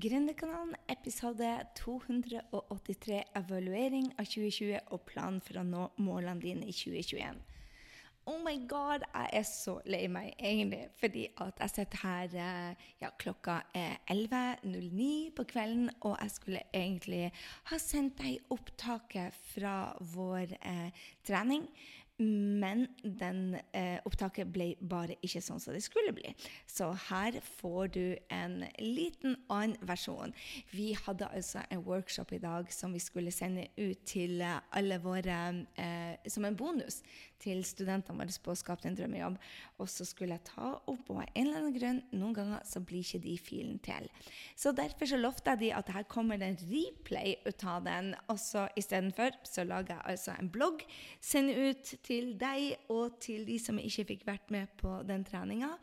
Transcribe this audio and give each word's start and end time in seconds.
Gründerkanalen, 0.00 0.76
episode 0.88 1.66
283, 1.74 3.18
evaluering 3.36 4.06
av 4.16 4.24
2020 4.24 4.78
og 4.94 5.02
plan 5.04 5.40
for 5.44 5.60
å 5.60 5.64
nå 5.66 5.82
målene 6.00 6.40
dine 6.40 6.68
i 6.70 6.72
2021. 6.72 7.42
Oh 8.30 8.38
my 8.40 8.54
god, 8.70 9.04
jeg 9.10 9.28
er 9.40 9.44
så 9.48 9.74
lei 9.90 10.06
meg 10.12 10.30
egentlig, 10.38 10.86
fordi 11.00 11.26
at 11.42 11.60
jeg 11.64 11.72
sitter 11.74 12.02
her 12.04 12.38
eh, 12.46 12.88
ja, 13.02 13.10
klokka 13.20 13.58
er 13.76 13.98
11.09 14.12 15.10
på 15.36 15.46
kvelden, 15.52 15.90
og 16.00 16.16
jeg 16.16 16.34
skulle 16.36 16.64
egentlig 16.72 17.26
ha 17.72 17.80
sendt 17.82 18.22
deg 18.22 18.52
opptaket 18.56 19.36
fra 19.50 19.74
vår 20.14 20.56
eh, 20.60 21.04
trening. 21.26 21.66
Men 22.20 22.86
den 23.02 23.56
eh, 23.72 23.96
opptaket 24.04 24.50
ble 24.52 24.74
bare 24.80 25.16
ikke 25.24 25.40
sånn 25.44 25.60
som 25.62 25.72
det 25.72 25.82
skulle 25.84 26.12
bli. 26.16 26.34
Så 26.68 26.90
her 27.08 27.38
får 27.60 27.92
du 27.96 28.04
en 28.34 28.60
liten 28.78 29.38
annen 29.48 29.78
versjon. 29.88 30.34
Vi 30.74 30.92
hadde 31.06 31.30
altså 31.30 31.64
en 31.70 31.84
workshop 31.86 32.34
i 32.36 32.42
dag 32.42 32.68
som 32.74 32.92
vi 32.92 33.00
skulle 33.02 33.32
sende 33.32 33.68
ut 33.78 34.04
til 34.08 34.44
alle 34.44 35.00
våre 35.00 35.40
eh, 35.80 36.28
som 36.28 36.44
en 36.44 36.58
bonus 36.58 37.00
til 37.40 37.62
studentene 37.66 38.20
våre 38.20 38.36
på 38.44 38.52
å 38.52 38.58
skape 38.58 38.86
din 38.86 38.96
drømmejobb. 38.98 39.38
Og 39.80 39.88
så 39.90 40.06
skulle 40.08 40.36
jeg 40.36 40.46
ta 40.50 40.72
opp, 40.78 41.10
og 41.10 41.22
av 41.22 41.26
en 41.26 41.46
eller 41.46 41.60
annen 41.60 41.76
grunn, 41.76 42.02
noen 42.12 42.36
ganger 42.36 42.66
så 42.68 42.82
blir 42.84 43.04
ikke 43.04 43.22
de 43.24 43.36
filen 43.40 43.80
til. 43.84 44.08
Så 44.58 44.74
derfor 44.76 45.10
så 45.10 45.20
lovte 45.20 45.54
jeg 45.54 45.62
de 45.64 45.72
at 45.78 45.92
her 45.94 46.06
kommer 46.10 46.40
det 46.40 46.50
en 46.50 46.60
replay 46.70 47.36
ut 47.46 47.64
av 47.64 47.84
den. 47.86 48.12
Og 48.28 48.38
så 48.42 48.66
istedenfor 48.80 49.36
så 49.48 49.64
lager 49.68 49.96
jeg 49.96 50.14
altså 50.14 50.36
en 50.36 50.52
blogg, 50.52 50.84
sender 51.20 51.70
ut 51.70 51.94
til 52.06 52.34
deg 52.40 52.92
og 52.92 53.18
til 53.24 53.46
de 53.48 53.58
som 53.62 53.80
ikke 53.80 54.08
fikk 54.12 54.28
vært 54.28 54.54
med 54.54 54.70
på 54.80 55.00
den 55.08 55.24
treninga. 55.26 55.74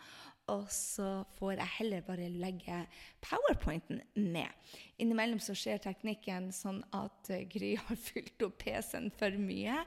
Og 0.54 0.68
så 0.72 1.08
får 1.36 1.58
jeg 1.58 1.74
heller 1.78 2.04
bare 2.08 2.30
legge 2.32 2.78
powerpointen 3.24 4.00
ned. 4.16 4.76
Innimellom 5.02 5.42
så 5.44 5.56
skjer 5.58 5.82
teknikken 5.84 6.54
sånn 6.56 6.80
at 6.96 7.32
uh, 7.34 7.42
Gry 7.52 7.74
har 7.82 8.00
fylt 8.08 8.46
opp 8.48 8.56
PC-en 8.64 9.10
for 9.20 9.36
mye. 9.42 9.82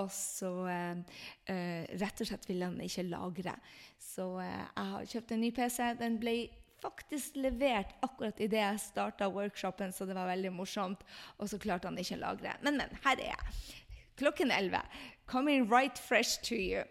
Og 0.00 0.10
så 0.14 0.50
uh, 0.66 1.20
uh, 1.46 1.82
rett 2.02 2.24
og 2.24 2.30
slett 2.32 2.48
vil 2.50 2.66
han 2.66 2.80
ikke 2.82 3.06
lagre. 3.12 3.54
Så 4.02 4.26
jeg 4.42 4.90
har 4.90 5.06
kjøpt 5.14 5.36
en 5.36 5.44
ny 5.44 5.52
PC. 5.54 5.78
Den 6.00 6.18
ble 6.22 6.36
faktisk 6.82 7.36
levert 7.38 7.94
akkurat 8.02 8.40
idet 8.42 8.58
jeg 8.58 8.82
starta 8.82 9.28
workshopen, 9.30 9.94
så 9.94 10.06
det 10.08 10.16
var 10.18 10.26
veldig 10.32 10.50
morsomt. 10.56 11.06
Og 11.38 11.50
så 11.52 11.60
klarte 11.62 11.86
han 11.90 12.00
ikke 12.00 12.18
å 12.18 12.24
lagre. 12.24 12.56
Men, 12.66 12.80
men, 12.80 12.98
her 13.06 13.22
er 13.22 13.30
jeg. 13.36 13.54
Klokken 14.18 14.50
11. 14.50 14.82
Coming 15.30 15.70
right 15.70 15.98
fresh 15.98 16.42
to 16.42 16.58
you. 16.58 16.82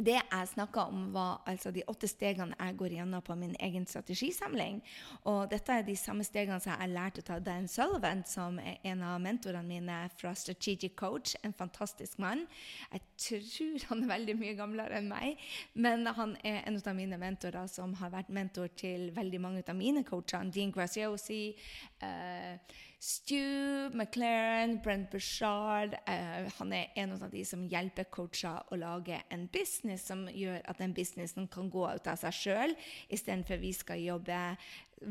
Det 0.00 0.16
jeg 0.16 0.48
snakka 0.48 0.86
om, 0.88 1.10
var 1.12 1.42
altså 1.48 1.70
de 1.74 1.82
åtte 1.90 2.08
stegene 2.08 2.56
jeg 2.56 2.76
går 2.80 2.94
gjennom 2.96 3.22
på 3.24 3.34
min 3.36 3.52
egen 3.60 3.84
strategisamling. 3.86 4.80
Og 5.28 5.50
dette 5.50 5.74
er 5.76 5.84
de 5.84 5.96
samme 5.98 6.24
stegene 6.24 6.60
som 6.62 6.72
jeg 6.72 6.92
lærte 6.94 7.24
av 7.34 7.42
Dan 7.44 7.68
Sullivan, 7.68 8.22
som 8.24 8.58
er 8.62 8.80
en 8.88 9.04
av 9.04 9.20
mentorene 9.20 9.66
mine 9.66 9.98
fra 10.16 10.32
Strategic 10.34 10.96
Coach. 10.96 11.34
En 11.44 11.52
fantastisk 11.52 12.18
mann. 12.18 12.46
Jeg 12.92 13.02
tror 13.26 13.88
han 13.90 14.04
er 14.04 14.12
veldig 14.14 14.36
mye 14.40 14.56
gamlere 14.58 15.00
enn 15.00 15.10
meg, 15.10 15.40
men 15.74 16.06
han 16.06 16.36
er 16.44 16.62
en 16.64 16.80
av 16.80 16.96
mine 16.96 17.20
mentorer 17.20 17.68
som 17.68 17.92
har 18.00 18.14
vært 18.14 18.32
mentor 18.32 18.72
til 18.80 19.10
veldig 19.16 19.40
mange 19.40 19.64
av 19.68 19.76
mine 19.76 20.04
coacher. 20.06 20.48
Dean 20.54 20.72
Graziosi, 20.72 21.42
uh, 22.02 22.56
Stu 23.00 23.88
McLaren, 23.94 24.82
Brent 24.82 25.10
Bushard. 25.10 25.94
Uh, 26.04 26.50
han 26.58 26.72
er 26.76 26.90
en 27.00 27.14
av 27.16 27.30
de 27.32 27.40
som 27.48 27.62
hjelper 27.64 28.10
coacher 28.12 28.58
å 28.68 28.76
lage 28.76 29.22
en 29.32 29.46
business 29.48 30.04
som 30.10 30.26
gjør 30.28 30.60
at 30.68 30.82
den 30.82 30.92
businessen 30.92 31.48
kan 31.48 31.70
gå 31.72 31.86
ut 31.88 32.10
av 32.12 32.20
seg 32.20 32.36
sjøl, 32.36 32.76
istedenfor 33.08 33.62
vi 33.62 33.72
skal 33.72 34.04
jobbe 34.04 34.42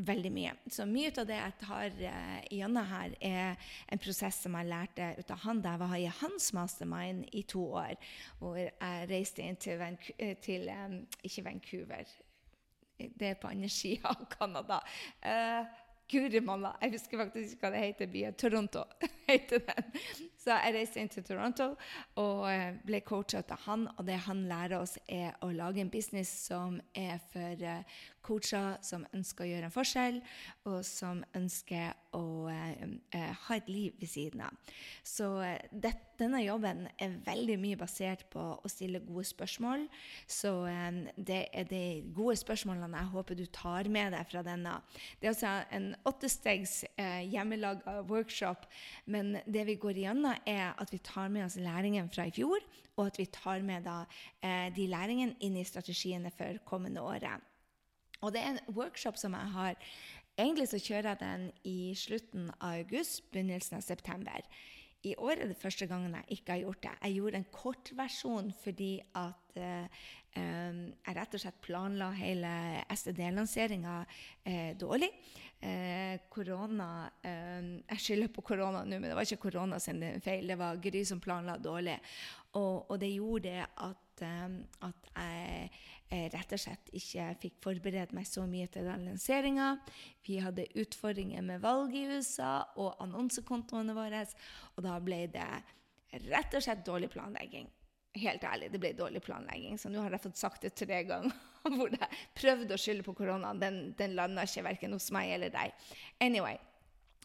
veldig 0.06 0.30
mye. 0.30 0.54
Så 0.70 0.86
mye 0.86 1.10
av 1.10 1.26
det 1.32 1.40
jeg 1.40 1.58
tar 1.64 1.98
uh, 1.98 2.38
gjennom 2.54 2.88
her, 2.92 3.18
er 3.18 3.74
en 3.90 4.04
prosess 4.06 4.38
som 4.46 4.54
jeg 4.54 4.70
lærte 4.70 5.10
ut 5.18 5.34
av 5.34 5.44
han 5.48 5.66
da 5.66 5.74
jeg 5.74 5.82
var 5.82 5.98
i 5.98 6.08
hans 6.22 6.50
mastermind 6.54 7.26
i 7.34 7.42
to 7.42 7.66
år, 7.82 7.98
hvor 8.38 8.62
jeg 8.62 9.10
reiste 9.10 9.42
inn 9.42 9.58
til, 9.58 9.82
Vancouver, 9.82 10.22
eh, 10.30 10.38
til 10.38 10.70
um, 10.70 10.98
Ikke 11.26 11.48
Vancouver, 11.50 12.16
det 13.18 13.34
er 13.34 13.38
på 13.42 13.50
andre 13.50 13.68
sida 13.72 14.14
av 14.14 14.26
Canada. 14.38 14.84
Uh, 15.26 15.89
Guri 16.10 16.40
malla, 16.42 16.72
jeg 16.82 16.96
husker 16.96 17.20
faktisk 17.20 17.54
ikke 17.54 17.68
hva 17.68 17.70
det 17.74 17.82
heter 17.84 18.10
byen. 18.10 18.36
Toronto 18.38 18.82
heter 19.28 19.62
den. 19.68 19.98
Så 20.40 20.56
jeg 20.56 20.74
reiste 20.74 21.02
inn 21.02 21.10
til 21.12 21.24
Toronto 21.26 21.68
og 22.18 22.46
eh, 22.50 22.78
ble 22.86 23.02
coacha 23.06 23.42
av 23.44 23.66
han. 23.66 23.86
Og 23.96 24.06
det 24.08 24.16
han 24.26 24.42
lærer 24.50 24.80
oss, 24.80 24.96
er 25.06 25.36
å 25.44 25.52
lage 25.54 25.84
en 25.84 25.92
business 25.92 26.32
som 26.48 26.80
er 26.96 27.20
for 27.30 27.62
eh, 27.62 28.00
coacher 28.26 28.80
som 28.84 29.06
ønsker 29.14 29.46
å 29.46 29.50
gjøre 29.50 29.70
en 29.70 29.74
forskjell, 29.74 30.20
og 30.70 30.80
som 30.86 31.22
ønsker 31.36 31.94
å 32.16 32.48
uh, 32.50 33.32
ha 33.46 33.56
et 33.56 33.68
liv 33.70 33.96
ved 34.00 34.10
siden 34.10 34.44
av. 34.46 34.76
Så 35.06 35.28
det, 35.70 35.92
denne 36.20 36.42
jobben 36.42 36.86
er 37.00 37.18
veldig 37.26 37.56
mye 37.62 37.78
basert 37.80 38.26
på 38.32 38.42
å 38.58 38.70
stille 38.70 39.02
gode 39.04 39.26
spørsmål. 39.28 39.86
Så 40.28 40.52
det 41.16 41.42
er 41.56 41.68
de 41.70 41.82
gode 42.14 42.36
spørsmålene 42.40 43.00
jeg 43.00 43.12
håper 43.14 43.38
du 43.38 43.44
tar 43.54 43.88
med 43.92 44.12
deg 44.14 44.28
fra 44.30 44.42
denne. 44.46 44.76
Det 45.20 45.28
er 45.28 45.34
altså 45.34 45.52
en 45.76 45.90
åttestegs 46.08 46.80
eh, 47.00 47.22
hjemmelaga 47.30 48.00
workshop, 48.08 48.66
men 49.06 49.38
det 49.46 49.66
vi 49.68 49.78
går 49.80 50.02
igjennom, 50.02 50.36
er 50.48 50.74
at 50.80 50.92
vi 50.92 51.00
tar 51.04 51.30
med 51.32 51.46
oss 51.46 51.58
læringen 51.60 52.10
fra 52.12 52.28
i 52.28 52.34
fjor, 52.34 52.64
og 52.96 53.06
at 53.08 53.20
vi 53.20 53.28
tar 53.32 53.64
med 53.66 53.86
da, 53.88 54.02
eh, 54.44 54.68
de 54.76 54.88
læringene 54.90 55.38
inn 55.40 55.56
i 55.60 55.66
strategiene 55.66 56.32
for 56.34 56.60
kommende 56.68 57.04
året. 57.04 57.46
Og 58.20 58.34
det 58.34 58.42
er 58.42 58.52
en 58.52 58.74
workshop 58.76 59.16
som 59.16 59.32
jeg 59.32 59.52
har 59.54 59.76
Egentlig 60.40 60.70
så 60.70 60.78
kjører 60.80 61.10
jeg 61.10 61.20
den 61.20 61.48
i 61.68 61.78
slutten 61.98 62.50
av 62.58 62.78
august, 62.80 63.26
begynnelsen 63.32 63.76
av 63.76 63.84
september. 63.84 64.46
I 65.04 65.14
år 65.16 65.40
er 65.40 65.48
det 65.48 65.56
første 65.56 65.86
gangen 65.88 66.12
jeg 66.18 66.38
ikke 66.38 66.54
har 66.54 66.62
gjort 66.62 66.82
det. 66.84 66.92
Jeg 67.02 67.16
gjorde 67.18 67.38
en 67.40 67.46
kortversjon 67.52 68.50
fordi 68.62 68.90
at 69.16 69.60
um, 69.60 70.80
jeg 70.92 71.16
rett 71.16 71.36
og 71.36 71.42
slett 71.44 71.62
planla 71.64 72.10
hele 72.18 72.50
STD-lanseringa 72.92 73.94
uh, 74.04 74.72
dårlig. 74.80 75.08
Uh, 75.60 76.16
korona 76.32 76.90
Jeg 77.20 78.00
skylder 78.00 78.30
på 78.32 78.44
korona 78.44 78.84
nå, 78.84 78.96
men 78.96 79.10
det 79.10 79.16
var 79.16 79.28
ikke 79.28 79.48
korona 79.48 79.80
sin 79.80 80.04
feil. 80.24 80.52
Det 80.52 80.60
var 80.60 80.80
Gry 80.80 81.04
som 81.04 81.20
planla 81.20 81.56
dårlig. 81.60 81.96
Og, 82.56 82.90
og 82.90 83.00
det 83.00 83.12
gjorde 83.16 83.58
at 83.64 84.06
at 84.20 84.99
jeg 86.10 86.30
rett 86.34 86.54
og 86.56 86.58
slett 86.58 86.88
ikke 86.96 87.26
fikk 87.44 87.58
forberedt 87.62 88.14
meg 88.16 88.26
så 88.26 88.42
mye 88.50 88.66
til 88.72 88.88
den 88.88 89.04
lanseringa. 89.06 89.72
Vi 90.26 90.40
hadde 90.42 90.66
utfordringer 90.82 91.44
med 91.46 91.62
valg 91.62 91.94
i 91.94 92.06
USA 92.10 92.54
og 92.82 92.96
annonsekontoene 93.04 93.94
våre, 93.94 94.24
og 94.74 94.86
da 94.86 94.96
ble 95.04 95.26
det 95.30 95.50
rett 96.26 96.56
og 96.58 96.64
slett 96.64 96.82
dårlig 96.86 97.12
planlegging. 97.12 97.68
Helt 98.18 98.42
ærlig, 98.42 98.72
det 98.72 98.80
ble 98.82 98.90
dårlig 98.98 99.22
planlegging. 99.22 99.78
Så 99.78 99.90
nå 99.92 100.02
har 100.02 100.10
jeg 100.16 100.24
fått 100.24 100.40
sagt 100.40 100.66
det 100.66 100.72
tre 100.74 101.04
ganger. 101.06 101.36
Hvor 101.76 101.92
jeg 101.92 102.18
prøvde 102.34 102.74
å 102.74 102.80
skylde 102.80 103.06
på 103.06 103.14
koronaen. 103.14 103.60
Den, 103.62 103.78
den 103.98 104.16
landa 104.18 104.42
ikke 104.48 104.66
verken 104.66 104.96
hos 104.96 105.12
meg 105.14 105.30
eller 105.36 105.52
deg. 105.54 105.76
Anyway, 106.24 106.58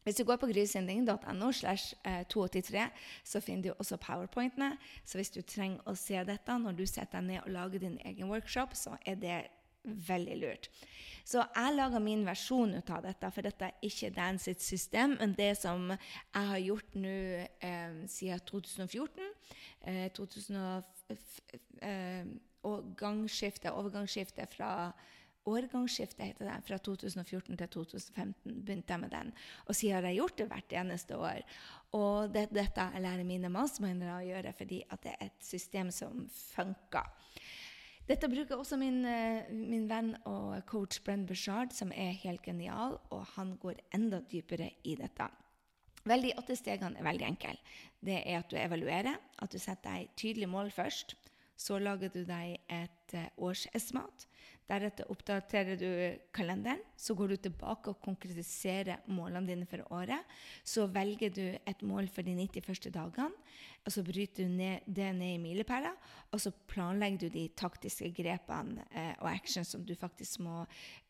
hvis 0.05 0.19
du 0.19 0.23
går 0.23 0.37
på 0.37 0.47
grysynding.no, 0.51 1.51
slash 1.51 1.95
283, 2.29 2.79
eh, 2.79 3.11
så 3.25 3.41
finner 3.41 3.63
du 3.63 3.73
også 3.73 3.97
powerpointene. 3.97 4.75
Så 5.05 5.17
hvis 5.17 5.33
du 5.33 5.41
trenger 5.41 5.81
å 5.89 5.95
se 5.97 6.21
dette 6.27 6.57
når 6.61 6.77
du 6.77 6.85
setter 6.85 7.19
deg 7.19 7.31
ned 7.31 7.41
og 7.43 7.53
lager 7.55 7.81
din 7.81 7.97
egen 8.05 8.29
workshop, 8.29 8.77
så 8.77 8.95
er 9.05 9.17
det 9.21 9.39
veldig 9.85 10.37
lurt. 10.41 10.69
Så 11.25 11.41
jeg 11.41 11.73
lager 11.73 12.01
min 12.05 12.25
versjon 12.25 12.75
ut 12.77 12.89
av 12.93 13.01
dette, 13.05 13.29
for 13.33 13.45
dette 13.45 13.69
er 13.69 13.85
ikke 13.85 14.11
Dan 14.13 14.37
sitt 14.41 14.61
system, 14.61 15.17
men 15.19 15.33
det 15.37 15.55
som 15.57 15.89
jeg 15.89 16.49
har 16.51 16.61
gjort 16.61 16.97
nå 17.01 17.15
eh, 17.65 17.95
siden 18.09 18.45
2014 18.45 19.23
eh, 19.89 20.11
2000, 20.13 20.59
eh, 21.81 22.29
og 22.65 22.93
gangskifte, 22.97 23.73
overgangsskiftet 23.73 24.53
fra 24.53 24.69
årgangsskifte 25.45 26.25
heter 26.25 26.49
det, 26.49 26.57
fra 26.67 26.77
2014 26.77 27.57
til 27.57 27.69
2015 27.77 28.61
begynte 28.65 28.93
jeg 28.93 29.01
med 29.03 29.13
den. 29.13 29.33
Og 29.65 29.75
siden 29.75 29.99
har 29.99 30.09
jeg 30.09 30.19
gjort 30.19 30.37
det 30.39 30.47
hvert 30.51 30.77
eneste 30.81 31.17
år. 31.17 31.43
Og 31.97 32.33
det, 32.33 32.47
dette 32.55 32.87
jeg 32.93 33.05
lærer 33.05 33.27
mine 33.27 33.51
mastermindere 33.53 34.17
å 34.17 34.25
gjøre 34.25 34.55
fordi 34.57 34.81
at 34.89 35.03
det 35.05 35.13
er 35.15 35.29
et 35.29 35.45
system 35.45 35.91
som 35.93 36.25
funker. 36.31 37.13
Dette 38.05 38.29
bruker 38.29 38.59
også 38.59 38.77
min, 38.77 38.99
eh, 39.09 39.47
min 39.49 39.87
venn 39.89 40.11
og 40.29 40.59
coach 40.69 40.99
Brenn 41.01 41.25
Bushard, 41.25 41.73
som 41.73 41.91
er 41.91 42.13
helt 42.21 42.43
genial, 42.45 42.99
og 43.09 43.25
han 43.33 43.55
går 43.57 43.81
enda 43.97 44.19
dypere 44.21 44.69
i 44.83 44.93
dette. 44.99 45.25
Vel, 46.05 46.21
de 46.21 46.35
åtte 46.37 46.53
stegene 46.53 46.99
er 46.99 47.07
veldig 47.07 47.25
enkle. 47.25 47.55
Det 48.05 48.19
er 48.21 48.37
at 48.37 48.51
du 48.51 48.59
evaluerer, 48.61 49.17
at 49.41 49.51
du 49.51 49.57
setter 49.57 49.89
deg 49.89 50.11
tydelige 50.15 50.51
mål 50.51 50.69
først. 50.69 51.15
Så 51.57 51.79
lager 51.79 52.11
du 52.13 52.21
deg 52.27 52.59
et 52.69 53.15
eh, 53.17 53.31
årsestimat. 53.41 54.27
Deretter 54.65 55.05
oppdaterer 55.13 55.77
du 55.77 55.89
kalenderen. 56.33 56.81
Så 56.97 57.13
går 57.13 57.33
du 57.33 57.35
tilbake 57.37 57.91
og 57.91 57.99
konkretiserer 58.01 59.03
målene 59.13 59.45
dine 59.51 59.67
for 59.69 59.83
året. 59.93 60.25
Så 60.65 60.87
velger 60.89 61.29
du 61.29 61.43
et 61.53 61.83
mål 61.85 62.09
for 62.09 62.25
de 62.25 62.33
90 62.33 62.65
første 62.65 62.89
dagene. 62.89 63.29
og 63.85 63.93
Så 63.93 64.01
bryter 64.03 64.43
du 64.43 64.49
ned, 64.49 64.87
det 64.87 65.11
ned 65.15 65.35
i 65.35 65.37
milepæler, 65.37 65.93
og 66.31 66.41
så 66.41 66.51
planlegger 66.67 67.19
du 67.19 67.29
de 67.29 67.47
taktiske 67.53 68.09
grepene 68.17 68.81
eh, 68.91 69.13
og 69.19 69.29
actions 69.29 69.69
som 69.69 69.85
du 69.85 69.93
faktisk 69.95 70.39
må 70.39 70.63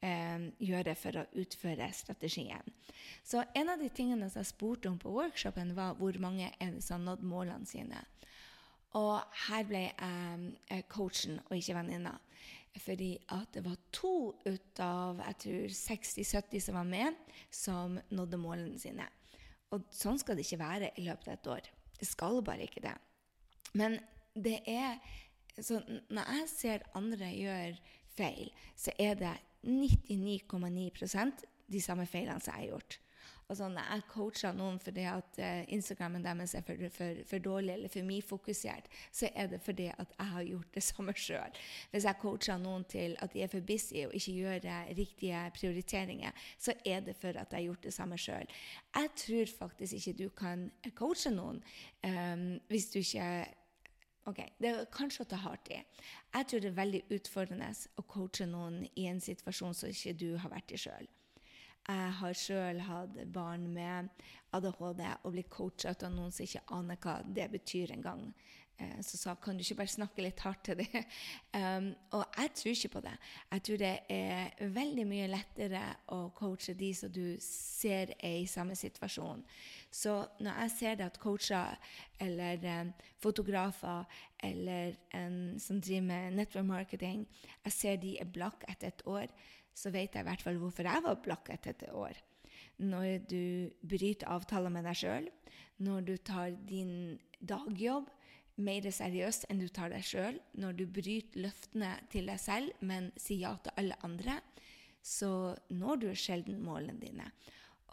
eh, 0.04 0.52
gjøre 0.60 0.96
for 1.00 1.22
å 1.22 1.28
utføre 1.40 1.88
strategien. 1.96 2.76
Så 3.24 3.46
en 3.56 3.72
av 3.72 3.80
de 3.80 3.88
tingene 3.88 4.28
som 4.30 4.44
jeg 4.44 4.52
spurte 4.52 4.92
om 4.92 5.00
på 5.00 5.16
workshopen, 5.16 5.72
var 5.76 5.96
hvor 5.96 6.20
mange 6.20 6.52
som 6.84 7.00
har 7.00 7.06
nådd 7.06 7.24
målene 7.24 7.66
sine. 7.66 8.04
Og 8.96 9.20
her 9.48 9.64
ble 9.68 9.88
jeg 9.88 10.52
eh, 10.72 10.84
coachen 10.92 11.40
og 11.48 11.56
ikke 11.58 11.80
venninna. 11.80 12.18
Fordi 12.84 13.14
at 13.32 13.54
det 13.56 13.64
var 13.66 13.78
to 13.96 14.34
ut 14.46 14.80
av 14.84 15.22
jeg 15.24 15.38
tror 15.44 15.76
60-70 15.80 16.64
som 16.66 16.76
var 16.76 16.90
med, 16.90 17.20
som 17.50 18.00
nådde 18.12 18.40
målene 18.42 18.80
sine. 18.80 19.08
Og 19.74 19.88
sånn 19.96 20.20
skal 20.20 20.38
det 20.38 20.46
ikke 20.46 20.62
være 20.62 20.92
i 21.00 21.06
løpet 21.08 21.30
av 21.30 21.38
et 21.38 21.52
år. 21.56 21.70
Det 22.00 22.08
skal 22.10 22.42
bare 22.46 22.68
ikke 22.68 22.84
det. 22.84 22.96
Men 23.74 23.98
det 24.36 24.60
er 24.68 25.00
så 25.56 25.80
Når 25.88 26.32
jeg 26.34 26.48
ser 26.52 26.82
andre 27.00 27.30
gjøre 27.32 27.78
feil, 28.12 28.50
så 28.76 28.92
er 29.00 29.14
det 29.16 29.32
99,9% 29.64 31.46
de 31.72 31.82
samme 31.82 32.06
feilene 32.06 32.44
som 32.44 32.58
jeg 32.58 32.66
har 32.66 32.74
gjort. 32.74 32.98
Altså, 33.46 33.68
jeg 33.70 34.02
coacher 34.10 34.56
noen 34.58 34.80
fordi 34.82 35.04
at 35.06 35.38
uh, 35.38 35.74
Instagrammen 35.74 36.24
deres 36.26 36.56
er 36.58 36.64
for, 36.66 36.80
for, 36.94 37.20
for, 37.30 37.44
dårlig 37.46 37.76
eller 37.76 37.92
for 37.94 38.08
mye 38.08 38.26
fokusert, 38.26 38.88
så 39.14 39.30
er 39.38 39.52
det 39.52 39.60
fordi 39.62 39.86
at 39.94 40.16
jeg 40.18 40.28
har 40.32 40.48
gjort 40.48 40.72
det 40.74 40.84
samme 40.90 41.14
sjøl. 41.14 41.60
Hvis 41.92 42.08
jeg 42.10 42.20
coacher 42.22 42.58
noen 42.62 42.88
til 42.90 43.14
at 43.22 43.34
de 43.34 43.44
er 43.46 43.52
for 43.52 43.68
busy 43.68 44.02
og 44.08 44.16
ikke 44.18 44.34
gjør 44.40 44.66
riktige 44.98 45.44
prioriteringer, 45.60 46.32
så 46.58 46.74
er 46.86 47.06
det 47.06 47.16
for 47.22 47.38
at 47.38 47.54
jeg 47.54 47.60
har 47.60 47.68
gjort 47.68 47.84
det 47.84 47.94
samme 47.94 48.18
sjøl. 48.18 48.50
Jeg 48.96 49.12
tror 49.26 49.54
faktisk 49.60 49.94
ikke 49.94 50.18
du 50.24 50.30
kan 50.30 50.66
coache 50.98 51.30
noen 51.34 51.62
um, 52.02 52.50
hvis 52.72 52.90
du 52.94 53.00
ikke 53.04 53.30
Ok, 54.26 54.40
Det 54.58 54.70
er 54.72 54.88
kanskje 54.90 55.22
å 55.22 55.28
ta 55.30 55.38
hardt 55.38 55.70
i. 55.70 55.76
Jeg 56.34 56.48
tror 56.50 56.62
det 56.64 56.72
er 56.72 56.80
veldig 56.80 57.02
utfordrende 57.14 57.68
å 58.02 58.06
coache 58.10 58.48
noen 58.50 58.80
i 58.98 59.06
en 59.06 59.22
situasjon 59.22 59.78
som 59.78 59.92
ikke 59.94 60.16
du 60.18 60.32
har 60.42 60.50
vært 60.50 60.74
i 60.74 60.80
sjøl. 60.82 61.06
Jeg 61.86 62.12
har 62.20 62.38
sjøl 62.38 62.80
hatt 62.88 63.18
barn 63.34 63.68
med 63.74 64.10
ADHD 64.56 65.04
og 65.24 65.32
blitt 65.36 65.52
coacha 65.54 65.94
av 65.94 66.14
noen 66.14 66.34
som 66.34 66.46
ikke 66.48 66.64
aner 66.74 67.02
hva 67.04 67.20
det 67.38 67.50
betyr 67.54 67.94
engang. 67.94 68.32
Eh, 68.78 69.02
så 69.02 69.18
sa 69.18 69.36
kan 69.40 69.56
du 69.56 69.64
ikke 69.64 69.78
bare 69.80 69.94
snakke 69.94 70.24
litt 70.26 70.42
hardt 70.44 70.66
til 70.68 70.82
dem? 70.82 70.96
Um, 71.56 71.86
og 72.12 72.26
jeg 72.36 72.50
tror 72.60 72.72
ikke 72.74 72.90
på 72.92 73.02
det. 73.06 73.14
Jeg 73.52 73.62
tror 73.64 73.78
det 73.80 73.92
er 74.12 74.66
veldig 74.76 75.06
mye 75.08 75.30
lettere 75.32 75.84
å 76.12 76.18
coache 76.36 76.74
de 76.76 76.90
som 76.94 77.14
du 77.16 77.38
ser 77.40 78.12
er 78.20 78.42
i 78.42 78.50
samme 78.52 78.76
situasjon. 78.76 79.40
Så 79.88 80.18
når 80.44 80.60
jeg 80.60 80.74
ser 80.74 80.98
det 81.00 81.08
at 81.08 81.20
coacher 81.24 81.80
eller 82.20 82.68
um, 82.82 82.92
fotografer 83.24 84.04
eller 84.44 85.00
en 85.16 85.56
som 85.64 85.80
driver 85.80 86.10
med 86.10 86.36
network 86.42 86.68
marketing, 86.68 87.24
jeg 87.64 87.78
ser 87.78 88.04
de 88.04 88.18
er 88.20 88.28
blakk 88.36 88.68
etter 88.68 88.92
et 88.92 89.08
år, 89.08 89.32
så 89.76 89.92
vet 89.94 90.16
jeg 90.16 90.24
i 90.24 90.28
hvert 90.30 90.44
fall 90.44 90.60
hvorfor 90.62 90.88
jeg 90.88 91.04
var 91.04 91.22
blakk 91.24 91.52
etter 91.54 91.76
et 91.76 91.88
år. 91.92 92.20
Når 92.80 93.28
du 93.30 93.72
bryter 93.88 94.32
avtaler 94.32 94.72
med 94.72 94.88
deg 94.88 95.00
sjøl, 95.00 95.28
når 95.84 96.08
du 96.08 96.16
tar 96.18 96.56
din 96.68 97.18
dagjobb 97.44 98.08
mer 98.64 98.88
seriøst 98.88 99.50
enn 99.52 99.60
du 99.60 99.68
tar 99.68 99.92
deg 99.92 100.04
sjøl, 100.08 100.40
når 100.56 100.78
du 100.80 100.86
bryter 100.88 101.44
løftene 101.44 101.92
til 102.12 102.32
deg 102.32 102.40
selv, 102.40 102.72
men 102.80 103.12
sier 103.20 103.50
ja 103.50 103.54
til 103.64 103.76
alle 103.82 104.00
andre, 104.08 104.40
så 105.06 105.54
når 105.70 106.02
du 106.02 106.08
sjelden 106.18 106.64
målene 106.64 106.98
dine. 107.02 107.28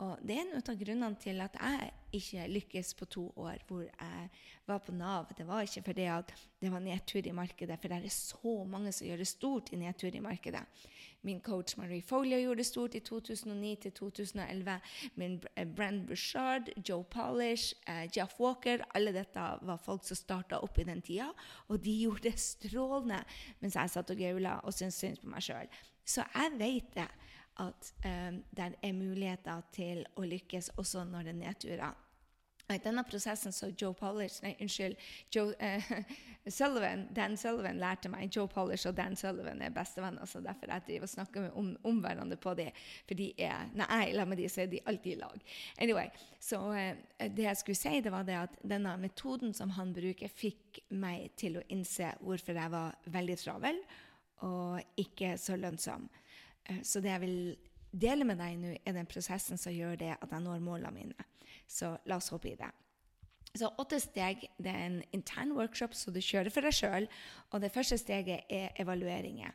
Og 0.00 0.22
det 0.24 0.36
er 0.36 0.46
en 0.46 0.56
av 0.56 0.78
grunnene 0.80 1.18
til 1.20 1.40
at 1.44 1.56
jeg 1.60 1.90
ikke 2.16 2.46
lykkes 2.48 2.94
på 2.96 3.06
to 3.12 3.26
år 3.36 3.60
hvor 3.68 3.84
jeg 3.84 4.28
var 4.66 4.80
på 4.84 4.92
Nav. 4.96 5.28
Det 5.36 5.44
var 5.46 5.66
ikke 5.66 5.82
fordi 5.84 6.06
at 6.08 6.32
det 6.60 6.72
var 6.72 6.80
nedtur 6.80 7.26
i 7.26 7.34
markedet, 7.36 7.78
for 7.80 7.92
det 7.92 7.98
er 7.98 8.14
så 8.14 8.54
mange 8.68 8.92
som 8.92 9.06
gjør 9.06 9.20
det 9.20 9.28
stort 9.28 9.72
i 9.72 9.80
nedtur 9.80 10.14
i 10.14 10.24
markedet. 10.24 10.64
Min 11.22 11.40
coach 11.40 11.76
Marie 11.76 12.02
Folio 12.02 12.38
gjorde 12.38 12.58
det 12.58 12.66
stort 12.66 12.94
i 12.94 13.00
2009 13.00 13.74
til 13.82 13.92
2011. 13.92 14.80
Min 15.14 15.40
eh, 15.56 15.66
Brand 15.66 16.06
Bushard, 16.08 16.72
Joe 16.88 17.04
Polish, 17.04 17.74
uh, 17.88 18.08
Jeff 18.16 18.40
Walker 18.40 18.82
Alle 18.94 19.12
dette 19.12 19.40
var 19.62 19.76
folk 19.76 20.04
som 20.04 20.16
starta 20.16 20.58
opp 20.58 20.78
i 20.78 20.88
den 20.88 21.02
tida. 21.02 21.30
Og 21.68 21.84
de 21.84 21.94
gjorde 22.02 22.30
det 22.30 22.40
strålende 22.40 23.22
mens 23.60 23.76
jeg 23.78 23.90
satt 23.92 24.10
og 24.10 24.18
gaula 24.18 24.58
og 24.64 24.74
syntes 24.74 24.98
synd 24.98 25.22
på 25.22 25.30
meg 25.30 25.46
sjøl. 25.46 25.70
Så 26.04 26.24
jeg 26.34 26.58
vet 26.58 26.94
det 26.96 27.08
at 27.60 27.92
um, 28.04 28.40
det 28.56 28.72
er 28.82 28.96
muligheter 28.96 29.60
til 29.74 30.06
å 30.16 30.24
lykkes 30.24 30.72
også 30.80 31.04
når 31.08 31.28
det 31.28 31.34
er 31.34 31.40
nedturer. 31.42 32.00
I 32.72 32.78
denne 32.80 33.02
prosessen 33.04 33.52
så 33.52 33.68
Joe 33.76 33.92
Polish 33.92 34.40
Nei, 34.44 34.54
unnskyld. 34.62 34.96
Joe, 35.34 35.52
uh, 35.60 35.90
Sullivan, 36.56 37.04
Dan 37.12 37.36
Sullivan 37.36 37.80
lærte 37.82 38.08
meg 38.08 38.32
Joe 38.32 38.48
Polish 38.48 38.88
og 38.88 38.96
Dan 38.96 39.16
Sullivan 39.18 39.60
er 39.62 39.74
bestevenner. 39.74 40.24
så 40.26 40.40
Derfor 40.40 40.72
jeg 40.72 40.86
driver 40.86 41.08
og 41.08 41.12
snakker 41.12 41.50
om, 41.58 41.72
om 41.84 41.98
hverandre 42.00 42.38
på 42.40 42.54
det. 42.56 42.70
For 43.08 43.18
de 43.18 43.32
er, 43.36 43.68
når 43.74 43.90
jeg 43.90 44.08
er 44.08 44.14
sammen 44.14 44.32
med 44.32 44.42
dem, 44.42 44.48
så 44.54 44.62
er 44.62 44.70
de 44.72 44.80
alltid 44.86 45.12
i 45.12 45.20
lag. 45.20 45.42
Anyway, 45.78 46.08
så 46.40 46.62
uh, 46.70 47.28
Det 47.36 47.44
jeg 47.48 47.56
skulle 47.56 47.82
si, 47.82 48.00
det 48.00 48.12
var 48.12 48.22
det 48.22 48.38
at 48.38 48.56
denne 48.64 48.96
metoden 48.96 49.52
som 49.54 49.76
han 49.76 49.92
bruker, 49.92 50.32
fikk 50.32 50.80
meg 50.88 51.34
til 51.36 51.58
å 51.58 51.66
innse 51.68 52.14
hvorfor 52.20 52.56
jeg 52.56 52.72
var 52.72 52.96
veldig 53.12 53.38
travel 53.42 53.84
og 54.42 54.98
ikke 54.98 55.36
så 55.38 55.56
lønnsom. 55.56 56.08
Uh, 56.70 56.80
så 56.86 57.02
det 57.02 57.12
jeg 57.12 57.24
vil 57.24 57.36
dele 57.92 58.26
med 58.28 58.40
deg 58.40 58.56
nå, 58.60 58.76
er 58.84 58.96
den 58.96 59.08
prosessen 59.10 59.60
som 59.60 59.74
gjør 59.74 59.98
det 60.00 60.14
at 60.16 60.30
jeg 60.30 60.44
når 60.44 60.64
målene 60.64 60.94
mine. 60.94 61.28
Så 61.68 61.94
la 62.08 62.18
oss 62.18 62.32
hoppe 62.32 62.52
i 62.52 62.56
det. 62.58 62.70
Så 63.52 63.68
åtte 63.80 63.98
steg 64.00 64.46
det 64.56 64.72
er 64.72 64.86
en 64.86 65.02
intern 65.12 65.52
workshop 65.52 65.92
så 65.96 66.12
du 66.12 66.22
kjører 66.24 66.52
for 66.52 66.64
deg 66.64 66.72
sjøl. 66.72 67.08
Og 67.52 67.60
det 67.60 67.72
første 67.74 67.98
steget 68.00 68.48
er 68.48 68.72
evalueringer. 68.80 69.52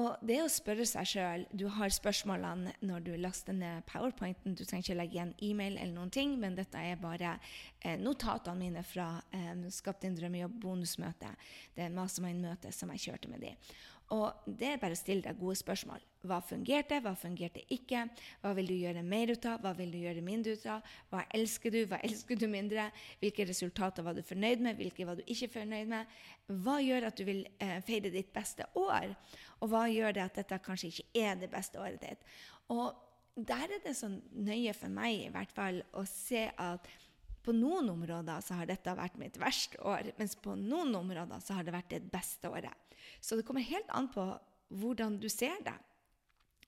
Og 0.00 0.20
det 0.24 0.38
å 0.40 0.48
spørre 0.48 0.86
seg 0.88 1.08
sjøl 1.10 1.42
Du 1.52 1.66
har 1.68 1.92
spørsmålene 1.92 2.72
når 2.80 3.02
du 3.04 3.10
laster 3.20 3.56
ned 3.56 3.84
powerpointen. 3.90 4.54
Du 4.56 4.64
trenger 4.64 4.86
ikke 4.86 4.96
legge 4.96 5.18
igjen 5.18 5.34
e-mail, 5.44 5.76
eller 5.76 5.92
noen 5.92 6.12
ting, 6.12 6.38
men 6.40 6.56
dette 6.56 6.80
er 6.80 7.00
bare 7.00 7.34
eh, 7.80 7.98
notatene 8.00 8.56
mine 8.56 8.84
fra 8.88 9.10
eh, 9.36 9.52
Skapp 9.72 10.00
din 10.00 10.16
drømmejobb-bonusmøte. 10.16 11.34
Det 11.76 11.84
er 11.84 11.92
mastermind-møte 11.96 12.72
som 12.72 12.92
jeg 12.94 13.04
kjørte 13.04 13.32
med 13.32 13.44
de. 13.44 13.52
Og 14.16 14.48
det 14.48 14.72
er 14.72 14.80
bare 14.80 14.96
å 14.96 15.02
stille 15.02 15.24
deg 15.24 15.40
gode 15.40 15.60
spørsmål. 15.60 16.00
Hva 16.22 16.38
fungerte, 16.46 17.00
hva 17.02 17.12
fungerte 17.18 17.64
ikke? 17.74 18.04
Hva 18.42 18.52
vil 18.54 18.68
du 18.70 18.74
gjøre 18.76 19.02
mer 19.02 19.32
ut 19.34 19.46
av? 19.50 19.62
Hva 19.64 19.72
vil 19.78 19.90
du 19.90 19.98
gjøre 20.04 20.22
mindre 20.22 20.54
ut 20.54 20.66
av? 20.70 20.90
Hva 21.10 21.24
elsker 21.34 21.74
du, 21.74 21.80
hva 21.90 21.98
elsker 22.08 22.38
du 22.38 22.46
mindre? 22.50 22.88
Hvilke 23.22 23.46
resultater 23.48 24.06
var 24.06 24.14
du 24.14 24.22
fornøyd 24.26 24.62
med, 24.62 24.78
hvilke 24.78 25.06
var 25.08 25.18
du 25.18 25.24
ikke 25.26 25.50
fornøyd 25.56 25.90
med? 25.90 26.18
Hva 26.62 26.78
gjør 26.82 27.08
at 27.10 27.18
du 27.18 27.26
vil 27.26 27.42
eh, 27.58 27.78
feire 27.86 28.12
ditt 28.14 28.30
beste 28.34 28.68
år? 28.78 29.14
Og 29.60 29.72
hva 29.72 29.86
gjør 29.90 30.14
det 30.14 30.26
at 30.26 30.42
dette 30.42 30.60
kanskje 30.62 30.92
ikke 30.92 31.24
er 31.26 31.40
det 31.42 31.50
beste 31.50 31.82
året 31.82 32.02
ditt? 32.02 32.28
Og 32.70 32.92
der 33.34 33.78
er 33.78 33.82
det 33.82 33.96
så 33.96 34.10
nøye 34.12 34.74
for 34.76 34.92
meg 34.92 35.26
i 35.26 35.32
hvert 35.32 35.52
fall 35.54 35.80
å 35.96 36.04
se 36.08 36.46
at 36.50 36.86
på 37.42 37.54
noen 37.56 37.88
områder 37.90 38.42
så 38.44 38.60
har 38.60 38.68
dette 38.70 38.94
vært 38.94 39.18
mitt 39.18 39.38
verste 39.40 39.80
år, 39.82 40.12
mens 40.18 40.36
på 40.38 40.54
noen 40.58 40.94
områder 40.94 41.42
så 41.42 41.56
har 41.58 41.66
det 41.66 41.74
vært 41.74 41.90
det 41.90 42.04
beste 42.12 42.50
året. 42.52 42.94
Så 43.18 43.34
det 43.34 43.46
kommer 43.48 43.66
helt 43.66 43.90
an 43.90 44.06
på 44.12 44.26
hvordan 44.78 45.18
du 45.20 45.26
ser 45.32 45.58
det. 45.66 45.74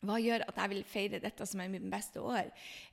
Hva 0.05 0.19
gjør 0.23 0.45
at 0.47 0.59
jeg 0.61 0.73
vil 0.73 0.83
feire 0.89 1.21
dette 1.23 1.47
som 1.49 1.63
er 1.63 1.71
mitt 1.73 1.87
beste 1.91 2.23
år, 2.23 2.51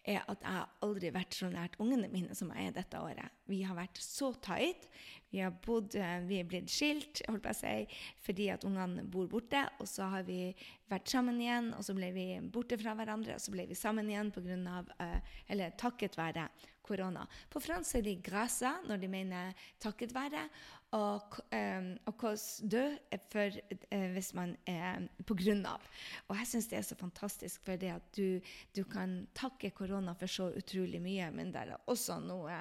er 0.08 0.22
at 0.32 0.46
jeg 0.46 0.68
aldri 0.86 1.10
har 1.10 1.18
vært 1.20 1.38
så 1.38 1.50
nært 1.51 1.77
ungene 1.82 2.10
mine 2.12 2.36
som 2.38 2.51
jeg 2.56 2.70
er 2.70 2.75
dette 2.75 3.01
året. 3.01 3.41
Vi 3.51 3.62
har 3.68 3.77
vært 3.77 4.00
så 4.01 4.32
tight. 4.44 4.88
Vi, 5.32 5.39
har 5.39 5.53
bodd, 5.63 5.96
eh, 5.96 6.18
vi 6.27 6.41
er 6.41 6.48
blitt 6.48 6.72
skilt 6.72 7.22
holdt 7.27 7.46
på 7.46 7.53
å 7.53 7.56
si, 7.56 7.75
fordi 8.25 8.50
at 8.51 8.65
ungene 8.68 9.06
bor 9.08 9.30
borte. 9.32 9.63
Og 9.80 9.88
så 9.88 10.10
har 10.12 10.25
vi 10.27 10.51
vært 10.91 11.12
sammen 11.12 11.39
igjen, 11.39 11.72
og 11.77 11.86
så 11.88 11.96
ble 11.96 12.12
vi 12.15 12.25
borte 12.51 12.80
fra 12.82 12.96
hverandre. 13.00 13.38
Og 13.38 13.44
så 13.44 13.53
ble 13.53 13.70
vi 13.70 13.80
sammen 13.80 14.12
igjen 14.12 14.34
på 14.36 14.44
grunn 14.44 14.68
av, 14.68 14.91
uh, 15.00 15.39
eller 15.48 15.72
takket 15.80 16.20
være 16.20 16.50
korona. 16.84 17.24
På 17.50 17.62
fransk 17.63 18.00
er 18.00 18.06
de 18.06 18.15
'grasa' 18.18 18.82
når 18.88 19.00
de 19.00 19.08
mener 19.08 19.53
takket 19.80 20.13
være 20.15 20.50
og, 20.91 21.38
og 22.05 22.15
cause 22.19 22.67
dø 22.67 22.83
for, 23.31 23.57
uh, 23.93 24.07
hvis 24.12 24.33
man 24.36 24.55
er 24.67 25.07
på 25.27 25.38
grunn 25.39 25.63
av. 25.69 25.83
Og 26.27 26.36
jeg 26.41 26.50
syns 26.51 26.67
det 26.71 26.79
er 26.81 26.88
så 26.88 26.98
fantastisk, 27.00 27.63
for 27.65 27.79
det 27.79 27.93
at 27.95 28.12
du, 28.17 28.41
du, 28.75 28.83
kan 28.83 29.21
takke 29.38 29.71
korona 29.75 30.15
for 30.19 30.31
så 30.31 30.50
utrolig 30.57 31.01
mye, 31.03 31.31
men 31.31 31.53
det 31.53 31.63
er 31.63 31.75
også 31.91 32.19
noe 32.25 32.57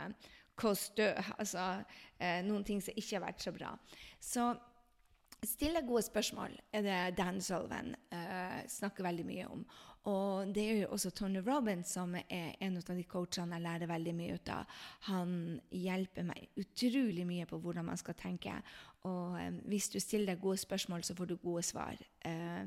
cause 0.60 0.94
dø, 0.96 1.10
altså 1.40 1.68
uh, 1.82 2.40
noen 2.46 2.66
ting 2.66 2.82
som 2.84 2.96
ikke 2.96 3.18
har 3.18 3.26
vært 3.28 3.46
så 3.46 3.54
bra. 3.56 3.75
Så 4.20 4.52
Stille 5.40 5.80
gode 5.88 6.02
spørsmål 6.04 6.52
er 6.76 6.82
det 6.84 6.96
Dan 7.16 7.38
Sullivan 7.40 7.94
uh, 8.12 8.60
snakker 8.68 9.06
veldig 9.06 9.25
mye 9.25 9.46
om. 9.49 9.62
Og 10.09 10.49
det 10.54 10.62
er 10.64 10.78
jo 10.78 10.92
også 10.95 11.11
Tony 11.12 11.42
Robins 11.45 11.90
som 11.92 12.14
er 12.16 12.54
en 12.64 12.78
av 12.80 12.87
de 12.97 13.04
coachene 13.04 13.59
jeg 13.59 13.64
lærer 13.66 13.90
veldig 13.90 14.14
mye 14.16 14.38
ut 14.38 14.52
av. 14.54 14.78
Han 15.11 15.35
hjelper 15.76 16.25
meg 16.30 16.61
utrolig 16.61 17.26
mye 17.28 17.49
på 17.50 17.59
hvordan 17.61 17.90
man 17.90 18.00
skal 18.00 18.16
tenke. 18.16 18.54
Og 19.09 19.37
eh, 19.40 19.61
hvis 19.69 19.90
du 19.92 19.99
stiller 20.00 20.33
deg 20.33 20.42
gode 20.42 20.62
spørsmål, 20.62 21.04
så 21.04 21.16
får 21.19 21.28
du 21.28 21.37
gode 21.42 21.66
svar. 21.69 22.00
Eh, 22.25 22.64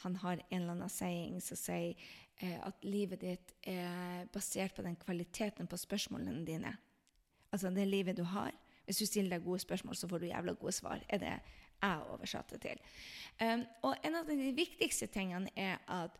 han 0.00 0.16
har 0.22 0.40
en 0.40 0.62
eller 0.62 0.78
annen 0.78 0.92
saying 0.92 1.36
som 1.44 1.60
sier 1.60 1.92
eh, 2.40 2.56
at 2.64 2.88
livet 2.88 3.20
ditt 3.26 3.54
er 3.68 4.24
basert 4.32 4.76
på 4.76 4.86
den 4.86 4.96
kvaliteten 4.96 5.68
på 5.68 5.76
spørsmålene 5.80 6.46
dine. 6.48 6.74
Altså 7.52 7.68
det 7.74 7.88
livet 7.90 8.16
du 8.16 8.24
har. 8.24 8.56
Hvis 8.86 9.02
du 9.02 9.06
stiller 9.06 9.36
deg 9.36 9.44
gode 9.44 9.60
spørsmål, 9.60 9.96
så 9.96 10.08
får 10.08 10.18
du 10.18 10.30
jævla 10.30 10.56
gode 10.56 10.72
svar. 10.72 11.04
er 11.08 11.18
det 11.18 11.34
jeg 11.80 12.00
oversatte 12.12 12.58
til. 12.60 12.80
Um, 13.40 13.64
og 13.82 13.94
en 14.04 14.18
av 14.18 14.28
de 14.28 14.50
viktigste 14.56 15.06
tingene 15.12 15.48
er 15.56 15.78
at 15.88 16.16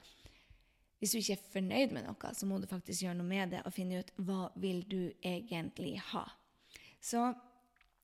hvis 1.01 1.15
du 1.15 1.19
ikke 1.21 1.37
er 1.39 1.53
fornøyd 1.55 1.95
med 1.97 2.05
noe, 2.05 2.33
så 2.37 2.47
må 2.47 2.59
du 2.61 2.69
faktisk 2.69 3.07
gjøre 3.07 3.17
noe 3.19 3.29
med 3.29 3.55
det 3.55 3.63
og 3.65 3.73
finne 3.73 4.03
ut 4.03 4.13
hva 4.21 4.51
vil 4.61 4.83
du 4.89 5.13
egentlig 5.25 5.97
ha. 6.13 6.27
Så 7.01 7.31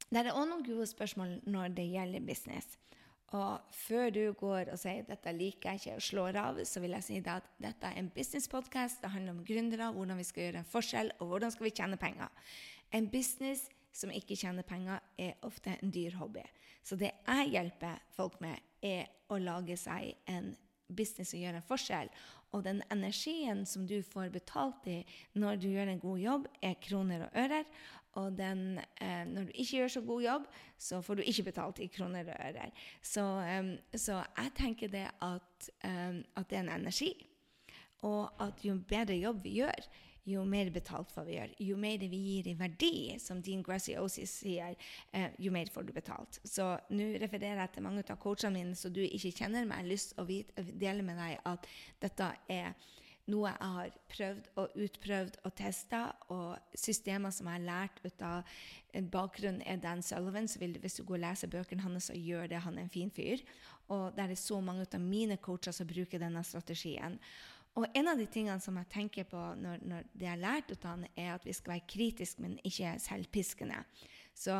det 0.09 0.23
er 0.23 0.33
òg 0.33 0.47
noen 0.49 0.65
gode 0.65 0.87
spørsmål 0.89 1.41
når 1.45 1.77
det 1.77 1.89
gjelder 1.93 2.25
business. 2.25 2.79
Og 3.35 3.73
før 3.75 4.11
du 4.15 4.23
går 4.39 4.71
og 4.71 4.79
sier 4.79 5.03
'dette 5.03 5.33
liker 5.35 5.71
jeg 5.71 5.81
ikke' 5.81 5.95
og 5.97 6.03
slår 6.03 6.37
av, 6.41 6.65
så 6.65 6.81
vil 6.81 6.95
jeg 6.95 7.05
si 7.05 7.17
at 7.27 7.49
dette 7.61 7.87
er 7.87 7.99
en 7.99 8.11
businesspodkast. 8.11 9.03
Det 9.03 9.11
handler 9.11 9.33
om 9.33 9.45
gründere, 9.45 9.93
hvordan 9.93 10.17
vi 10.17 10.25
skal 10.25 10.43
gjøre 10.43 10.59
en 10.59 10.73
forskjell, 10.73 11.11
og 11.19 11.27
hvordan 11.27 11.51
skal 11.51 11.65
vi 11.65 11.71
tjene 11.71 11.97
penger. 11.97 12.29
En 12.93 13.11
business 13.11 13.69
som 13.93 14.11
ikke 14.11 14.37
tjener 14.37 14.63
penger, 14.63 15.01
er 15.19 15.33
ofte 15.43 15.77
en 15.83 15.91
dyr 15.91 16.15
hobby. 16.21 16.45
Så 16.83 16.97
det 16.97 17.11
jeg 17.27 17.51
hjelper 17.51 17.99
folk 18.11 18.41
med, 18.41 18.57
er 18.83 19.07
å 19.29 19.39
lage 19.39 19.77
seg 19.77 20.15
en 20.29 20.57
business 20.89 21.35
og 21.35 21.43
gjøre 21.43 21.61
en 21.61 21.67
forskjell. 21.67 22.11
Og 22.55 22.65
den 22.65 22.81
energien 22.93 23.65
som 23.67 23.87
du 23.89 23.99
får 24.07 24.31
betalt 24.35 24.87
i 24.91 25.01
når 25.35 25.61
du 25.61 25.69
gjør 25.73 25.93
en 25.93 26.03
god 26.03 26.19
jobb, 26.23 26.49
er 26.63 26.81
kroner 26.83 27.27
og 27.27 27.39
ører. 27.45 27.65
Og 28.17 28.33
den, 28.33 28.79
eh, 29.01 29.25
når 29.29 29.49
du 29.49 29.51
ikke 29.55 29.77
gjør 29.77 29.89
så 29.93 30.01
god 30.01 30.23
jobb, 30.23 30.45
så 30.79 31.01
får 31.05 31.15
du 31.15 31.23
ikke 31.23 31.43
betalt 31.51 31.79
i 31.85 31.91
kroner 31.93 32.25
og 32.25 32.39
ører. 32.49 32.71
Så, 33.03 33.23
um, 33.23 33.75
så, 33.93 34.23
jeg 34.39 34.53
tenker 34.57 34.89
det 34.89 35.05
at, 35.23 35.71
um, 35.85 36.25
at, 36.37 36.51
det 36.51 36.57
er 36.57 36.63
en 36.65 36.81
energi. 36.81 37.13
Og 38.09 38.31
at 38.41 38.65
jo 38.65 38.79
bedre 38.89 39.19
jobb 39.21 39.43
vi 39.45 39.59
gjør, 39.61 39.89
jo 40.27 40.43
mer 40.49 40.71
betalt 40.75 41.13
får 41.15 41.27
vi 41.29 41.37
gjøre. 41.37 41.57
Jo 41.69 41.79
mer 41.81 42.03
vi 42.03 42.19
gir 42.19 42.51
i 42.51 42.57
verdi, 42.59 42.97
som 43.23 43.41
Dean 43.43 43.63
Graziosi 43.67 44.27
sier, 44.27 44.75
eh, 45.13 45.31
jo 45.39 45.53
mer 45.55 45.71
får 45.73 45.87
du 45.87 45.93
betalt. 45.95 46.41
Så 46.45 46.75
nå 46.91 47.13
refererer 47.23 47.63
jeg 47.63 47.75
til 47.77 47.87
mange 47.87 48.05
av 48.11 48.19
coachene 48.19 48.59
mine 48.59 48.75
så 48.75 48.91
du 48.91 49.03
ikke 49.05 49.35
kjenner, 49.39 49.65
men 49.65 49.77
jeg 49.79 49.85
har 49.85 49.93
lyst 49.93 50.15
til 50.15 50.25
å 50.25 50.71
dele 50.87 51.07
med 51.07 51.21
deg 51.23 51.39
at 51.45 51.67
dette 52.03 52.33
er 52.51 52.75
noe 53.27 53.51
jeg 53.51 53.71
har 53.75 53.95
prøvd 54.11 54.51
og 54.61 54.75
utprøvd 54.85 55.39
og 55.45 55.55
testa, 55.59 56.03
og 56.31 56.77
systemer 56.79 57.35
som 57.35 57.49
jeg 57.51 57.59
har 57.59 57.67
lært 57.67 58.03
ut 58.05 58.23
av 58.23 58.59
bakgrunnen 59.13 59.65
er 59.67 59.81
Dan 59.83 60.03
Sullivan. 60.03 60.49
så 60.49 60.59
vil, 60.59 60.79
Hvis 60.79 60.97
du 60.97 61.05
går 61.05 61.19
og 61.19 61.25
leser 61.25 61.51
bøkene 61.51 61.83
hans, 61.83 62.05
så 62.05 62.15
gjør 62.15 62.47
det. 62.47 62.63
Han 62.63 62.79
er 62.79 62.83
en 62.83 62.91
fin 62.91 63.11
fyr. 63.11 63.43
Og 63.89 64.15
det 64.17 64.31
er 64.31 64.35
så 64.35 64.61
mange 64.61 64.87
av 64.93 65.01
mine 65.01 65.37
coacher 65.37 65.73
som 65.73 65.87
bruker 65.87 66.19
denne 66.19 66.43
strategien. 66.45 67.19
Og 67.77 67.85
en 67.93 68.09
av 68.09 68.17
de 68.17 68.25
tingene 68.33 68.61
som 68.63 68.77
jeg 68.81 68.89
tenker 68.93 69.27
på 69.29 69.41
når, 69.61 69.83
når 69.85 70.07
det 70.15 70.25
jeg 70.25 70.33
har 70.33 70.41
lært 70.41 70.73
av 70.79 70.87
han, 70.95 71.05
er 71.13 71.35
at 71.35 71.45
vi 71.45 71.55
skal 71.57 71.75
være 71.75 71.91
kritiske, 71.93 72.41
men 72.45 72.57
ikke 72.65 72.95
selvpiskende. 73.05 73.83
Så 74.37 74.57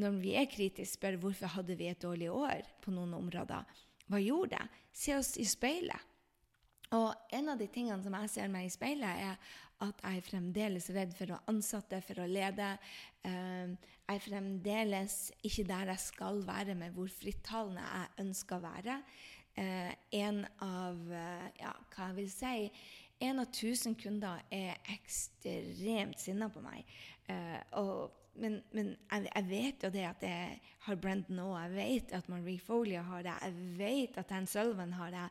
når 0.00 0.18
vi 0.22 0.34
er 0.38 0.50
kritiske, 0.50 0.98
spør 0.98 1.18
hvorfor 1.22 1.54
hadde 1.54 1.78
vi 1.78 1.90
et 1.90 2.02
dårlig 2.02 2.30
år 2.34 2.66
på 2.82 2.94
noen 2.94 3.14
områder. 3.18 3.66
Hva 4.10 4.18
gjorde 4.22 4.58
det? 4.58 4.84
Se 4.96 5.14
oss 5.14 5.36
i 5.38 5.46
speilet. 5.46 6.08
Og 6.96 7.14
en 7.30 7.52
av 7.52 7.58
de 7.60 7.68
tingene 7.70 8.02
som 8.02 8.14
jeg 8.18 8.32
ser 8.32 8.50
meg 8.50 8.66
i 8.66 8.74
speilet, 8.74 9.26
er 9.30 9.58
at 9.80 10.02
jeg 10.02 10.20
er 10.20 10.26
fremdeles 10.26 10.88
redd 10.92 11.12
for 11.16 11.32
å 11.32 11.42
ansatte, 11.48 12.02
for 12.04 12.20
å 12.20 12.28
lede. 12.28 12.72
Uh, 13.22 13.78
jeg 14.10 14.18
er 14.18 14.24
fremdeles 14.24 15.18
ikke 15.46 15.64
der 15.68 15.92
jeg 15.94 16.02
skal 16.02 16.42
være, 16.46 16.74
med 16.74 16.96
hvor 16.96 17.10
frittalende 17.14 17.84
jeg 17.84 18.26
ønsker 18.26 18.58
å 18.58 18.64
være. 18.64 18.96
Uh, 19.60 19.92
en 20.16 20.44
av 20.64 20.96
uh, 21.10 21.48
ja, 21.60 21.74
hva 21.92 22.10
jeg 22.10 22.16
vil 22.16 22.30
si 22.32 22.54
en 23.20 23.42
av 23.42 23.50
tusen 23.52 23.92
kunder 24.00 24.40
er 24.48 24.78
ekstremt 24.94 26.16
sinna 26.22 26.48
på 26.48 26.62
meg. 26.64 26.88
og 27.76 28.16
men, 28.40 28.60
men 28.72 28.94
jeg, 29.10 29.26
jeg, 29.26 29.46
vet 29.50 29.84
jo 29.84 29.90
det 29.92 30.04
at 30.08 30.22
jeg 30.24 30.60
har 30.86 30.98
Brendan 31.00 31.42
òg. 31.42 31.56
Jeg 31.66 31.74
vet 31.74 32.14
at 32.16 32.30
Marie 32.32 32.62
Folia 32.62 33.02
har 33.04 33.26
det. 33.26 33.34
Jeg 33.44 33.66
vet 33.78 34.18
at 34.22 34.30
Dan 34.30 34.46
Sullivan 34.48 34.94
har 34.96 35.12
det. 35.14 35.26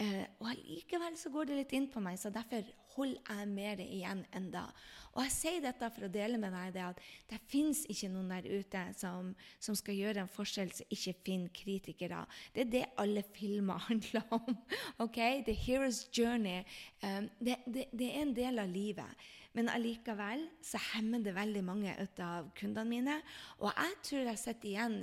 Eh, 0.00 0.24
og 0.40 0.48
allikevel 0.54 1.16
så 1.20 1.30
går 1.30 1.50
det 1.50 1.58
litt 1.60 1.74
inn 1.76 1.90
på 1.92 2.00
meg, 2.02 2.16
så 2.18 2.32
derfor 2.32 2.64
holder 3.00 3.20
jeg 3.40 3.50
mer 3.50 3.80
igjen 3.82 4.24
enda. 4.36 4.68
Og 5.10 5.24
jeg 5.24 5.32
sier 5.34 5.62
dette 5.64 5.88
for 5.90 6.06
å 6.06 6.12
dele 6.12 6.38
med 6.38 6.54
deg 6.54 6.74
det 6.76 6.84
at 6.86 7.00
det 7.32 7.40
fins 7.50 7.82
ikke 7.90 8.12
noen 8.12 8.30
der 8.30 8.46
ute 8.46 8.84
som, 8.98 9.32
som, 9.58 9.74
skal 9.78 9.98
gjøre 9.98 10.22
en 10.22 10.30
forskjell, 10.30 10.70
som 10.74 10.94
ikke 10.94 11.16
finner 11.26 11.54
kritikere. 11.54 12.22
Det 12.54 12.66
er 12.66 12.70
det 12.76 12.84
alle 13.02 13.24
filmer 13.34 13.82
handler 13.88 14.36
om. 14.36 14.54
ok? 15.02 15.20
The 15.48 15.56
hero's 15.66 16.04
journey. 16.14 16.62
Um, 17.02 17.30
det, 17.40 17.58
det, 17.66 17.88
det 17.90 18.12
er 18.12 18.22
en 18.22 18.34
del 18.36 18.62
av 18.62 18.70
livet. 18.70 19.28
Men 19.56 19.70
allikevel 19.72 20.44
så 20.62 20.78
hemmer 20.92 21.22
det 21.24 21.34
veldig 21.34 21.62
mange 21.66 21.94
ut 21.98 22.22
av 22.22 22.52
kundene 22.58 22.86
mine. 22.86 23.16
Og 23.58 23.72
jeg 23.72 23.96
tror 24.06 24.28
jeg 24.28 24.42
sitter 24.44 24.70
igjen 24.70 24.96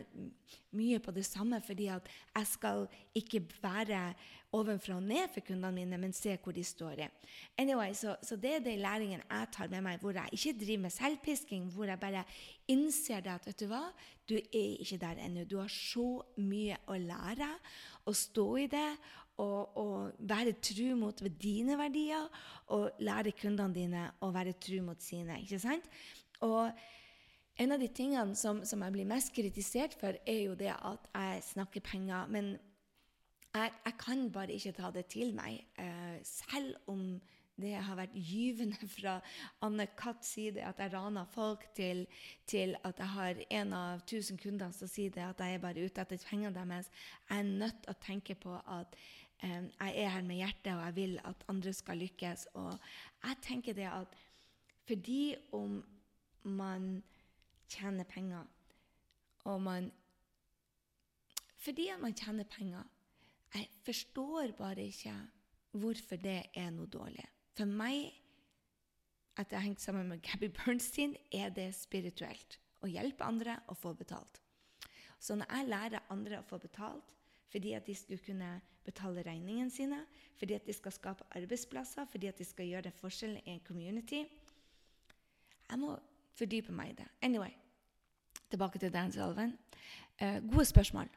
mye 0.77 0.99
på 1.03 1.11
det 1.15 1.25
samme, 1.27 1.59
fordi 1.63 1.89
at 1.91 2.07
jeg 2.31 2.47
skal 2.53 2.85
ikke 3.17 3.43
være 3.59 4.01
ovenfra 4.55 4.95
og 4.95 5.03
ned 5.03 5.27
for 5.33 5.43
kundene 5.43 5.73
mine, 5.75 5.99
men 5.99 6.15
se 6.15 6.37
hvor 6.39 6.55
de 6.55 6.63
står 6.63 7.03
i. 7.03 7.09
Anyway, 7.59 7.91
så, 7.97 8.15
så 8.23 8.37
det 8.39 8.53
er 8.55 8.63
den 8.63 8.79
læringen 8.79 9.19
jeg 9.19 9.51
tar 9.51 9.67
med 9.73 9.83
meg, 9.83 9.99
hvor 9.99 10.15
jeg 10.15 10.31
ikke 10.31 10.55
driver 10.61 10.85
med 10.85 10.95
selvpisking, 10.95 11.67
hvor 11.73 11.91
jeg 11.91 11.99
bare 11.99 12.23
innser 12.71 13.19
det 13.25 13.35
at 13.35 13.47
vet 13.49 13.59
du 13.59 13.67
hva, 13.71 13.83
du 14.29 14.37
er 14.37 14.79
ikke 14.79 15.01
der 15.03 15.19
ennå. 15.25 15.43
Du 15.43 15.57
har 15.59 15.71
så 15.71 16.21
mye 16.39 16.79
å 16.87 16.99
lære, 16.99 17.51
å 18.07 18.15
stå 18.15 18.47
i 18.63 18.69
det 18.71 18.89
og, 19.37 19.77
og 19.77 20.11
være 20.19 20.57
tru 20.63 20.95
mot 20.97 21.21
dine 21.41 21.77
verdier 21.77 22.27
og 22.73 22.89
lære 22.99 23.35
kundene 23.37 23.75
dine 23.75 24.05
å 24.25 24.31
være 24.33 24.55
tru 24.61 24.79
mot 24.85 25.01
sine. 25.03 25.41
ikke 25.43 25.59
sant? 25.61 25.85
Og 26.45 26.71
en 27.57 27.73
av 27.73 27.81
de 27.81 27.89
tingene 27.89 28.37
som, 28.37 28.61
som, 28.65 28.83
jeg 28.85 28.93
blir 28.93 29.09
mest 29.09 29.33
kritisert 29.33 29.97
for, 29.97 30.17
er 30.25 30.43
jo 30.45 30.57
det 30.57 30.73
at 30.73 31.09
jeg 31.13 31.45
snakker 31.51 31.85
penger. 31.85 32.29
Men 32.29 32.51
jeg, 33.53 33.71
jeg 33.85 33.97
kan 34.01 34.27
bare 34.33 34.53
ikke 34.53 34.75
ta 34.77 34.91
det 34.93 35.07
til 35.13 35.33
meg. 35.37 35.63
Uh, 35.79 36.17
selv 36.25 36.75
om 36.87 37.17
det 37.57 37.73
har 37.81 37.97
vært 37.97 38.13
gyvende 38.13 38.89
fra 38.97 39.17
Anne 39.65 39.87
Katts 39.97 40.35
side 40.35 40.61
at 40.65 40.81
jeg 40.81 40.93
raner 40.93 41.25
folk, 41.33 41.65
til, 41.75 42.05
til, 42.45 42.75
at 42.85 43.01
jeg 43.01 43.13
har 43.15 43.41
en 43.61 43.73
av 43.73 44.05
tusen 44.09 44.37
kunder 44.37 44.73
som 44.75 44.89
sier 44.91 45.13
det 45.13 45.25
at 45.25 45.41
jeg 45.41 45.57
er 45.57 45.63
bare 45.63 45.85
ute 45.85 46.03
etter 46.03 46.21
pengene 46.29 46.53
deres. 46.53 46.91
Jeg 47.29 47.41
er 47.41 47.55
nødt 47.63 47.81
til 47.83 47.93
å 47.93 48.01
tenke 48.05 48.37
på 48.37 48.53
at 48.53 48.93
jeg 49.41 49.93
er 50.03 50.09
her 50.09 50.23
med 50.25 50.39
hjertet, 50.39 50.73
og 50.73 50.81
jeg 50.85 50.95
vil 50.95 51.19
at 51.25 51.43
andre 51.47 51.73
skal 51.73 51.97
lykkes. 51.97 52.47
Og 52.53 52.79
jeg 53.23 53.37
tenker 53.41 53.73
det 53.73 53.89
at 53.91 54.17
fordi 54.87 55.35
om 55.51 55.81
man 56.43 57.03
tjener 57.67 58.03
penger, 58.03 58.45
og 59.43 59.61
man 59.61 59.91
Fordi 61.57 61.89
man 61.99 62.13
tjener 62.13 62.43
penger 62.43 62.83
Jeg 63.53 63.67
forstår 63.83 64.51
bare 64.57 64.85
ikke 64.85 65.13
hvorfor 65.71 66.15
det 66.15 66.43
er 66.55 66.69
noe 66.71 66.87
dårlig. 66.87 67.25
For 67.57 67.65
meg, 67.65 68.11
at 69.37 69.51
jeg 69.51 69.59
har 69.59 69.65
hengt 69.65 69.81
sammen 69.81 70.07
med 70.07 70.21
Gabby 70.21 70.49
Bernstein, 70.49 71.15
er 71.31 71.49
det 71.49 71.75
spirituelt. 71.75 72.59
Å 72.81 72.87
hjelpe 72.87 73.23
andre 73.23 73.59
å 73.67 73.75
få 73.77 73.93
betalt. 73.93 74.41
Så 75.19 75.35
når 75.35 75.51
jeg 75.51 75.69
lærer 75.69 76.11
andre 76.13 76.39
å 76.39 76.47
få 76.47 76.59
betalt 76.61 77.13
fordi 77.51 77.73
at 77.77 77.87
de 77.87 77.95
skulle 77.95 78.23
kunne 78.25 78.49
betale 78.87 79.23
regningene 79.25 79.73
sine, 79.73 79.99
fordi 80.39 80.55
at 80.57 80.67
de 80.67 80.75
skal 80.75 80.95
skape 80.95 81.27
arbeidsplasser, 81.35 82.07
fordi 82.11 82.31
at 82.31 82.39
de 82.39 82.47
skal 82.47 82.69
gjøre 82.69 82.87
den 82.87 82.99
forskjellen 83.01 83.41
i 83.43 83.55
en 83.57 83.63
community 83.67 84.23
Jeg 85.67 85.79
må 85.81 85.97
fordype 86.37 86.71
meg 86.71 86.93
i 86.93 86.99
det. 87.01 87.07
Anyway, 87.27 87.51
tilbake 88.49 88.79
til 88.79 88.93
Dan 88.93 89.11
salven. 89.11 89.57
Uh, 90.21 90.39
gode 90.47 90.65
spørsmål. 90.69 91.09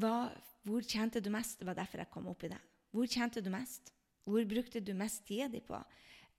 Hva, 0.00 0.30
hvor 0.64 0.86
tjente 0.88 1.20
du 1.20 1.28
mest? 1.30 1.60
Det 1.60 1.66
var 1.68 1.76
derfor 1.76 2.00
jeg 2.00 2.10
kom 2.10 2.30
opp 2.32 2.46
i 2.46 2.50
det. 2.54 2.62
Hvor 2.96 3.06
tjente 3.06 3.42
du 3.44 3.50
mest? 3.52 3.92
Hvor 4.24 4.46
brukte 4.48 4.80
du 4.80 4.94
mest 4.96 5.26
tida 5.28 5.50
di 5.52 5.60
på? 5.60 5.76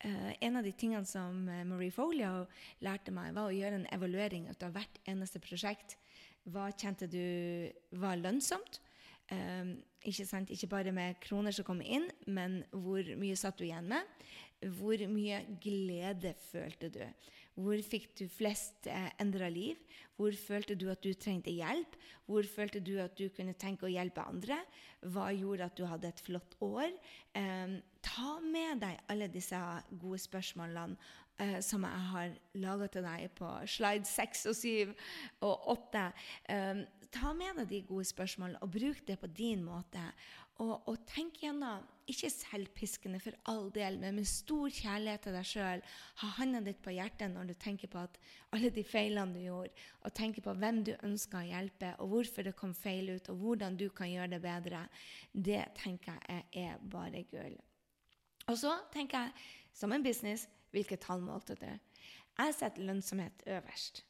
Uh, 0.04 0.34
en 0.42 0.58
av 0.58 0.66
de 0.66 0.74
tingene 0.78 1.06
som 1.10 1.48
eh, 1.50 1.64
Marie 1.66 1.94
Folio 1.94 2.48
lærte 2.86 3.14
meg, 3.14 3.32
var 3.34 3.50
å 3.50 3.56
gjøre 3.56 3.80
en 3.80 3.88
evaluering 3.94 4.50
av 4.52 4.74
hvert 4.76 5.00
eneste 5.10 5.42
prosjekt. 5.42 5.96
Hva 6.48 6.68
kjente 6.74 7.08
du 7.10 7.24
var 8.00 8.20
lønnsomt? 8.20 8.82
Um, 9.28 9.74
ikke, 10.08 10.26
sant? 10.26 10.50
ikke 10.50 10.70
bare 10.72 10.92
med 10.96 11.18
kroner 11.24 11.52
som 11.52 11.66
kom 11.68 11.82
inn, 11.84 12.08
men 12.28 12.62
hvor 12.72 13.04
mye 13.20 13.36
satt 13.36 13.60
du 13.60 13.66
igjen 13.68 13.90
med? 13.92 14.14
Hvor 14.80 15.02
mye 15.12 15.42
glede 15.62 16.32
følte 16.48 16.90
du? 16.94 17.04
Hvor 17.58 17.82
fikk 17.82 18.12
du 18.20 18.28
flest 18.30 18.86
eh, 18.90 19.10
endra 19.22 19.50
liv? 19.50 19.80
Hvor 20.18 20.34
følte 20.38 20.76
du 20.78 20.88
at 20.94 21.02
du 21.02 21.12
trengte 21.18 21.54
hjelp? 21.54 21.96
Hvor 22.30 22.46
følte 22.46 22.82
du 22.86 22.96
at 23.02 23.18
du 23.18 23.28
kunne 23.34 23.56
tenke 23.58 23.88
å 23.88 23.92
hjelpe 23.92 24.26
andre? 24.30 24.60
Hva 25.02 25.32
gjorde 25.34 25.66
at 25.66 25.78
du 25.78 25.86
hadde 25.90 26.12
et 26.12 26.22
flott 26.22 26.58
år? 26.62 26.94
Um, 27.34 27.80
ta 28.06 28.38
med 28.46 28.84
deg 28.86 29.02
alle 29.10 29.30
disse 29.34 29.58
gode 29.90 30.22
spørsmålene 30.22 30.98
uh, 31.42 31.58
som 31.66 31.86
jeg 31.86 32.06
har 32.12 32.38
laga 32.62 32.90
til 32.94 33.08
deg 33.10 33.26
på 33.38 33.50
slide 33.74 34.10
6 34.10 34.46
og 34.54 34.58
7 34.62 34.94
og 35.50 35.68
8. 35.78 36.06
ta 37.14 37.34
med 37.36 37.62
deg 37.62 37.70
de 37.72 37.80
gode 37.88 38.08
spørsmålene 38.10 38.60
og 38.64 38.74
bruk 38.74 39.00
det 39.08 39.18
på 39.22 39.30
din 39.32 39.64
måte. 39.66 40.02
Og, 40.58 40.88
og 40.90 41.04
tenk 41.06 41.38
gjennom, 41.44 41.84
ikke 42.10 42.30
selvpiskende 42.32 43.20
for 43.22 43.36
all 43.52 43.68
del, 43.76 44.00
men 44.02 44.16
med 44.18 44.26
stor 44.30 44.72
kjærlighet 44.74 45.26
til 45.28 45.36
deg 45.38 45.46
sjøl. 45.46 45.84
Ha 46.22 46.30
hånda 46.40 46.64
ditt 46.66 46.80
på 46.82 46.96
hjertet 46.96 47.30
når 47.34 47.52
du 47.52 47.54
tenker 47.62 47.92
på 47.92 48.00
at 48.02 48.18
alle 48.56 48.72
de 48.74 48.84
feilene 48.88 49.36
du 49.36 49.44
gjorde, 49.44 49.86
og 50.02 50.16
tenker 50.18 50.46
på 50.46 50.56
hvem 50.58 50.82
du 50.88 50.94
ønsker 50.96 51.44
å 51.44 51.52
hjelpe, 51.52 51.92
og 52.02 52.14
hvorfor 52.14 52.48
det 52.48 52.56
kom 52.58 52.74
feil 52.74 53.12
ut, 53.14 53.30
og 53.30 53.44
hvordan 53.44 53.78
du 53.78 53.86
kan 53.94 54.10
gjøre 54.10 54.34
det 54.34 54.42
bedre. 54.48 54.82
Det 55.32 55.62
tenker 55.78 56.18
jeg 56.26 56.66
er 56.66 56.82
bare 56.90 57.22
gull. 57.30 57.60
Og 58.48 58.58
så 58.58 58.74
tenker 58.94 59.28
jeg, 59.28 59.48
som 59.78 59.94
en 59.94 60.06
business, 60.06 60.48
hvilke 60.74 60.98
tall 60.98 61.22
målte 61.22 61.60
du? 61.60 61.70
Jeg 62.38 62.58
setter 62.58 62.86
lønnsomhet 62.88 63.46
øverst. 63.46 64.02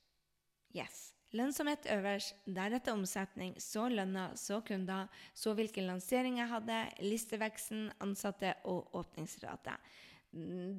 Yes. 0.75 1.16
Lønnsomhet 1.35 1.89
øverst, 1.91 2.35
deretter 2.45 2.95
omsetning, 2.95 3.57
så 3.59 3.89
lønna, 3.91 4.29
så 4.39 4.61
kunder, 4.63 5.09
så 5.35 5.51
hvilken 5.57 5.89
lansering 5.89 6.39
jeg 6.39 6.47
hadde, 6.47 6.77
listeveksten, 7.03 7.89
ansatte 7.99 8.53
og 8.63 8.95
åpningsrate. 8.95 9.75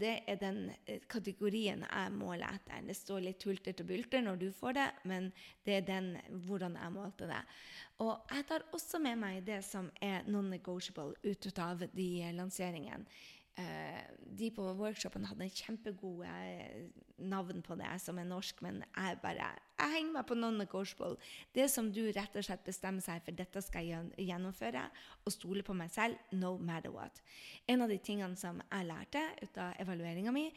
Det 0.00 0.12
er 0.28 0.37
den 0.40 0.59
eh, 0.87 1.00
kategorien 1.09 1.83
jeg 1.85 2.12
måler 2.14 2.52
etter. 2.52 2.81
Det 2.85 2.97
står 2.97 3.25
litt 3.25 3.45
hulter 3.49 3.76
til 3.76 3.88
bulter 3.88 4.23
når 4.25 4.40
du 4.40 4.49
får 4.55 4.76
det, 4.76 4.88
men 5.09 5.31
det 5.67 5.78
er 5.78 5.87
den, 5.88 6.11
hvordan 6.47 6.76
jeg 6.81 6.95
målte 6.95 7.28
det. 7.28 7.40
Og 8.05 8.28
jeg 8.33 8.47
tar 8.49 8.67
også 8.76 9.00
med 9.02 9.19
meg 9.21 9.40
det 9.45 9.62
som 9.67 9.88
er 10.00 10.28
non-negotiable 10.28 11.17
ut 11.25 11.49
av 11.64 11.83
de 11.93 12.11
lanseringene. 12.37 13.09
Eh, 13.58 14.02
de 14.38 14.52
på 14.54 14.62
workshopen 14.78 15.24
hadde 15.26 15.42
en 15.48 15.50
kjempegode 15.50 16.28
eh, 16.30 16.84
navn 17.26 17.62
på 17.66 17.74
det 17.80 17.90
som 17.98 18.20
er 18.20 18.28
norsk, 18.28 18.60
men 18.62 18.84
jeg 18.86 19.18
bare 19.22 19.48
jeg 19.78 19.94
henger 19.94 20.14
meg 20.14 20.26
på 20.26 20.36
non-negotiable. 20.38 21.16
Det 21.54 21.66
som 21.70 21.88
du 21.94 22.00
rett 22.14 22.36
og 22.38 22.46
slett 22.46 22.64
bestemmer 22.66 23.02
seg 23.02 23.22
for 23.26 23.34
dette 23.38 23.62
skal 23.62 23.86
jeg 23.86 24.28
gjennomføre, 24.28 24.84
og 25.24 25.34
stole 25.34 25.62
på 25.66 25.74
meg 25.78 25.90
selv 25.94 26.18
no 26.38 26.56
matter 26.58 26.94
what. 26.94 27.22
En 27.70 27.82
av 27.82 27.90
de 27.90 27.98
tingene 28.02 28.38
som 28.38 28.58
jeg 28.62 28.88
lærte 28.88 29.22
ut 29.42 29.60
av 29.62 29.78
evalueringa 29.82 30.34
mi, 30.34 30.48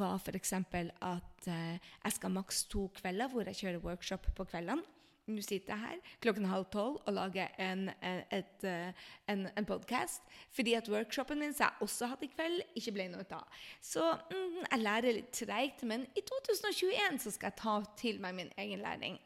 var 0.00 0.16
f.eks. 0.20 0.54
at 0.56 1.48
uh, 1.48 1.76
jeg 1.76 2.16
skal 2.16 2.32
maks 2.36 2.64
to 2.72 2.88
kvelder 3.00 3.32
hvor 3.32 3.48
jeg 3.48 3.60
kjører 3.60 3.84
workshop 3.84 4.32
på 4.36 4.48
kveldene. 4.48 4.84
Nå 5.30 5.44
sitter 5.44 5.74
jeg 5.74 5.84
her 5.84 6.14
klokken 6.24 6.48
halv 6.50 6.66
tolv 6.72 6.98
og 7.06 7.14
lager 7.16 7.52
en, 7.62 7.88
et, 8.34 8.66
eh, 8.66 9.06
en, 9.30 9.46
en 9.56 9.68
podkast 9.68 10.26
fordi 10.54 10.74
at 10.78 10.88
workshopen 10.90 11.40
min 11.40 11.54
som 11.54 11.68
jeg 11.68 11.86
også 11.86 12.10
hadde 12.10 12.26
i 12.26 12.32
kveld, 12.34 12.62
ikke 12.78 12.94
ble 12.96 13.08
noe 13.12 13.26
av. 13.36 13.60
Så 13.84 14.02
mm, 14.32 14.60
jeg 14.64 14.82
lærer 14.82 15.16
litt 15.16 15.32
treigt, 15.36 15.84
men 15.86 16.06
i 16.18 16.24
2021 16.26 17.20
så 17.22 17.34
skal 17.34 17.52
jeg 17.52 17.60
ta 17.60 17.76
til 18.00 18.20
meg 18.22 18.36
min 18.36 18.54
egen 18.58 18.82
læring. 18.82 19.18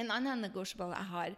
En 0.00 0.10
annen 0.10 0.40
negotiable 0.40 0.96
jeg 0.96 1.08
har, 1.10 1.34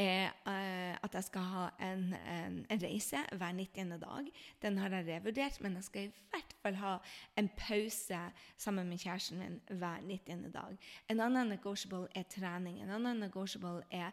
er 0.00 0.30
uh, 0.48 0.94
at 1.04 1.14
jeg 1.14 1.26
skal 1.26 1.44
ha 1.52 1.64
en, 1.84 2.06
en, 2.16 2.56
en, 2.70 2.82
reise 2.82 3.20
hver 3.36 3.52
90. 3.52 3.98
dag. 4.00 4.30
Den 4.62 4.78
har 4.78 4.94
jeg 4.96 5.06
revurdert, 5.06 5.60
men 5.60 5.76
jeg 5.76 5.84
skal 5.84 6.06
i 6.08 6.12
hvert 6.32 6.54
fall 6.62 6.78
ha 6.80 6.94
en 7.36 7.50
pause 7.58 8.20
sammen 8.56 8.88
med 8.88 8.98
kjæresten 8.98 9.42
min 9.42 9.60
hver 9.68 10.00
90. 10.08 10.48
dag. 10.54 10.78
En 11.08 11.20
annen 11.20 11.52
negotiable 11.52 12.08
er 12.14 12.24
trening. 12.32 12.80
En 12.82 12.94
annen 12.96 13.20
negotiable 13.20 13.84
er 13.90 14.10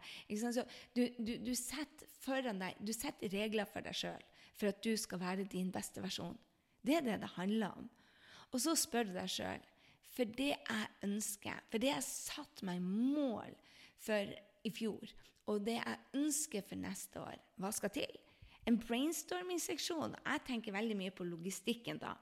du, 0.95 1.07
du, 1.17 1.37
du, 1.45 1.53
setter 1.55 2.51
deg, 2.51 2.75
du 2.79 2.93
setter 2.93 3.31
regler 3.31 3.69
for 3.69 3.85
deg 3.85 3.95
sjøl 3.95 4.31
for 4.55 4.71
at 4.71 4.83
du 4.83 4.93
skal 4.97 5.19
være 5.19 5.47
din 5.51 5.71
beste 5.71 6.03
versjon. 6.03 6.37
Det 6.85 6.99
er 6.99 7.07
det 7.07 7.21
det 7.23 7.35
handler 7.35 7.75
om. 7.75 7.89
Og 8.51 8.61
så 8.61 8.75
spør 8.79 9.09
du 9.09 9.15
deg 9.15 9.31
sjøl 9.31 9.63
for 10.15 10.31
det 10.37 10.53
jeg 10.53 10.87
ønsker, 11.03 11.63
for 11.67 11.81
det 11.81 11.89
jeg 11.89 12.05
satte 12.07 12.63
meg 12.67 12.79
mål 12.83 13.51
for 14.05 14.35
i 14.65 14.71
fjor, 14.73 15.11
og 15.49 15.65
det 15.65 15.77
jeg 15.77 16.21
ønsker 16.21 16.65
for 16.65 16.81
neste 16.81 17.21
år, 17.21 17.41
hva 17.61 17.71
skal 17.73 17.93
til? 17.93 18.21
En 18.65 18.79
brainstorming-seksjon. 18.81 20.15
Jeg 20.25 20.45
tenker 20.47 20.73
veldig 20.73 20.95
mye 20.97 21.13
på 21.13 21.27
logistikken 21.27 21.99
da. 22.01 22.15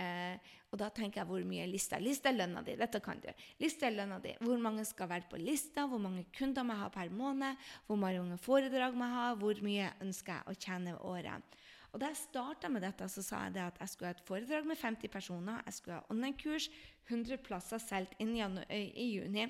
Eh, 0.00 0.36
og 0.70 0.78
da 0.80 0.86
tenker 0.94 1.20
jeg 1.20 1.28
hvor 1.28 1.42
mye 1.44 1.66
lista 1.68 1.98
Lista 2.00 2.30
er 2.30 2.38
lønna 2.38 2.62
di. 2.64 2.76
Dette 2.78 3.00
kan 3.04 3.18
du. 3.20 3.28
Lista 3.60 3.88
er 3.88 3.96
lønna 3.96 4.20
di. 4.22 4.36
Hvor 4.44 4.60
mange 4.62 4.84
skal 4.88 5.10
være 5.10 5.28
på 5.30 5.40
lista? 5.40 5.86
Hvor 5.88 6.00
mange 6.00 6.26
kunder 6.36 6.64
må 6.64 6.76
jeg 6.76 6.84
ha 6.84 6.92
per 6.94 7.10
måned? 7.12 7.66
Hvor 7.88 8.00
mange 8.00 8.38
foredrag 8.40 8.96
må 8.96 9.08
jeg 9.08 9.18
ha? 9.18 9.26
Hvor 9.40 9.64
mye 9.66 9.90
ønsker 10.04 10.38
jeg 10.38 10.46
å 10.52 10.58
tjene 10.66 10.96
året? 11.00 11.60
Og 11.90 11.98
Da 11.98 12.12
jeg 12.12 12.20
starta 12.20 12.68
med 12.70 12.84
dette, 12.86 13.08
så 13.10 13.22
sa 13.22 13.44
jeg 13.48 13.58
at 13.64 13.80
jeg 13.80 13.90
skulle 13.90 14.12
ha 14.12 14.14
et 14.14 14.26
foredrag 14.26 14.66
med 14.66 14.78
50 14.78 15.10
personer. 15.10 15.62
Jeg 15.66 15.74
skulle 15.74 15.96
ha 15.98 16.06
online-kurs, 16.12 16.68
100 17.08 17.42
plasser 17.42 17.82
solgt 17.82 18.14
inn 18.22 18.36
i 18.38 19.08
juni. 19.16 19.48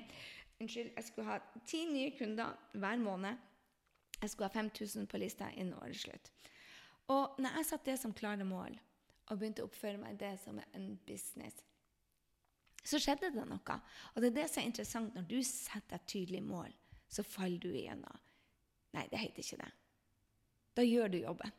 Unnskyld, 0.61 0.91
jeg 0.95 1.07
skulle 1.07 1.27
ha 1.27 1.39
ti 1.65 1.85
nye 1.89 2.11
kunder 2.17 2.53
hver 2.77 3.01
måned. 3.01 3.37
Jeg 4.21 4.29
skulle 4.29 4.49
ha 4.51 4.53
5000 4.53 5.07
på 5.09 5.17
lista 5.17 5.49
innen 5.55 5.73
årets 5.79 6.05
slutt. 6.05 6.31
Og 7.09 7.39
når 7.41 7.57
jeg 7.57 7.67
satte 7.67 7.91
det 7.91 7.99
som 7.99 8.13
klare 8.13 8.45
mål, 8.45 8.77
og 9.31 9.39
begynte 9.39 9.63
å 9.63 9.69
oppføre 9.69 9.99
meg 9.99 10.19
det 10.19 10.35
som 10.43 10.59
en 10.59 10.87
business, 11.07 11.55
så 12.83 12.99
skjedde 12.99 13.31
det 13.33 13.45
noe. 13.47 13.77
Og 14.13 14.21
det 14.21 14.31
er 14.31 14.37
det 14.41 14.47
som 14.49 14.61
er 14.61 14.69
interessant. 14.69 15.15
Når 15.15 15.27
du 15.29 15.39
setter 15.45 15.97
et 15.97 16.09
tydelig 16.09 16.41
mål, 16.43 16.73
så 17.11 17.23
faller 17.23 17.61
du 17.61 17.69
igjennom. 17.71 18.21
Nei, 18.95 19.05
det 19.11 19.21
heter 19.21 19.43
ikke 19.43 19.61
det. 19.61 19.71
Da 20.77 20.85
gjør 20.85 21.11
du 21.11 21.19
jobben. 21.21 21.53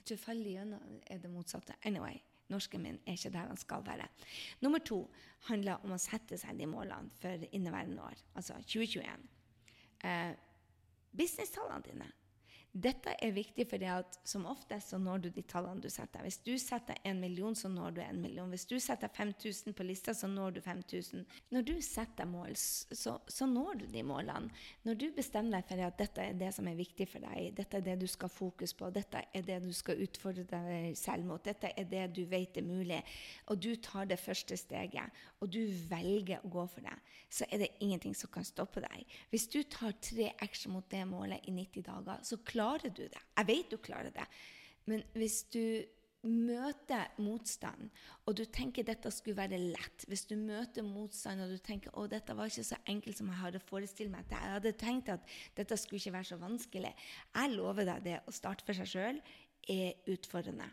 Jeg 0.00 0.16
du 0.16 0.22
faller 0.22 0.48
igjennom, 0.50 1.00
er 1.06 1.18
det 1.22 1.30
motsatte. 1.30 1.76
Anyway. 1.84 2.18
Norsken 2.50 2.82
min 2.82 3.00
er 3.06 3.16
ikke 3.16 3.32
der 3.34 3.50
han 3.50 3.60
skal 3.60 3.84
være. 3.86 4.08
Nummer 4.60 4.82
to 4.84 5.02
handler 5.48 5.84
om 5.84 5.94
å 5.94 6.00
sette 6.00 6.38
seg 6.40 6.58
de 6.58 6.68
målene 6.68 7.10
for 7.20 7.50
inneværende 7.50 8.02
år, 8.02 8.22
altså 8.34 8.58
2021. 8.66 9.28
Eh, 10.04 10.32
Businesstallene 11.16 11.86
dine. 11.86 12.10
Dette 12.70 13.16
er 13.18 13.32
viktig 13.34 13.64
fordi 13.66 13.88
at 13.90 14.16
som 14.30 14.44
oftest 14.46 14.92
så 14.92 14.98
når 15.02 15.24
du 15.24 15.28
de 15.34 15.42
tallene 15.42 15.82
du 15.82 15.88
setter. 15.90 16.22
Hvis 16.22 16.38
du 16.46 16.52
setter 16.60 16.94
en 17.04 17.18
million, 17.18 17.54
så 17.58 17.66
når 17.68 17.96
du 17.96 18.00
en 18.04 18.20
million. 18.22 18.50
Hvis 18.52 18.66
du 18.70 18.76
setter 18.78 19.10
5000 19.10 19.74
på 19.74 19.86
lista, 19.88 20.14
så 20.14 20.28
når 20.30 20.54
du 20.54 20.60
5000. 20.62 21.24
Når 21.50 21.66
du 21.66 21.72
setter 21.82 22.28
mål, 22.30 22.54
så, 22.54 23.16
så, 23.26 23.48
når 23.50 23.80
du 23.80 23.86
de 23.90 24.04
målene. 24.06 24.52
Når 24.86 25.00
du 25.02 25.06
bestemmer 25.16 25.58
deg 25.58 25.66
for 25.66 25.82
at 25.82 25.98
dette 25.98 26.22
er 26.22 26.38
det 26.38 26.52
som 26.54 26.68
er 26.70 26.78
viktig 26.78 27.08
for 27.10 27.26
deg, 27.26 27.50
dette 27.58 27.80
er 27.80 27.86
det 27.88 27.96
du 28.04 28.06
skal 28.10 28.30
fokus 28.30 28.74
på, 28.78 28.92
dette 28.94 29.24
er 29.34 29.46
det 29.46 29.58
du 29.64 29.72
skal 29.74 30.04
utfordre 30.06 30.46
deg 30.52 30.94
selv 30.98 31.26
mot, 31.26 31.42
dette 31.42 31.72
er 31.74 31.90
det 31.90 32.06
du 32.14 32.22
vet 32.30 32.60
er 32.60 32.66
mulig, 32.66 33.00
og 33.50 33.58
du 33.58 33.74
tar 33.82 34.06
det 34.06 34.20
første 34.22 34.56
steget, 34.56 35.20
og 35.42 35.50
du 35.50 35.60
velger 35.90 36.44
å 36.44 36.52
gå 36.54 36.66
for 36.70 36.86
det, 36.86 36.94
så 37.30 37.46
er 37.50 37.64
det 37.64 37.72
ingenting 37.82 38.14
som 38.14 38.30
kan 38.30 38.46
stoppe 38.46 38.82
deg. 38.84 39.18
Hvis 39.34 39.48
du 39.50 39.62
tar 39.66 39.98
tre 39.98 40.30
action 40.38 40.74
mot 40.76 40.86
det 40.90 41.02
målet 41.08 41.50
i 41.50 41.54
90 41.54 41.86
dager, 41.86 42.22
så 42.26 42.38
klarer 42.46 42.59
klarer 42.60 42.92
du 42.92 43.06
det. 43.08 43.24
Jeg 43.38 43.48
vet 43.48 43.72
du 43.72 43.80
klarer 43.80 44.12
det. 44.14 44.26
Men 44.90 45.02
hvis 45.16 45.42
du 45.52 45.64
møter 46.28 47.08
motstand, 47.24 47.88
og 48.28 48.36
du 48.36 48.42
tenker 48.52 48.84
dette 48.84 49.08
skulle 49.14 49.38
være 49.38 49.56
lett 49.56 50.04
Hvis 50.04 50.26
du 50.28 50.34
møter 50.36 50.84
motstand 50.84 51.40
og 51.40 51.54
du 51.54 51.56
tenker 51.64 51.94
å, 51.96 52.04
dette 52.12 52.34
var 52.36 52.50
ikke 52.50 52.66
så 52.68 52.76
enkelt 52.92 53.16
som 53.16 53.30
jeg 53.32 53.40
hadde 53.40 53.62
forestilt 53.64 54.12
meg 54.12 54.28
Jeg 54.28 54.52
hadde 54.52 54.74
tenkt 54.76 55.08
at 55.08 55.24
dette 55.56 55.78
skulle 55.80 55.96
ikke 55.96 56.18
være 56.18 56.28
så 56.32 56.36
vanskelig. 56.40 56.92
Jeg 57.32 57.54
lover 57.54 57.88
deg 57.88 58.04
det. 58.04 58.18
Å 58.20 58.36
starte 58.36 58.66
for 58.66 58.76
seg 58.76 58.92
sjøl 58.92 59.22
er 59.72 60.12
utfordrende. 60.12 60.68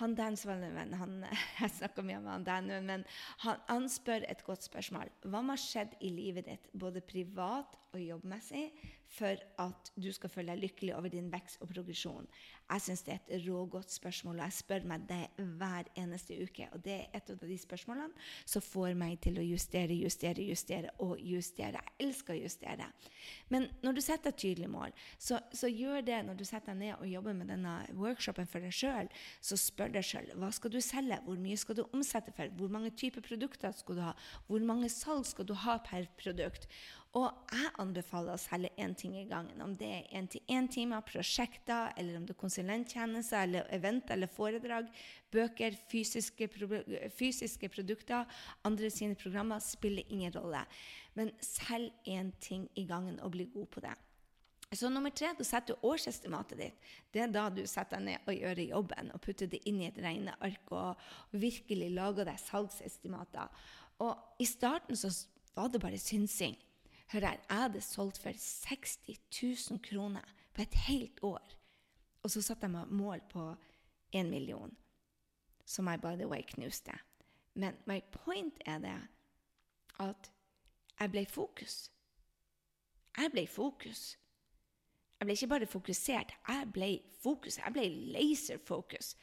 Han 0.00 0.14
Dan 0.16 0.36
Svalven, 0.36 0.94
han, 0.96 1.18
jeg 1.62 1.74
snakker 1.78 2.04
mye 2.04 2.20
om 2.20 2.28
han 2.28 2.44
Dan, 2.44 2.68
men 2.84 3.04
han, 3.44 3.64
han 3.68 3.88
spør 3.92 4.28
et 4.28 4.44
godt 4.44 4.68
spørsmål. 4.68 5.12
Hva 5.24 5.44
har 5.48 5.60
skjedd 5.60 5.96
i 6.00 6.12
livet 6.12 6.48
ditt, 6.48 6.68
både 6.72 7.04
privat 7.04 7.76
og 7.92 8.00
jobbmessig, 8.00 8.70
for 9.12 9.36
at 9.60 9.90
du 10.00 10.08
skal 10.14 10.30
føle 10.32 10.54
deg 10.54 10.62
lykkelig 10.62 10.94
over 10.96 11.12
din 11.12 11.28
vekst 11.32 11.60
og 11.60 11.68
progresjon? 11.72 12.28
Jeg 12.72 12.80
syns 12.86 13.02
det 13.04 13.12
er 13.12 13.18
et 13.20 13.44
rågodt 13.44 13.92
spørsmål, 13.92 14.38
og 14.38 14.46
jeg 14.46 14.56
spør 14.56 14.86
meg 14.88 15.02
det 15.10 15.46
hver 15.60 15.90
eneste 16.00 16.38
uke. 16.40 16.68
Og 16.72 16.80
det 16.84 16.94
er 16.94 17.18
et 17.18 17.32
av 17.34 17.42
de 17.44 17.58
spørsmålene 17.60 18.24
som 18.48 18.64
får 18.64 18.94
meg 18.96 19.18
til 19.24 19.36
å 19.40 19.44
justere, 19.44 19.92
justere, 19.98 20.46
justere 20.48 20.94
og 21.04 21.20
justere. 21.20 21.82
Jeg 21.82 22.06
elsker 22.06 22.36
å 22.36 22.40
justere. 22.40 22.88
Men 23.52 23.68
når 23.84 23.98
du 23.98 24.02
setter 24.04 24.32
et 24.32 24.40
tydelig 24.40 24.70
mål, 24.72 24.96
så, 25.20 25.42
så 25.52 25.68
gjør 25.68 26.00
det 26.06 26.22
når 26.24 26.40
du 26.40 26.46
setter 26.48 26.72
deg 26.72 26.80
ned 26.80 26.94
og 26.96 27.12
jobber 27.12 27.36
med 27.36 27.52
denne 27.52 27.74
workshopen 27.98 28.48
for 28.48 28.64
deg 28.64 28.72
sjøl, 28.72 29.12
så 29.44 29.60
spør 29.60 29.92
deg 29.98 30.08
sjøl 30.08 30.32
hva 30.40 30.48
skal 30.54 30.72
du 30.72 30.80
selge, 30.80 31.20
hvor 31.26 31.44
mye 31.44 31.60
skal 31.60 31.76
du 31.76 31.84
omsette 31.90 32.32
for, 32.32 32.56
hvor 32.56 32.72
mange 32.72 32.94
typer 32.96 33.24
produkter 33.24 33.76
skal 33.76 34.00
du 34.00 34.04
ha, 34.06 34.16
hvor 34.48 34.64
mange 34.64 34.88
salg 34.92 35.28
skal 35.28 35.48
du 35.48 35.54
ha 35.66 35.76
per 35.84 36.08
produkt. 36.16 36.70
Og 37.12 37.26
jeg 37.52 37.68
anbefaler 37.82 38.32
å 38.32 38.40
selge 38.40 38.70
én 38.80 38.94
ting 38.96 39.12
i 39.20 39.26
gangen. 39.28 39.60
Om 39.60 39.74
det 39.76 39.88
er 39.92 40.14
én-til-én-timer, 40.16 41.02
prosjekter, 41.04 41.90
eller 42.00 42.16
om 42.16 42.24
det 42.24 42.32
er 42.32 42.40
konsulenttjenester, 42.40 43.42
eller 43.44 43.68
event 43.76 44.08
eller 44.14 44.30
foredrag, 44.32 44.88
bøker, 45.32 45.76
fysiske, 45.90 46.48
fysiske 47.12 47.68
produkter, 47.74 48.24
andre 48.64 48.88
sine 48.90 49.18
programmer, 49.20 49.60
spiller 49.60 50.08
ingen 50.08 50.32
rolle. 50.38 50.64
Men 51.18 51.34
selg 51.44 51.92
én 52.08 52.32
ting 52.40 52.64
i 52.80 52.86
gangen 52.88 53.20
og 53.20 53.36
bli 53.36 53.50
god 53.52 53.68
på 53.76 53.84
det. 53.84 53.92
Så 54.72 54.88
nummer 54.88 55.12
tre, 55.12 55.34
da 55.36 55.44
setter 55.44 55.76
du 55.76 55.84
årsestimatet 55.84 56.56
ditt. 56.56 56.90
Det 57.12 57.26
er 57.26 57.32
da 57.32 57.44
du 57.52 57.60
setter 57.68 58.00
deg 58.00 58.06
ned 58.06 58.24
og 58.24 58.38
gjør 58.40 58.64
jobben 58.70 59.12
og 59.12 59.20
putter 59.20 59.50
det 59.52 59.60
inn 59.68 59.82
i 59.82 59.90
et 59.90 60.00
regneark 60.00 60.72
og 60.72 61.36
virkelig 61.36 61.90
lager 61.92 62.24
deg 62.24 62.40
salgsestimater. 62.40 63.52
Og 64.00 64.40
i 64.40 64.48
starten 64.48 64.96
så 64.96 65.12
var 65.52 65.68
det 65.68 65.82
bare 65.82 66.00
synsing. 66.00 66.56
Hør 67.12 67.20
her, 67.20 67.36
jeg 67.48 67.58
hadde 67.58 67.80
solgt 67.80 68.18
for 68.18 68.32
60 68.38 68.98
000 69.70 69.80
kroner 69.84 70.20
på 70.54 70.62
et 70.62 70.74
helt 70.74 71.18
år. 71.22 71.58
Og 72.22 72.30
så 72.30 72.42
satte 72.42 72.64
jeg 72.64 72.72
meg 72.72 72.88
mål 72.88 73.20
på 73.28 73.42
1 74.12 74.30
million, 74.30 74.76
som 75.66 75.88
jeg 75.88 76.00
by 76.00 76.14
the 76.16 76.28
way 76.28 76.42
knuste. 76.54 76.92
Men 77.54 77.76
my 77.86 78.00
point 78.12 78.62
er 78.66 78.78
det 78.78 78.96
at 80.00 80.32
jeg 81.00 81.10
ble 81.10 81.26
fokus. 81.26 81.90
Jeg 83.18 83.30
ble 83.32 83.46
fokus. 83.46 84.18
Jeg 85.20 85.26
ble 85.26 85.32
ikke 85.32 85.46
bare 85.46 85.66
fokusert, 85.66 86.32
jeg 86.48 86.70
ble 86.72 87.00
fokus. 87.22 87.58
Jeg 87.58 87.72
ble 87.72 87.88
laserfokus. 87.88 89.16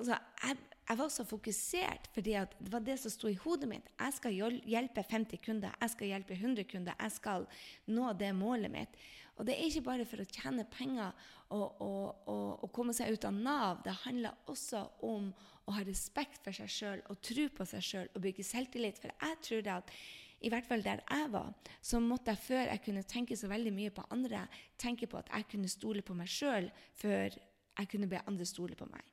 Altså, 0.00 0.16
jeg, 0.42 0.56
jeg, 0.88 0.98
var 0.98 1.10
så 1.12 1.24
fokusert 1.28 2.10
fordi 2.14 2.34
det 2.40 2.72
var 2.72 2.84
det 2.84 2.96
som 3.02 3.12
sto 3.12 3.28
i 3.28 3.38
hodet 3.42 3.68
mitt. 3.68 3.90
Jeg 4.00 4.16
skal 4.16 4.36
hjelpe 4.64 5.04
50 5.04 5.42
kunder, 5.44 5.74
jeg 5.80 5.94
skal 5.94 6.12
hjelpe 6.14 6.36
100 6.38 6.68
kunder, 6.70 6.96
jeg 6.96 7.16
skal 7.16 7.48
nå 7.92 8.12
det 8.18 8.30
målet 8.36 8.72
mitt. 8.72 8.96
Og 9.40 9.46
det 9.48 9.54
er 9.54 9.68
ikke 9.70 9.86
bare 9.86 10.04
for 10.08 10.20
å 10.20 10.28
tjene 10.28 10.66
penger 10.68 11.14
og, 11.48 11.80
og, 11.80 12.26
og, 12.28 12.48
og 12.64 12.72
komme 12.76 12.92
seg 12.96 13.14
ut 13.14 13.24
av 13.24 13.36
Nav. 13.36 13.84
Det 13.84 13.94
handler 14.02 14.50
også 14.52 14.82
om 15.08 15.30
å 15.64 15.76
ha 15.76 15.84
respekt 15.86 16.42
for 16.44 16.56
seg 16.56 16.72
sjøl 16.72 17.04
og 17.08 17.22
tro 17.24 17.46
på 17.56 17.68
seg 17.68 17.86
sjøl 17.86 18.10
og 18.12 18.24
bygge 18.26 18.44
selvtillit. 18.44 19.00
For 19.00 19.14
jeg 19.14 19.38
tror 19.46 19.70
at 19.78 19.94
i 20.40 20.50
hvert 20.52 20.68
fall 20.68 20.84
der 20.84 21.00
jeg 21.04 21.30
var, 21.32 21.52
så 21.84 22.00
måtte 22.04 22.32
jeg 22.34 22.44
før 22.46 22.72
jeg 22.72 22.84
kunne 22.84 23.04
tenke 23.08 23.36
så 23.36 23.48
veldig 23.48 23.72
mye 23.76 23.94
på 23.96 24.04
andre, 24.12 24.46
tenke 24.80 25.08
på 25.08 25.20
at 25.20 25.32
jeg 25.32 25.48
kunne 25.52 25.72
stole 25.72 26.04
på 26.04 26.16
meg 26.16 26.28
sjøl 26.32 26.68
før 27.00 27.36
jeg 27.36 27.90
kunne 27.92 28.08
be 28.10 28.20
andre 28.26 28.48
stole 28.48 28.76
på 28.76 28.88
meg. 28.88 29.04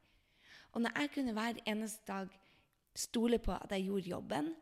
Og 0.72 0.82
når 0.82 1.00
jeg 1.00 1.12
kunne 1.16 1.34
hver 1.34 1.62
eneste 1.66 2.04
dag 2.08 2.28
stole 2.96 3.40
på 3.40 3.52
at 3.52 3.72
jeg 3.72 3.86
gjorde 3.90 4.10
jobben 4.10 4.56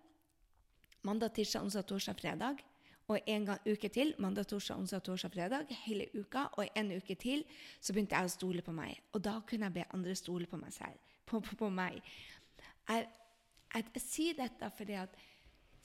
mandag, 1.05 1.33
tirsdag, 1.33 1.61
onsdag, 1.61 1.85
torsdag, 1.85 2.15
fredag, 2.15 2.63
og 3.07 3.19
en 3.27 3.45
gang 3.45 3.59
uke 3.69 3.89
til 3.89 4.15
mandag, 4.19 4.47
torsdag, 4.47 4.77
onsdag, 4.77 5.03
torsdag, 5.03 5.31
fredag, 5.31 5.75
hele 5.85 6.07
uka, 6.13 6.47
og 6.57 6.67
en 6.75 6.91
uke 6.97 7.15
til 7.15 7.43
så 7.79 7.93
begynte 7.93 8.17
jeg 8.17 8.25
å 8.25 8.33
stole 8.33 8.63
på 8.65 8.73
meg. 8.73 8.97
Og 9.13 9.21
da 9.23 9.37
kunne 9.45 9.69
jeg 9.69 9.75
be 9.75 9.85
andre 9.93 10.15
stole 10.17 10.49
på 10.49 10.57
meg 10.57 10.73
selv. 10.73 10.97
På, 11.25 11.39
på, 11.39 11.55
på 11.55 11.69
meg. 11.69 12.01
Jeg, 12.89 13.05
jeg, 13.73 13.85
jeg 13.93 14.01
sier 14.01 14.37
dette 14.41 14.71
fordi 14.77 14.97
at 15.03 15.17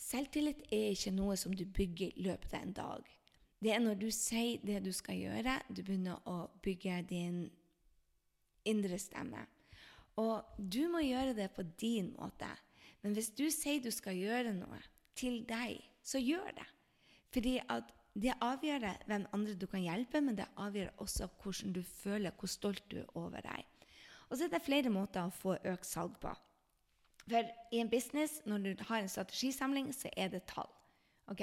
Selvtillit 0.01 0.63
er 0.73 0.95
ikke 0.95 1.13
noe 1.13 1.35
som 1.37 1.53
du 1.53 1.67
bygger 1.69 2.15
i 2.17 2.23
løpet 2.25 2.55
av 2.57 2.63
en 2.65 2.73
dag. 2.73 3.09
Det 3.61 3.75
er 3.75 3.83
når 3.85 3.99
du 4.01 4.07
sier 4.17 4.63
det 4.65 4.79
du 4.87 4.93
skal 4.97 5.19
gjøre, 5.21 5.59
du 5.69 5.83
begynner 5.83 6.23
å 6.25 6.47
bygge 6.65 7.03
din 7.11 7.43
indre 8.65 8.97
stemme. 8.99 9.45
Og 10.21 10.59
du 10.59 10.85
må 10.93 11.03
gjøre 11.05 11.35
det 11.37 11.49
på 11.57 11.65
din 11.81 12.13
måte. 12.19 12.49
Men 13.01 13.17
hvis 13.17 13.33
du 13.33 13.47
sier 13.53 13.81
du 13.81 13.91
skal 13.95 14.19
gjøre 14.19 14.53
noe 14.57 14.81
til 15.17 15.41
deg, 15.49 15.81
så 16.05 16.21
gjør 16.21 16.53
det. 16.59 16.69
Fordi 17.33 17.57
at 17.71 17.95
det 18.21 18.35
avgjør 18.43 18.87
hvem 19.07 19.27
andre 19.33 19.55
du 19.55 19.67
kan 19.71 19.85
hjelpe, 19.85 20.21
men 20.21 20.37
det 20.37 20.49
avgjør 20.61 20.91
også 21.03 21.29
hvordan 21.41 21.75
du 21.77 21.83
føler, 21.87 22.35
hvor 22.37 22.51
stolt 22.51 22.83
du 22.91 22.99
er 23.01 23.17
over 23.17 23.41
deg. 23.45 23.65
Og 24.29 24.37
så 24.37 24.47
er 24.47 24.53
det 24.53 24.63
flere 24.67 24.93
måter 24.93 25.27
å 25.27 25.35
få 25.35 25.57
økt 25.73 25.87
salg 25.87 26.19
på. 26.23 26.33
For 27.31 27.47
i 27.71 27.81
en 27.83 27.91
business, 27.91 28.41
når 28.47 28.65
du 28.65 28.85
har 28.89 29.03
en 29.03 29.11
strategisamling, 29.11 29.93
så 29.95 30.11
er 30.17 30.33
det 30.33 30.45
tall. 30.51 30.71
Ok? 31.31 31.43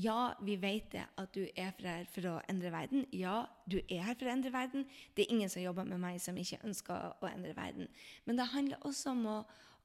Ja, 0.00 0.34
vi 0.40 0.54
vet 0.60 0.92
det 0.94 1.02
at 1.20 1.34
du 1.34 1.42
er 1.58 1.74
her 1.82 2.06
for 2.12 2.28
å 2.30 2.36
endre 2.48 2.70
verden. 2.72 3.04
Ja, 3.12 3.42
du 3.68 3.80
er 3.82 4.04
her 4.06 4.16
for 4.16 4.28
å 4.28 4.32
endre 4.32 4.52
verden. 4.54 4.86
Det 5.16 5.26
er 5.26 5.34
ingen 5.34 5.50
som 5.52 5.62
jobber 5.62 5.88
med 5.88 6.00
meg 6.00 6.20
som 6.22 6.38
ikke 6.40 6.60
ønsker 6.64 7.18
å 7.20 7.28
endre 7.28 7.52
verden. 7.56 7.90
Men 8.24 8.40
det 8.40 8.48
handler 8.52 8.86
også 8.86 9.12
om 9.12 9.26
å, 9.28 9.36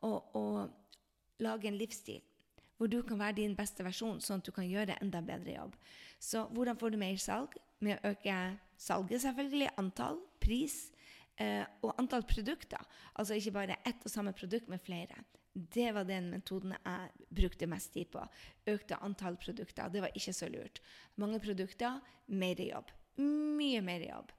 å, 0.05 0.11
å 0.37 0.45
lage 1.43 1.67
en 1.71 1.79
livsstil 1.79 2.23
hvor 2.75 2.91
du 2.91 2.97
kan 3.07 3.19
være 3.19 3.37
din 3.39 3.55
beste 3.55 3.85
versjon, 3.87 4.19
sånn 4.19 4.41
at 4.41 4.47
du 4.47 4.51
kan 4.55 4.67
gjøre 4.67 4.97
enda 4.99 5.21
bedre 5.23 5.53
jobb. 5.53 5.75
Så 6.19 6.43
hvordan 6.51 6.79
får 6.79 6.91
du 6.91 6.99
mer 6.99 7.15
salg? 7.21 7.55
Med 7.83 7.99
å 7.99 8.11
øke 8.11 8.35
salget, 8.79 9.21
selvfølgelig. 9.23 9.69
Antall, 9.79 10.19
pris 10.43 10.89
eh, 11.39 11.63
og 11.83 11.95
antall 12.01 12.25
produkter. 12.27 12.83
Altså 13.15 13.37
ikke 13.39 13.55
bare 13.55 13.79
ett 13.87 14.03
og 14.03 14.11
samme 14.11 14.35
produkt, 14.35 14.67
men 14.71 14.83
flere. 14.83 15.23
Det 15.55 15.87
var 15.95 16.03
den 16.03 16.27
metoden 16.33 16.73
jeg 16.75 17.27
brukte 17.37 17.67
mest 17.71 17.93
tid 17.95 18.09
på. 18.11 18.23
Økte 18.67 18.99
antall 19.05 19.37
produkter. 19.39 19.87
Det 19.89 20.01
var 20.03 20.11
ikke 20.11 20.33
så 20.35 20.49
lurt. 20.51 20.81
Mange 21.15 21.39
produkter, 21.39 22.01
mer 22.27 22.59
jobb. 22.59 22.91
Mye 23.23 23.79
mer 23.81 24.03
jobb. 24.03 24.33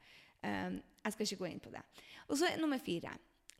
Um, 0.44 0.76
jeg 1.06 1.14
skal 1.14 1.26
ikke 1.26 1.38
gå 1.40 1.48
inn 1.48 1.62
på 1.64 1.72
det. 1.72 1.80
Og 2.28 2.36
så 2.36 2.50
er 2.50 2.60
nummer 2.60 2.82
fire 2.82 3.14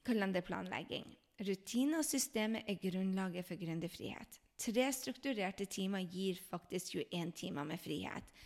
kalenderplanlegging. 0.07 1.09
Rutiner 1.47 2.03
og 2.03 2.05
systemet 2.05 2.69
er 2.69 2.79
grunnlaget 2.81 3.49
for 3.49 3.61
gründerfrihet. 3.61 4.41
Tre 4.61 4.85
strukturerte 4.93 5.65
timer 5.69 6.05
gir 6.05 6.39
faktisk 6.51 6.97
21 6.97 7.33
timer 7.41 7.65
med 7.65 7.81
frihet. 7.81 8.37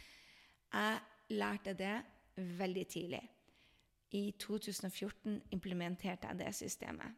Jeg 0.70 1.34
lærte 1.34 1.74
det 1.74 1.96
veldig 2.36 2.86
tidlig. 2.86 3.22
I 4.10 4.30
2014 4.38 5.42
implementerte 5.54 6.30
jeg 6.30 6.38
det 6.38 6.54
systemet. 6.54 7.14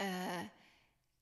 Uh, 0.00 0.44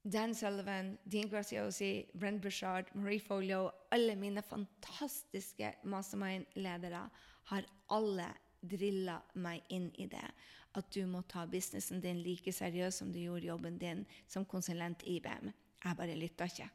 Dan 0.02 0.34
Sullivan, 0.34 0.98
Dean 1.04 1.28
Graziosi, 1.28 2.06
Brent 2.14 2.42
Bushard, 2.42 2.94
Marie 2.94 3.20
Folio 3.20 3.70
Alle 3.90 4.16
mine 4.16 4.42
fantastiske 4.42 5.74
mastermind-ledere 5.84 7.02
har 7.50 7.66
alle 7.88 8.28
drilla 8.60 9.18
meg 9.34 9.66
inn 9.68 9.90
i 10.00 10.06
det. 10.08 10.24
At 10.72 10.88
du 10.94 11.04
må 11.06 11.20
ta 11.28 11.44
businessen 11.50 12.00
din 12.00 12.22
like 12.24 12.52
seriøst 12.52 13.02
som 13.02 13.12
du 13.12 13.18
gjorde 13.20 13.50
jobben 13.50 13.76
din 13.78 14.06
som 14.26 14.46
konsulent 14.48 15.04
i 15.04 15.18
IBM. 15.18 15.52
Jeg 15.84 15.96
bare 15.98 16.16
lytta 16.16 16.48
ikke. 16.48 16.70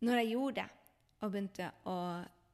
Når 0.00 0.22
jeg 0.22 0.30
gjorde 0.32 0.62
det 0.62 0.68
og 1.20 1.30
begynte 1.30 1.70
å 1.84 1.96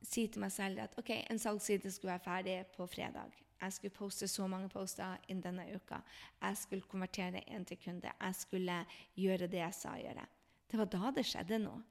si 0.03 0.27
til 0.29 0.43
meg 0.43 0.53
selv 0.53 0.85
at 0.85 0.99
ok, 1.01 1.13
en 1.31 1.41
salgsside 1.41 1.93
skulle 1.95 2.17
være 2.17 2.27
ferdig 2.27 2.61
på 2.77 2.89
fredag 2.91 3.46
jeg 3.61 3.73
skulle 3.73 3.97
poste 3.97 4.29
så 4.29 4.47
mange 4.51 4.69
poster 4.69 5.19
innen 5.29 5.43
denne 5.45 5.67
uka. 5.75 6.01
Jeg 6.43 6.57
skulle 6.61 6.89
konvertere 6.91 7.45
én 7.49 7.65
til 7.65 7.79
kunde. 7.81 8.13
Jeg 8.21 8.35
skulle 8.35 8.79
gjøre 9.17 9.49
det 9.49 9.63
jeg 9.63 9.75
sa 9.75 9.95
å 9.97 10.03
gjøre. 10.03 10.27
Det 10.71 10.81
var 10.81 10.91
da 10.93 11.13
det 11.17 11.27
skjedde 11.27 11.61
noe. 11.63 11.83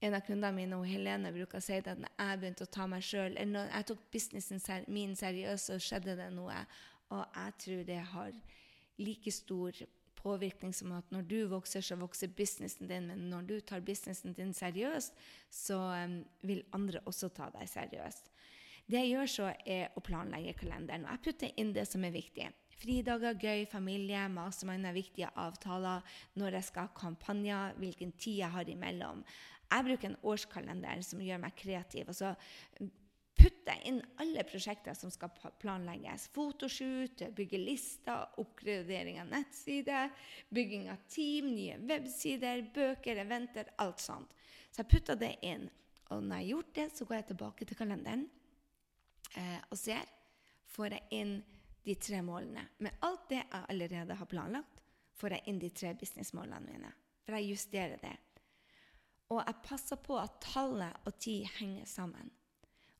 En 0.00 0.16
av 0.16 0.24
kundene 0.24 0.56
mine, 0.56 0.76
og 0.80 0.88
Helene, 0.88 1.32
bruker 1.34 1.58
å 1.58 1.64
si 1.64 1.76
at 1.76 1.88
når 1.92 2.08
jeg 2.14 2.40
begynte 2.40 2.64
å 2.64 2.72
ta 2.72 2.86
meg 2.88 3.04
sjøl 3.04 3.34
Når 3.50 3.66
jeg 3.68 3.86
tok 3.90 4.04
businessen 4.14 4.86
min 4.88 5.12
seriøst, 5.16 5.68
så 5.68 5.76
skjedde 5.76 6.16
det 6.16 6.30
noe. 6.32 6.62
Og 7.12 7.24
jeg 7.36 7.56
tror 7.64 7.82
det 7.84 7.98
har 8.14 8.38
like 9.00 9.32
stor 9.32 9.76
påvirkning 10.20 10.72
som 10.76 10.92
at 10.96 11.12
når 11.12 11.26
du 11.28 11.38
vokser, 11.48 11.84
så 11.84 11.98
vokser 12.00 12.32
businessen 12.36 12.88
din. 12.88 13.08
Men 13.08 13.28
når 13.32 13.46
du 13.48 13.54
tar 13.60 13.84
businessen 13.84 14.32
din 14.36 14.54
seriøst, 14.56 15.16
så 15.50 15.78
um, 16.04 16.20
vil 16.42 16.64
andre 16.76 17.00
også 17.04 17.28
ta 17.36 17.50
deg 17.54 17.68
seriøst. 17.68 18.32
Det 18.90 18.98
jeg 19.04 19.12
gjør 19.12 19.28
så, 19.30 19.48
er 19.70 19.92
å 19.94 20.02
planlegge 20.02 20.56
kalenderen. 20.58 21.04
Og 21.06 21.14
jeg 21.14 21.22
putter 21.28 21.58
inn 21.62 21.70
det 21.76 21.84
som 21.86 22.02
er 22.06 22.14
viktig. 22.14 22.48
Fridager, 22.80 23.36
gøy, 23.38 23.66
familie, 23.70 24.22
mastermind 24.32 24.88
er 24.88 24.96
viktige 24.96 25.28
avtaler, 25.38 26.02
når 26.40 26.56
jeg 26.58 26.68
skal 26.70 26.88
ha 26.88 26.94
kampanjer, 26.96 27.76
hvilken 27.78 28.14
tid 28.18 28.40
jeg 28.40 28.54
har 28.54 28.72
imellom. 28.72 29.20
Jeg 29.70 29.86
bruker 29.86 30.10
en 30.10 30.16
årskalender 30.32 31.04
som 31.06 31.22
gjør 31.22 31.42
meg 31.44 31.54
kreativ. 31.60 32.08
og 32.08 32.18
så 32.18 32.32
putter 33.40 33.76
jeg 33.76 33.92
inn 33.92 34.00
alle 34.20 34.42
prosjekter 34.48 34.96
som 34.98 35.12
skal 35.12 35.30
planlegges. 35.62 36.26
Fotoshoot, 36.34 37.22
bygge 37.36 37.60
lister, 37.62 38.26
oppgradering 38.42 39.20
av 39.22 39.30
nettsider, 39.30 40.10
bygging 40.50 40.90
av 40.90 41.06
team, 41.08 41.54
nye 41.54 41.78
websider, 41.78 42.66
bøker, 42.74 43.22
eventer, 43.22 43.70
alt 43.78 44.02
sånt. 44.02 44.34
Så 44.72 44.82
jeg 44.82 44.90
putter 44.96 45.20
det 45.20 45.36
inn. 45.46 45.70
Og 46.10 46.24
når 46.24 46.42
jeg 46.42 46.42
har 46.42 46.50
gjort 46.50 46.76
det, 46.80 46.90
så 46.96 47.06
går 47.06 47.20
jeg 47.20 47.30
tilbake 47.30 47.70
til 47.70 47.78
kalenderen 47.78 48.28
eh, 49.36 49.60
og 49.70 49.78
ser, 49.78 50.08
får 50.70 50.96
jeg 50.96 51.20
inn 51.20 51.36
de 51.84 51.96
tre 51.96 52.20
målene. 52.24 52.66
Med 52.78 52.98
alt 53.06 53.28
det 53.30 53.40
jeg 53.40 53.64
allerede 53.72 54.16
har 54.16 54.30
planlagt, 54.30 54.82
får 55.16 55.36
jeg 55.36 55.48
inn 55.50 55.60
de 55.60 55.70
tre 55.74 55.94
businessmålene 55.98 56.60
mine. 56.64 56.92
For 57.24 57.36
jeg 57.36 57.52
justerer 57.52 58.02
det. 58.02 58.16
Og 59.30 59.42
jeg 59.44 59.62
passer 59.64 60.00
på 60.02 60.16
at 60.18 60.40
tallet 60.42 61.06
og 61.06 61.18
tid 61.22 61.46
henger 61.58 61.86
sammen. 61.88 62.30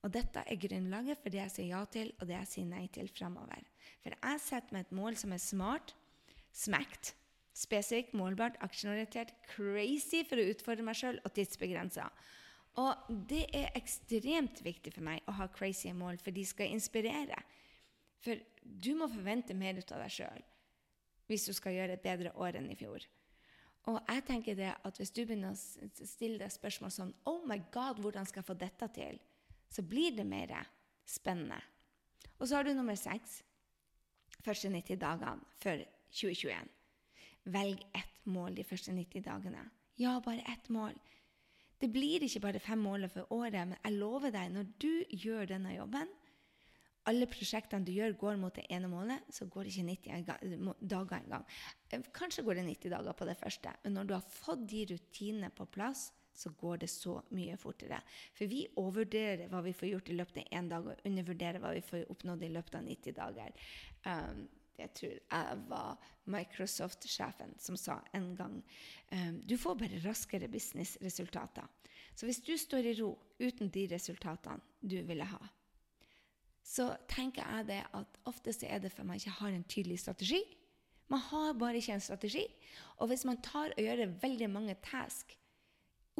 Og 0.00 0.12
dette 0.14 0.42
er 0.46 0.60
grunnlaget 0.60 1.20
for 1.20 1.32
det 1.32 1.42
jeg 1.42 1.54
sier 1.54 1.72
ja 1.74 1.80
til, 1.92 2.12
og 2.18 2.28
det 2.28 2.36
jeg 2.38 2.50
sier 2.54 2.68
nei 2.68 2.84
til 2.92 3.10
framover. 3.12 3.64
For 4.00 4.14
jeg 4.14 4.42
setter 4.44 4.76
meg 4.76 4.86
et 4.86 4.94
mål 4.96 5.18
som 5.20 5.34
er 5.36 5.42
smart, 5.42 5.94
smekt, 6.56 7.14
spesifikt, 7.56 8.14
målbart, 8.16 8.56
aksjeorientert, 8.64 9.34
crazy 9.50 10.22
for 10.28 10.40
å 10.40 10.46
utfordre 10.54 10.86
meg 10.86 10.96
sjøl 10.96 11.20
og 11.20 11.34
tidsbegrensa. 11.36 12.08
Og 12.78 13.08
det 13.28 13.46
er 13.56 13.72
ekstremt 13.74 14.60
viktig 14.62 14.92
for 14.94 15.04
meg 15.06 15.24
å 15.26 15.34
ha 15.40 15.48
crazy 15.50 15.90
mål, 15.96 16.20
for 16.22 16.34
de 16.34 16.44
skal 16.46 16.70
inspirere. 16.70 17.38
For 18.22 18.38
du 18.62 18.92
må 18.98 19.08
forvente 19.10 19.56
mer 19.56 19.80
ut 19.80 19.92
av 19.92 20.04
deg 20.04 20.16
sjøl 20.20 20.46
hvis 21.30 21.44
du 21.46 21.52
skal 21.54 21.76
gjøre 21.76 21.94
et 21.94 22.02
bedre 22.02 22.32
år 22.42 22.56
enn 22.58 22.72
i 22.72 22.74
fjor. 22.74 23.04
Og 23.86 24.00
jeg 24.02 24.24
tenker 24.26 24.56
det 24.58 24.72
at 24.74 24.96
hvis 24.98 25.12
du 25.14 25.20
begynner 25.22 25.54
å 25.54 25.90
stille 26.02 26.40
deg 26.40 26.50
spørsmål 26.50 26.90
sånn 26.90 27.12
Oh 27.30 27.44
my 27.46 27.60
God, 27.70 28.00
hvordan 28.02 28.26
skal 28.26 28.42
jeg 28.42 28.48
få 28.48 28.56
dette 28.58 28.88
til? 28.96 29.20
Så 29.70 29.84
blir 29.86 30.16
det 30.16 30.26
mer 30.26 30.56
spennende. 31.06 31.60
Og 32.40 32.48
så 32.48 32.58
har 32.58 32.66
du 32.66 32.74
nummer 32.74 32.98
seks. 32.98 33.44
Første 34.42 34.72
90 34.72 34.98
dagene 35.00 35.54
før 35.62 35.84
2021. 36.10 36.74
Velg 37.54 37.86
ett 37.96 38.26
mål 38.26 38.58
de 38.58 38.66
første 38.66 38.92
90 38.96 39.24
dagene. 39.24 39.64
Ja, 40.00 40.18
bare 40.24 40.44
ett 40.50 40.68
mål. 40.72 40.98
Det 41.80 41.88
blir 41.92 42.24
ikke 42.26 42.42
bare 42.44 42.60
fem 42.60 42.80
måler 42.84 43.08
for 43.08 43.30
året, 43.32 43.56
men 43.68 43.78
jeg 43.78 43.96
lover 43.96 44.34
deg, 44.34 44.50
når 44.52 44.72
du 44.82 45.16
gjør 45.16 45.48
denne 45.48 45.72
jobben, 45.74 46.10
alle 47.08 47.26
prosjektene 47.30 47.86
du 47.86 47.92
gjør, 47.94 48.14
går 48.20 48.38
mot 48.40 48.54
det 48.54 48.66
ene 48.70 48.88
målet, 48.90 49.24
så 49.32 49.46
går 49.48 49.66
det 49.66 49.72
ikke 49.72 50.12
90 50.12 50.74
dager 50.90 51.16
engang. 51.16 51.46
Eh, 51.90 52.02
kanskje 52.14 52.44
går 52.44 52.60
det 52.60 52.66
90 52.68 52.92
dager 52.92 53.16
på 53.16 53.28
det 53.28 53.36
første, 53.40 53.72
men 53.84 53.96
når 53.96 54.08
du 54.08 54.14
har 54.18 54.32
fått 54.34 54.66
de 54.68 54.84
rutinene 54.92 55.50
på 55.56 55.66
plass, 55.72 56.10
så 56.36 56.52
går 56.60 56.84
det 56.84 56.90
så 56.92 57.16
mye 57.36 57.56
fortere. 57.60 57.98
For 58.36 58.48
vi 58.48 58.62
overvurderer 58.78 59.48
hva 59.50 59.62
vi 59.64 59.74
får 59.76 59.90
gjort 59.90 60.12
i 60.12 60.16
løpet 60.20 60.40
av 60.42 60.54
én 60.60 60.70
dag, 60.70 60.86
og 60.86 61.08
undervurderer 61.08 61.60
hva 61.62 61.72
vi 61.76 61.82
får 61.84 62.06
oppnådd 62.12 62.44
i 62.46 62.52
løpet 62.54 62.78
av 62.78 62.86
90 62.86 63.16
dager. 63.16 63.66
Um, 64.06 64.44
jeg 64.80 64.92
tror 64.96 65.14
jeg 65.14 65.60
var 65.70 66.10
Microsoft-sjefen 66.30 67.54
som 67.60 67.78
sa 67.78 68.00
en 68.16 68.32
gang 68.38 68.58
um, 69.12 69.40
du 69.46 69.56
får 69.58 69.78
bare 69.80 70.02
raskere 70.04 70.48
businessresultater. 70.50 71.66
Så 72.14 72.26
hvis 72.26 72.42
du 72.44 72.56
står 72.58 72.90
i 72.90 72.94
ro 73.00 73.14
uten 73.40 73.70
de 73.72 73.86
resultatene 73.90 74.60
du 74.80 74.98
ville 75.06 75.26
ha, 75.26 75.40
så 76.62 76.92
tenker 77.10 77.46
jeg 77.46 77.68
det 77.70 77.82
at 77.96 78.18
ofte 78.28 78.52
så 78.54 78.68
er 78.68 78.82
det 78.82 78.92
for 78.92 79.08
man 79.08 79.18
ikke 79.18 79.38
har 79.40 79.54
en 79.54 79.64
tydelig 79.64 79.98
strategi. 80.02 80.40
Man 81.10 81.22
har 81.30 81.56
bare 81.58 81.80
ikke 81.80 81.96
en 81.96 82.04
strategi. 82.04 82.44
Og 83.02 83.10
hvis 83.10 83.24
man 83.26 83.40
tar 83.42 83.72
og 83.74 83.82
gjør 83.82 84.06
veldig 84.22 84.50
mange 84.50 84.76
task, 84.84 85.34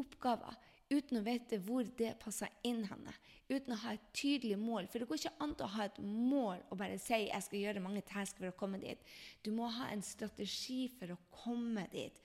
oppgaver, 0.01 0.57
uten 0.91 1.19
å 1.19 1.23
vite 1.25 1.59
hvor 1.63 1.87
det 1.97 2.11
passer 2.21 2.51
inn 2.67 2.83
henne, 2.89 3.13
uten 3.51 3.75
å 3.75 3.79
ha 3.83 3.95
et 3.95 4.05
tydelig 4.15 4.57
mål. 4.59 4.87
For 4.91 5.01
det 5.01 5.07
går 5.09 5.21
ikke 5.21 5.43
an 5.43 5.55
å 5.63 5.69
ha 5.75 5.87
et 5.87 5.99
mål 6.03 6.63
og 6.69 6.79
bare 6.79 6.99
si 7.01 7.23
jeg 7.25 7.47
skal 7.47 7.63
gjøre 7.63 7.83
mange 7.83 8.03
task 8.07 8.39
for 8.39 8.51
å 8.51 8.57
komme 8.59 8.81
dit. 8.81 9.11
Du 9.43 9.51
må 9.55 9.69
ha 9.79 9.89
en 9.91 10.03
strategi 10.05 10.85
for 10.99 11.13
å 11.13 11.19
komme 11.43 11.87
dit. 11.93 12.19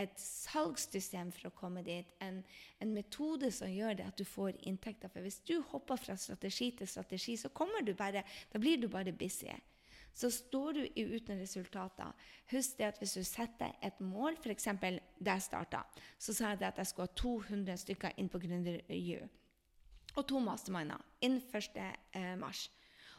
Et 0.00 0.20
salgssystem 0.22 1.32
for 1.34 1.50
å 1.50 1.56
komme 1.56 1.82
dit. 1.84 2.12
En, 2.24 2.38
en 2.80 2.94
metode 2.94 3.50
som 3.52 3.72
gjør 3.72 3.98
det 3.98 4.06
at 4.08 4.20
du 4.20 4.24
får 4.24 4.56
inntekter. 4.68 5.12
For 5.12 5.24
hvis 5.24 5.42
du 5.48 5.58
hopper 5.72 6.00
fra 6.00 6.16
strategi 6.16 6.70
til 6.78 6.88
strategi, 6.88 7.36
så 7.36 7.50
du 7.84 7.92
bare, 7.94 8.24
da 8.52 8.62
blir 8.62 8.80
du 8.80 8.88
bare 8.88 9.12
busy 9.12 9.50
så 10.14 10.30
står 10.30 10.72
du 10.72 10.80
uten 10.96 11.40
resultater. 11.40 12.12
Husk 12.50 12.78
det 12.78 12.88
at 12.88 12.98
hvis 12.98 13.14
du 13.18 13.24
setter 13.24 13.76
et 13.82 14.00
mål, 14.00 14.36
f.eks. 14.40 14.68
da 14.80 15.34
jeg 15.34 15.42
starta, 15.42 15.84
så 16.18 16.34
sa 16.34 16.54
jeg 16.54 16.66
at 16.68 16.78
jeg 16.78 16.86
skulle 16.86 17.08
ha 17.08 17.20
200 17.22 17.76
stykker 17.84 18.18
inn 18.18 18.28
på 18.28 18.42
GründerU. 18.42 19.28
Og 20.16 20.26
to 20.26 20.42
masterminder 20.42 21.00
innen 21.22 21.42
1. 21.54 21.78
Eh, 22.12 22.36
mars. 22.38 22.70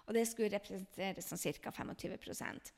Og 0.05 0.13
det 0.13 0.27
skulle 0.27 0.51
representere 0.51 1.23
sånn 1.23 1.39
ca. 1.63 1.71
25 1.71 2.71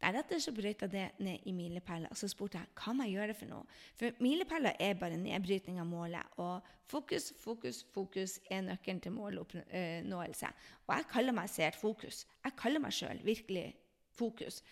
Deretter 0.00 0.40
så 0.42 0.52
jeg 0.52 0.90
det 0.92 1.04
ned 1.18 1.46
i 1.48 1.52
milepæler, 1.52 2.10
og 2.10 2.16
så 2.16 2.28
spurte 2.28 2.58
jeg 2.58 2.68
hva 2.76 2.92
må 2.92 3.06
jeg 3.06 3.16
gjøre 3.16 3.34
for 3.34 3.50
noe. 3.50 3.76
For 3.96 4.18
milepæler 4.20 4.76
er 4.80 4.98
bare 5.00 5.16
nedbrytning 5.16 5.80
av 5.80 5.86
målet, 5.88 6.36
og 6.36 6.60
fokus, 6.84 7.32
fokus, 7.40 7.84
fokus 7.94 8.38
er 8.50 8.60
nøkkelen 8.66 9.00
til 9.00 9.12
måloppnåelse. 9.16 10.52
Og 10.86 10.92
jeg 10.96 11.08
kaller 11.12 11.36
meg 11.36 11.50
seert 11.50 11.78
fokus. 11.80 12.26
Jeg 12.44 12.58
kaller 12.60 12.84
meg 12.84 12.92
sjøl 12.92 13.22
virkelig 13.24 13.70
fokus. 14.16 14.62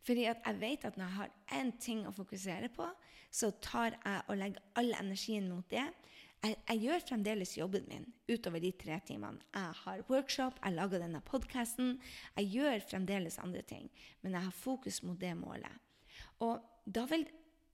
Fordi 0.00 0.24
at 0.24 0.40
jeg 0.46 0.60
vet 0.60 0.84
at 0.88 0.96
når 0.96 1.04
jeg 1.04 1.18
har 1.18 1.60
én 1.60 1.72
ting 1.80 2.06
å 2.08 2.14
fokusere 2.16 2.70
på, 2.72 2.88
så 3.30 3.50
tar 3.62 3.98
jeg 3.98 4.22
og 4.26 4.38
legger 4.40 4.64
all 4.80 4.94
energien 4.96 5.48
mot 5.52 5.66
det 5.70 5.84
jeg, 6.40 6.56
jeg, 6.68 6.80
gjør 6.80 7.02
fremdeles 7.08 7.52
jobben 7.58 7.84
min 7.90 8.06
utover 8.30 8.62
de 8.62 8.70
tre 8.80 8.96
timene. 9.06 9.42
Jeg 9.54 9.74
har 9.82 10.04
workshop, 10.08 10.60
jeg 10.64 10.76
lager 10.76 11.02
denne 11.02 11.20
podkasten. 11.26 11.98
Jeg 12.38 12.48
gjør 12.54 12.86
fremdeles 12.90 13.38
andre 13.42 13.62
ting, 13.62 13.90
men 14.22 14.36
jeg 14.36 14.46
har 14.48 14.56
fokus 14.56 15.02
mot 15.02 15.20
det 15.20 15.34
målet. 15.36 15.76
Og 16.40 16.62
da 16.86 17.04
vil, 17.10 17.26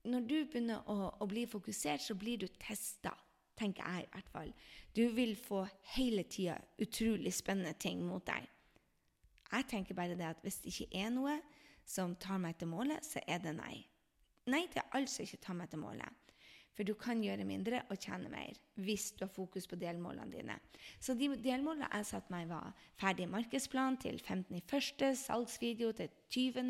når 0.07 0.27
du 0.27 0.35
begynner 0.51 0.83
å, 0.91 1.13
å 1.15 1.29
bli 1.29 1.45
fokusert, 1.47 2.03
så 2.03 2.17
blir 2.19 2.41
du 2.43 2.47
testa, 2.59 3.13
tenker 3.57 3.87
jeg 3.87 4.05
i 4.05 4.11
hvert 4.13 4.31
fall. 4.35 4.53
Du 4.95 5.05
vil 5.15 5.35
få 5.39 5.63
hele 5.95 6.27
tida 6.27 6.59
utrolig 6.83 7.33
spennende 7.33 7.73
ting 7.79 8.03
mot 8.03 8.25
deg. 8.27 8.45
Jeg 9.47 9.67
tenker 9.71 9.95
bare 9.95 10.17
det 10.19 10.27
at 10.27 10.43
hvis 10.43 10.59
det 10.63 10.73
ikke 10.73 11.05
er 11.05 11.11
noe 11.15 11.37
som 11.87 12.17
tar 12.19 12.39
meg 12.43 12.57
til 12.59 12.67
målet, 12.67 13.05
så 13.05 13.23
er 13.23 13.39
det 13.39 13.55
nei. 13.55 13.77
Nei 14.51 14.65
til 14.71 14.83
alt 14.95 15.11
som 15.11 15.23
ikke 15.23 15.39
tar 15.43 15.55
meg 15.55 15.71
til 15.71 15.79
målet. 15.79 16.26
For 16.77 16.85
du 16.85 16.93
kan 16.93 17.23
gjøre 17.25 17.45
mindre 17.47 17.81
og 17.89 17.97
tjene 17.97 18.29
mer 18.29 18.57
hvis 18.77 19.09
du 19.17 19.23
har 19.25 19.31
fokus 19.33 19.65
på 19.65 19.79
delmålene 19.81 20.29
dine. 20.29 20.55
Så 21.01 21.15
de 21.17 21.31
delmålene 21.41 21.87
jeg 21.89 22.05
satte 22.05 22.29
meg, 22.29 22.45
var 22.51 22.75
ferdig 23.01 23.25
markedsplan 23.31 23.97
til 24.03 24.19
15.1., 24.21 25.15
salgsvideo 25.17 25.95
til 25.97 26.11
20., 26.29 26.61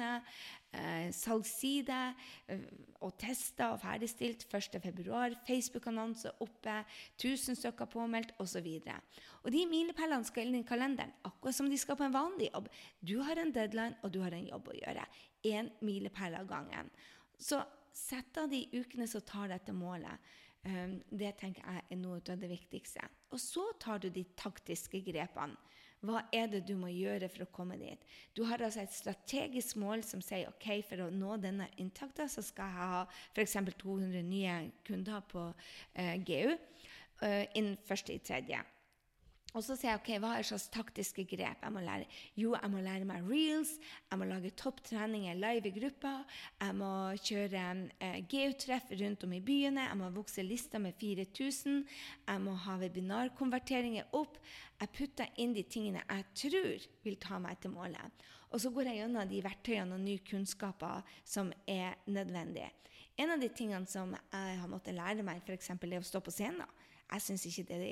eh, 0.72 1.10
salgsside 1.12 2.00
eh, 2.48 2.63
og 3.04 3.17
testa 3.20 3.74
og 3.74 3.82
ferdigstilt 3.84 4.48
1.2., 4.48 5.41
Facebook-annonse 5.50 6.32
oppe, 6.39 6.80
1000 7.20 7.60
stykker 7.60 7.91
påmeldt 7.91 8.32
osv. 8.39 8.72
Og, 8.88 9.22
og 9.43 9.52
de 9.52 9.67
milepælene 9.67 10.32
skal 10.32 10.48
inn 10.48 10.62
i 10.62 10.67
kalenderen, 10.67 11.12
akkurat 11.28 11.60
som 11.60 11.67
de 11.67 11.80
skal 11.82 12.00
på 12.00 12.08
en 12.08 12.15
vanlig 12.15 12.54
jobb. 12.54 12.72
Du 13.04 13.17
har 13.28 13.43
en 13.43 13.52
deadline, 13.52 14.00
og 14.00 14.15
du 14.15 14.22
har 14.24 14.32
en 14.32 14.48
jobb 14.48 14.72
å 14.72 14.80
gjøre. 14.80 15.04
Én 15.52 15.76
milepæl 15.84 16.39
av 16.39 16.48
gangen. 16.48 16.96
Så 17.38 17.60
Sett 17.97 18.38
av 18.38 18.49
de 18.51 18.62
ukene 18.71 19.07
som 19.10 19.23
tar 19.25 19.49
dette 19.49 19.73
målet. 19.73 20.27
Um, 20.67 20.97
det 21.10 21.31
tenker 21.39 21.63
jeg 21.63 21.86
er 21.93 21.99
noe 21.99 22.19
av 22.21 22.41
det 22.41 22.49
viktigste. 22.51 23.01
Og 23.33 23.41
så 23.41 23.63
tar 23.81 24.03
du 24.03 24.10
de 24.13 24.25
taktiske 24.38 25.01
grepene. 25.05 25.57
Hva 26.05 26.21
er 26.36 26.45
det 26.51 26.60
du 26.67 26.75
må 26.77 26.91
gjøre 26.93 27.25
for 27.33 27.47
å 27.47 27.49
komme 27.49 27.79
dit? 27.81 28.03
Du 28.38 28.43
har 28.45 28.62
altså 28.62 28.83
et 28.83 28.93
strategisk 28.93 29.79
mål 29.81 30.03
som 30.05 30.21
sier 30.21 30.51
ok, 30.51 30.67
for 30.86 31.07
å 31.07 31.10
nå 31.10 31.39
denne 31.41 31.71
inntakta, 31.81 32.27
så 32.29 32.43
skal 32.45 32.69
jeg 32.69 32.89
ha 32.93 33.01
f.eks. 33.33 33.57
200 33.81 34.21
nye 34.27 34.60
kunder 34.86 35.25
på 35.31 35.47
uh, 35.49 36.15
GU 36.21 36.53
uh, 36.53 37.45
innen 37.57 37.79
1.3. 37.81 38.62
Og 39.55 39.63
så 39.63 39.77
sier 39.77 39.93
jeg 39.93 40.01
ok, 40.01 40.10
hva 40.21 40.33
er 40.38 40.45
slags 40.45 40.67
taktiske 40.73 41.23
grep 41.29 41.62
jeg 41.63 41.73
må 41.73 41.81
lære? 41.81 42.05
Jo, 42.38 42.51
jeg 42.57 42.71
må 42.73 42.81
lære 42.83 43.07
meg 43.07 43.25
reels, 43.25 43.71
jeg 44.12 44.19
må 44.19 44.27
lage 44.27 44.51
topptreninger 44.60 45.39
live 45.39 45.69
i 45.69 45.73
gruppa, 45.77 46.13
jeg 46.60 46.75
må 46.77 46.91
kjøre 47.23 47.63
eh, 48.03 48.17
geotreff 48.29 48.91
rundt 48.99 49.23
om 49.23 49.36
i 49.38 49.41
byene, 49.41 49.88
jeg 49.88 49.99
må 50.01 50.12
vokse 50.13 50.45
lista 50.45 50.81
med 50.83 50.99
4000, 50.99 51.79
jeg 52.27 52.43
må 52.43 52.57
ha 52.67 52.77
webinarkonverteringer 52.83 54.12
opp. 54.19 54.36
Jeg 54.77 54.93
putter 54.93 55.39
inn 55.41 55.55
de 55.55 55.63
tingene 55.65 56.03
jeg 56.05 56.25
tror 56.38 56.89
vil 57.07 57.15
ta 57.21 57.39
meg 57.41 57.57
til 57.63 57.73
målet. 57.73 58.27
Og 58.51 58.62
så 58.62 58.69
går 58.71 58.91
jeg 58.91 59.01
gjennom 59.01 59.31
de 59.31 59.39
verktøyene 59.43 59.95
og 59.95 60.03
nye 60.03 60.21
kunnskaper 60.27 61.07
som 61.25 61.49
er 61.67 61.97
nødvendige. 62.05 62.69
En 63.17 63.33
av 63.33 63.41
de 63.41 63.49
tingene 63.49 63.89
som 63.89 64.12
jeg 64.13 64.60
har 64.62 64.69
måttet 64.69 64.93
lære 64.93 65.25
meg, 65.25 65.41
f.eks. 65.41 65.71
er 65.73 65.97
å 65.97 66.05
stå 66.05 66.21
på 66.21 66.36
scenen. 66.36 66.67
Jeg 67.08 67.24
syns 67.24 67.46
ikke 67.48 67.63
det 67.70 67.84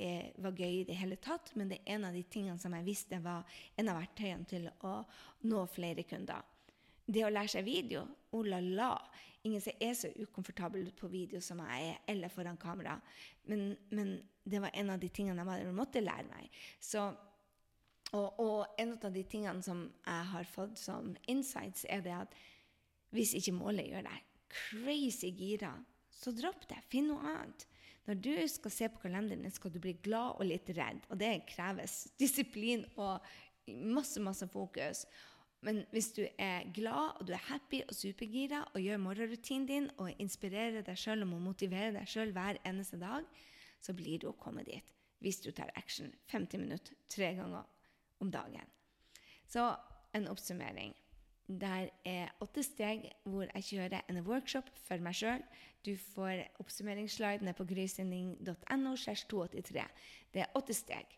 var 0.44 0.58
gøy 0.58 0.82
i 0.82 0.88
det 0.88 0.96
hele 1.00 1.16
tatt, 1.22 1.54
men 1.56 1.70
det 1.70 1.78
er 1.80 1.96
en 1.96 2.04
av 2.10 2.16
de 2.16 2.22
tingene 2.28 2.60
som 2.60 2.74
jeg 2.76 2.84
visste 2.84 3.20
var 3.24 3.46
en 3.80 3.88
av 3.88 3.96
verktøyene 4.02 4.48
til 4.48 4.68
å 4.84 4.98
nå 5.48 5.62
flere 5.72 6.04
kunder. 6.08 6.44
Det 7.06 7.22
å 7.24 7.30
lære 7.30 7.54
seg 7.54 7.64
video, 7.64 8.02
oh 8.34 8.44
la 8.44 8.58
la. 8.60 8.90
Ingen 9.46 9.62
som 9.62 9.78
er 9.80 9.94
så 9.94 10.10
ukomfortabel 10.10 10.90
på 10.98 11.08
video 11.08 11.40
som 11.40 11.62
jeg 11.62 11.92
er, 11.92 12.00
eller 12.10 12.32
foran 12.34 12.58
kamera. 12.60 12.96
Men, 13.46 13.70
men 13.94 14.16
det 14.44 14.60
var 14.60 14.74
en 14.74 14.90
av 14.90 15.00
de 15.00 15.08
tingene 15.14 15.46
jeg 15.60 15.74
måtte 15.76 16.02
lære 16.02 16.26
meg. 16.28 16.50
Så, 16.82 17.06
og, 18.10 18.40
og, 18.42 18.74
en 18.82 18.96
av 18.98 19.14
de 19.14 19.22
tingene 19.22 19.62
som 19.62 19.86
jeg 20.02 20.30
har 20.32 20.50
fått 20.50 20.76
som 20.82 21.14
insights, 21.30 21.86
er 21.88 22.02
det 22.04 22.16
at 22.18 22.36
hvis 23.14 23.36
ikke 23.38 23.54
målet 23.54 23.88
gjør 23.92 24.08
deg 24.10 24.26
crazy 24.50 25.30
gira, 25.34 25.72
så 26.10 26.34
dropp 26.34 26.66
det. 26.68 26.82
Finn 26.90 27.08
noe 27.12 27.22
annet. 27.32 27.68
Når 28.06 28.20
du 28.22 28.34
skal 28.48 28.70
se 28.70 28.88
på 28.88 29.02
kalenderen, 29.02 29.50
skal 29.50 29.72
du 29.74 29.80
bli 29.82 29.96
glad 30.02 30.38
og 30.38 30.46
litt 30.46 30.68
redd. 30.76 31.02
Og 31.10 31.18
det 31.20 31.46
kreves 31.50 32.04
disiplin 32.22 32.84
og 32.96 33.24
masse, 33.66 34.22
masse 34.22 34.46
fokus. 34.50 35.04
Men 35.66 35.82
hvis 35.90 36.12
du 36.14 36.22
er 36.38 36.68
glad 36.76 37.16
og 37.18 37.26
du 37.26 37.32
er 37.34 37.46
happy 37.48 37.80
og 37.88 37.94
supergira 37.96 38.62
og 38.74 38.82
gjør 38.84 39.00
morgenrutinen 39.02 39.66
din 39.66 39.88
og 39.96 40.12
inspirerer 40.22 40.84
deg 40.86 41.00
sjøl 41.00 41.24
og 41.24 41.32
må 41.32 41.40
motivere 41.42 41.94
deg 41.96 42.06
sjøl 42.10 42.34
hver 42.36 42.60
eneste 42.68 43.00
dag, 43.00 43.26
så 43.82 43.94
blir 43.96 44.20
du 44.22 44.30
å 44.30 44.38
komme 44.38 44.64
dit 44.66 44.94
hvis 45.24 45.40
du 45.40 45.48
tar 45.50 45.72
action 45.80 46.10
50 46.28 46.60
minutter 46.60 46.94
tre 47.10 47.32
ganger 47.38 47.64
om 48.20 48.30
dagen. 48.30 48.68
Så 49.48 49.64
en 50.14 50.28
oppsummering. 50.28 50.92
Der 51.46 51.92
er 52.04 52.32
åtte 52.42 52.62
steg 52.66 53.04
hvor 53.22 53.46
jeg 53.46 53.66
kjører 53.70 54.02
en 54.10 54.24
workshop 54.26 54.70
for 54.86 55.02
meg 55.02 55.14
sjøl 55.14 55.44
du 55.86 55.94
får 55.96 56.42
oppsummeringsslidene 56.62 57.52
på 57.54 57.64
grysynding.no. 57.70 58.94
Det 60.32 60.42
er 60.42 60.58
åtte 60.58 60.74
steg. 60.74 61.12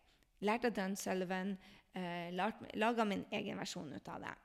Lært 0.45 0.67
av 0.69 0.75
Dan 0.77 0.95
Sullivan. 0.99 1.55
Eh, 1.97 2.29
Laga 2.77 3.05
min 3.07 3.25
egen 3.33 3.57
versjon 3.57 3.89
ut 3.95 4.11
av 4.13 4.21
det. 4.27 4.35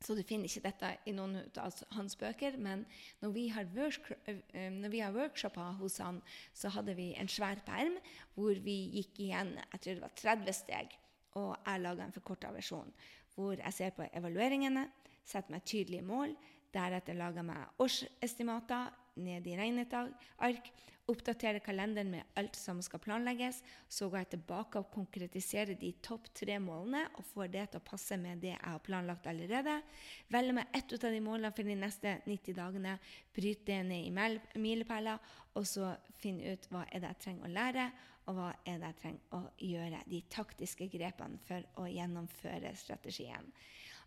Så 0.00 0.14
du 0.16 0.22
finner 0.24 0.48
ikke 0.48 0.64
dette 0.64 0.92
i 1.08 1.12
noen 1.16 1.36
av 1.60 1.76
hans 1.96 2.16
bøker. 2.20 2.56
Men 2.56 2.86
når 3.20 3.34
vi 3.36 3.46
har, 3.52 3.68
work, 3.76 4.08
har 4.24 5.12
workshopa 5.12 5.70
hos 5.80 5.98
han, 6.04 6.22
så 6.54 6.72
hadde 6.72 6.96
vi 6.96 7.10
en 7.20 7.28
svær 7.28 7.60
perm 7.66 7.96
hvor 8.36 8.56
vi 8.64 8.78
gikk 8.96 9.20
igjen 9.28 9.56
jeg 9.56 9.82
tror 9.82 9.94
det 9.94 10.06
var 10.06 10.16
30 10.22 10.58
steg. 10.62 10.98
Og 11.36 11.52
jeg 11.60 11.84
laga 11.84 12.06
en 12.06 12.16
forkorta 12.16 12.48
versjon 12.56 12.92
hvor 13.36 13.60
jeg 13.60 13.76
ser 13.76 13.94
på 13.96 14.06
evalueringene, 14.16 14.88
setter 15.26 15.54
meg 15.54 15.64
tydelige 15.68 16.06
mål, 16.06 16.34
deretter 16.74 17.16
lager 17.16 17.46
meg 17.46 17.82
årsestimater, 17.82 18.94
ned 19.16 19.46
i 19.48 19.54
regneark, 19.56 20.66
oppdaterer 21.06 21.62
kalenderen 21.62 22.10
med 22.10 22.36
alt 22.38 22.56
som 22.58 22.80
skal 22.82 23.00
planlegges. 23.02 23.62
Så 23.88 24.08
går 24.10 24.24
jeg 24.24 24.30
tilbake 24.34 24.80
og 24.80 24.90
konkretiserer 24.94 25.78
de 25.78 25.92
topp 26.04 26.28
tre 26.34 26.58
målene 26.62 27.04
og 27.14 27.24
får 27.30 27.52
det 27.54 27.64
til 27.70 27.80
å 27.80 27.86
passe 27.86 28.18
med 28.20 28.42
det 28.42 28.52
jeg 28.52 28.62
har 28.64 28.82
planlagt 28.84 29.28
allerede. 29.30 29.78
Velger 30.34 30.58
meg 30.58 30.76
ett 30.76 30.96
av 30.98 31.14
de 31.14 31.22
målene 31.22 31.52
for 31.54 31.68
de 31.68 31.78
neste 31.78 32.16
90 32.26 32.58
dagene, 32.58 32.98
bryter 33.36 33.70
det 33.70 33.80
ned 33.88 34.10
i 34.10 34.60
milepæler, 34.60 35.22
og 35.56 35.64
så 35.68 35.94
finner 36.20 36.56
ut 36.56 36.68
hva 36.72 36.84
er 36.90 37.00
det 37.00 37.14
jeg 37.14 37.22
trenger 37.22 37.46
å 37.46 37.54
lære, 37.54 37.88
og 38.26 38.36
hva 38.36 38.48
er 38.66 38.80
det 38.80 38.90
jeg 38.90 38.98
trenger 39.00 39.36
å 39.36 39.42
gjøre. 39.62 40.02
De 40.10 40.20
taktiske 40.32 40.88
grepene 40.92 41.40
for 41.46 41.82
å 41.82 41.86
gjennomføre 41.90 42.72
strategien. 42.78 43.50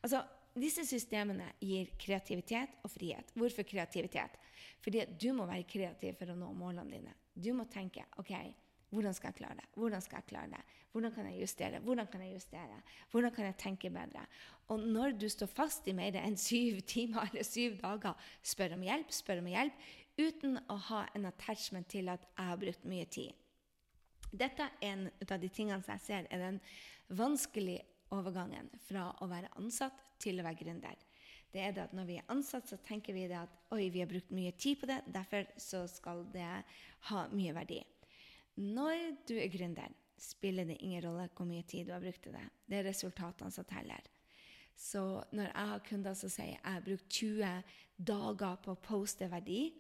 Altså, 0.04 0.24
disse 0.60 0.84
systemene 0.88 1.52
gir 1.64 1.92
kreativitet 2.00 2.80
og 2.84 2.92
frihet. 2.92 3.32
Hvorfor 3.38 3.68
kreativitet? 3.68 4.40
Fordi 4.84 5.06
du 5.20 5.32
må 5.36 5.48
være 5.48 5.68
kreativ 5.70 6.18
for 6.20 6.34
å 6.34 6.40
nå 6.40 6.50
målene 6.58 6.92
dine. 6.98 7.16
Du 7.34 7.52
må 7.56 7.68
tenke 7.72 8.04
OK, 8.20 8.34
hvordan 8.90 9.14
skal 9.14 9.30
jeg 9.30 9.40
klare 9.44 9.60
det? 9.60 9.68
Hvordan 9.78 10.02
skal 10.02 10.20
jeg 10.20 10.30
klare 10.32 10.52
det? 10.56 10.78
Hvordan 10.92 11.14
kan 11.14 11.28
jeg 11.30 11.42
justere? 11.44 11.80
Hvordan 11.86 12.08
kan 12.10 12.22
jeg 12.26 12.34
justere? 12.34 12.80
Hvordan 13.12 13.34
kan 13.36 13.46
jeg 13.46 13.58
tenke 13.62 13.92
bedre? 13.94 14.24
Og 14.74 14.80
når 14.80 15.14
du 15.22 15.28
står 15.30 15.52
fast 15.52 15.88
i 15.88 15.94
mer 15.94 16.18
enn 16.18 16.38
syv 16.38 16.82
timer 16.90 17.30
eller 17.30 17.46
syv 17.46 17.78
dager, 17.82 18.32
spør 18.42 18.74
om 18.80 18.88
hjelp, 18.88 19.14
spør 19.14 19.44
om 19.44 19.52
hjelp, 19.52 19.86
uten 20.20 20.58
å 20.68 20.80
ha 20.90 21.04
en 21.16 21.30
attachment 21.30 21.88
til 21.90 22.10
at 22.12 22.26
jeg 22.34 22.50
har 22.50 22.60
brukt 22.60 22.90
mye 22.90 23.06
tid. 23.14 23.38
Dette 24.32 24.66
er 24.66 24.92
en 24.92 25.08
av 25.26 25.40
de 25.42 25.50
tingene 25.50 25.82
som 25.84 25.96
jeg 25.96 26.06
ser 26.06 26.28
er 26.30 26.44
den 26.44 26.60
vanskelige 27.18 27.86
overgangen 28.14 28.70
fra 28.88 29.10
å 29.22 29.30
være 29.30 29.52
ansatt 29.62 29.96
til 30.22 30.40
å 30.40 30.46
være 30.46 30.62
gründer. 30.64 30.98
Det 31.50 31.62
er 31.66 31.74
det 31.74 31.88
at 31.88 31.94
Når 31.98 32.06
vi 32.06 32.18
er 32.20 32.30
ansatt, 32.30 32.68
så 32.70 32.78
tenker 32.86 33.14
vi 33.14 33.26
det 33.28 33.40
at 33.40 33.74
oi, 33.74 33.90
vi 33.90 34.04
har 34.04 34.10
brukt 34.10 34.30
mye 34.32 34.52
tid 34.52 34.78
på 34.82 34.90
det, 34.90 35.02
derfor 35.08 35.48
så 35.58 35.88
skal 35.90 36.26
det 36.34 36.64
ha 37.10 37.26
mye 37.34 37.56
verdi. 37.56 37.82
Når 38.62 39.26
du 39.26 39.36
er 39.40 39.50
gründer, 39.50 39.90
spiller 40.20 40.68
det 40.68 40.78
ingen 40.84 41.02
rolle 41.06 41.30
hvor 41.34 41.48
mye 41.48 41.64
tid 41.64 41.88
du 41.88 41.94
har 41.96 42.04
brukt 42.04 42.22
til 42.22 42.36
det. 42.36 42.46
Det 42.70 42.80
er 42.80 42.90
resultatene 42.90 43.52
som 43.52 43.66
teller. 43.66 44.04
Så 44.76 45.24
når 45.32 45.50
jeg 45.50 45.70
har 45.72 45.86
kunder 45.90 46.14
som 46.16 46.32
sier 46.32 46.54
jeg 46.54 46.64
har 46.64 46.84
brukt 46.86 47.10
20 47.10 47.64
dager 47.98 48.60
på 48.64 48.76
å 48.76 48.82
poste 48.84 49.28
verdi, 49.32 49.74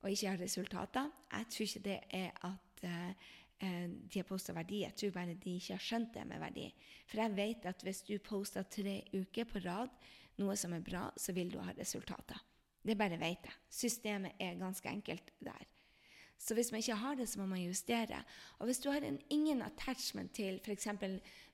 og 0.00 0.10
ikke 0.10 0.30
har 0.30 0.40
resultater, 0.40 1.10
jeg 1.30 1.46
tror 1.52 1.66
ikke 1.66 1.84
det 1.84 1.98
er 2.16 2.30
at 2.48 2.84
uh, 2.88 3.28
de 3.60 4.20
har 4.20 4.24
posta 4.24 4.54
verdi. 4.56 4.82
Jeg 4.86 4.96
tror 4.96 5.10
bare 5.18 5.36
de 5.36 5.56
ikke 5.58 5.76
har 5.76 5.84
skjønt 5.84 6.14
det 6.14 6.22
med 6.28 6.40
verdi. 6.40 6.68
For 7.10 7.20
jeg 7.20 7.36
vet 7.36 7.66
at 7.68 7.82
hvis 7.84 8.02
du 8.08 8.14
poster 8.24 8.64
tre 8.64 9.00
uker 9.12 9.48
på 9.48 9.60
rad 9.66 9.92
noe 10.40 10.56
som 10.56 10.72
er 10.72 10.84
bra, 10.84 11.10
så 11.20 11.34
vil 11.36 11.52
du 11.52 11.58
ha 11.60 11.74
resultater. 11.76 12.40
Det 12.80 12.96
bare 12.96 13.20
vet 13.20 13.44
jeg. 13.44 13.58
Systemet 13.68 14.40
er 14.40 14.56
ganske 14.60 14.88
enkelt 14.88 15.34
der. 15.44 15.68
Så 16.40 16.54
hvis 16.56 16.70
man 16.72 16.80
ikke 16.80 16.96
har 16.96 17.14
det, 17.18 17.28
så 17.28 17.40
må 17.40 17.46
man 17.46 17.60
justere. 17.60 18.22
Og 18.58 18.64
hvis 18.66 18.78
du 18.80 18.88
har 18.90 19.04
en, 19.04 19.18
ingen 19.28 19.60
attachment 19.62 20.32
til 20.32 20.56
f.eks. 20.64 20.86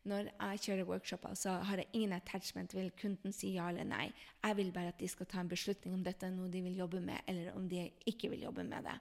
når 0.07 0.29
jeg 0.31 0.61
kjører 0.62 0.87
workshoper, 0.87 1.35
så 1.35 1.57
har 1.59 1.83
jeg 1.83 1.88
ingen 1.92 2.12
attachment 2.12 2.71
til 2.71 2.92
kunden 3.01 3.35
si 3.35 3.57
ja 3.57 3.66
eller 3.69 3.85
nei. 3.85 4.12
Jeg 4.45 4.57
vil 4.57 4.71
bare 4.73 4.95
at 4.95 5.01
de 5.01 5.09
skal 5.11 5.27
ta 5.27 5.42
en 5.42 5.51
beslutning 5.51 5.97
om 5.97 6.05
dette 6.07 6.27
er 6.27 6.37
noe 6.37 6.53
de 6.53 6.62
vil 6.62 6.79
jobbe 6.79 7.03
med, 7.03 7.19
eller 7.27 7.59
om 7.59 7.66
de 7.69 7.88
ikke 8.07 8.31
vil 8.31 8.47
jobbe 8.47 8.64
med 8.64 8.87
det 8.87 9.01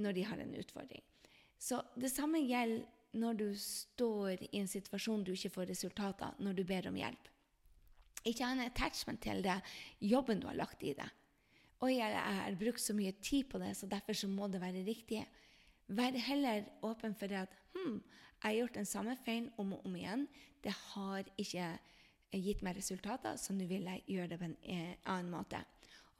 når 0.00 0.14
de 0.16 0.24
har 0.24 0.38
en 0.38 0.54
utfordring. 0.62 1.02
Så 1.60 1.82
det 2.00 2.10
samme 2.12 2.40
gjelder 2.40 2.86
når 3.20 3.38
du 3.40 3.48
står 3.58 4.44
i 4.46 4.60
en 4.60 4.68
situasjon 4.70 5.24
du 5.26 5.32
ikke 5.34 5.50
får 5.50 5.70
resultater, 5.72 6.36
når 6.38 6.56
du 6.56 6.62
ber 6.64 6.86
om 6.88 6.98
hjelp. 6.98 7.30
Ikke 8.24 8.44
ha 8.44 8.52
en 8.54 8.62
attachment 8.62 9.20
til 9.24 9.42
det, 9.44 9.56
jobben 10.00 10.40
du 10.40 10.46
har 10.46 10.58
lagt 10.58 10.84
i 10.86 10.94
det. 10.96 11.08
Oi, 11.80 11.94
jeg 11.96 12.12
har 12.12 12.56
brukt 12.60 12.82
så 12.82 12.94
mye 12.94 13.12
tid 13.24 13.48
på 13.50 13.58
det, 13.58 13.72
så 13.76 13.88
derfor 13.88 14.16
så 14.16 14.28
må 14.28 14.48
det 14.52 14.60
være 14.60 14.84
riktig. 14.86 15.24
Vær 15.88 16.16
heller 16.28 16.68
åpen 16.86 17.16
for 17.18 17.32
det 17.32 17.40
at 17.40 17.54
hm, 17.74 17.96
jeg 17.96 18.44
har 18.44 18.58
gjort 18.58 18.76
den 18.76 18.88
samme 18.88 19.16
feilen 19.24 19.48
om 19.58 19.72
og 19.74 19.86
om 19.88 19.96
igjen. 19.96 20.26
Det 20.62 20.72
har 20.92 21.24
ikke 21.40 21.70
gitt 22.36 22.62
meg 22.62 22.76
resultater, 22.76 23.36
så 23.40 23.56
nå 23.56 23.66
vil 23.66 23.88
jeg 23.88 24.04
gjøre 24.06 24.30
det 24.30 24.38
på 24.38 24.46
en 24.46 24.56
eh, 24.62 24.94
annen 25.10 25.32
måte. 25.32 25.64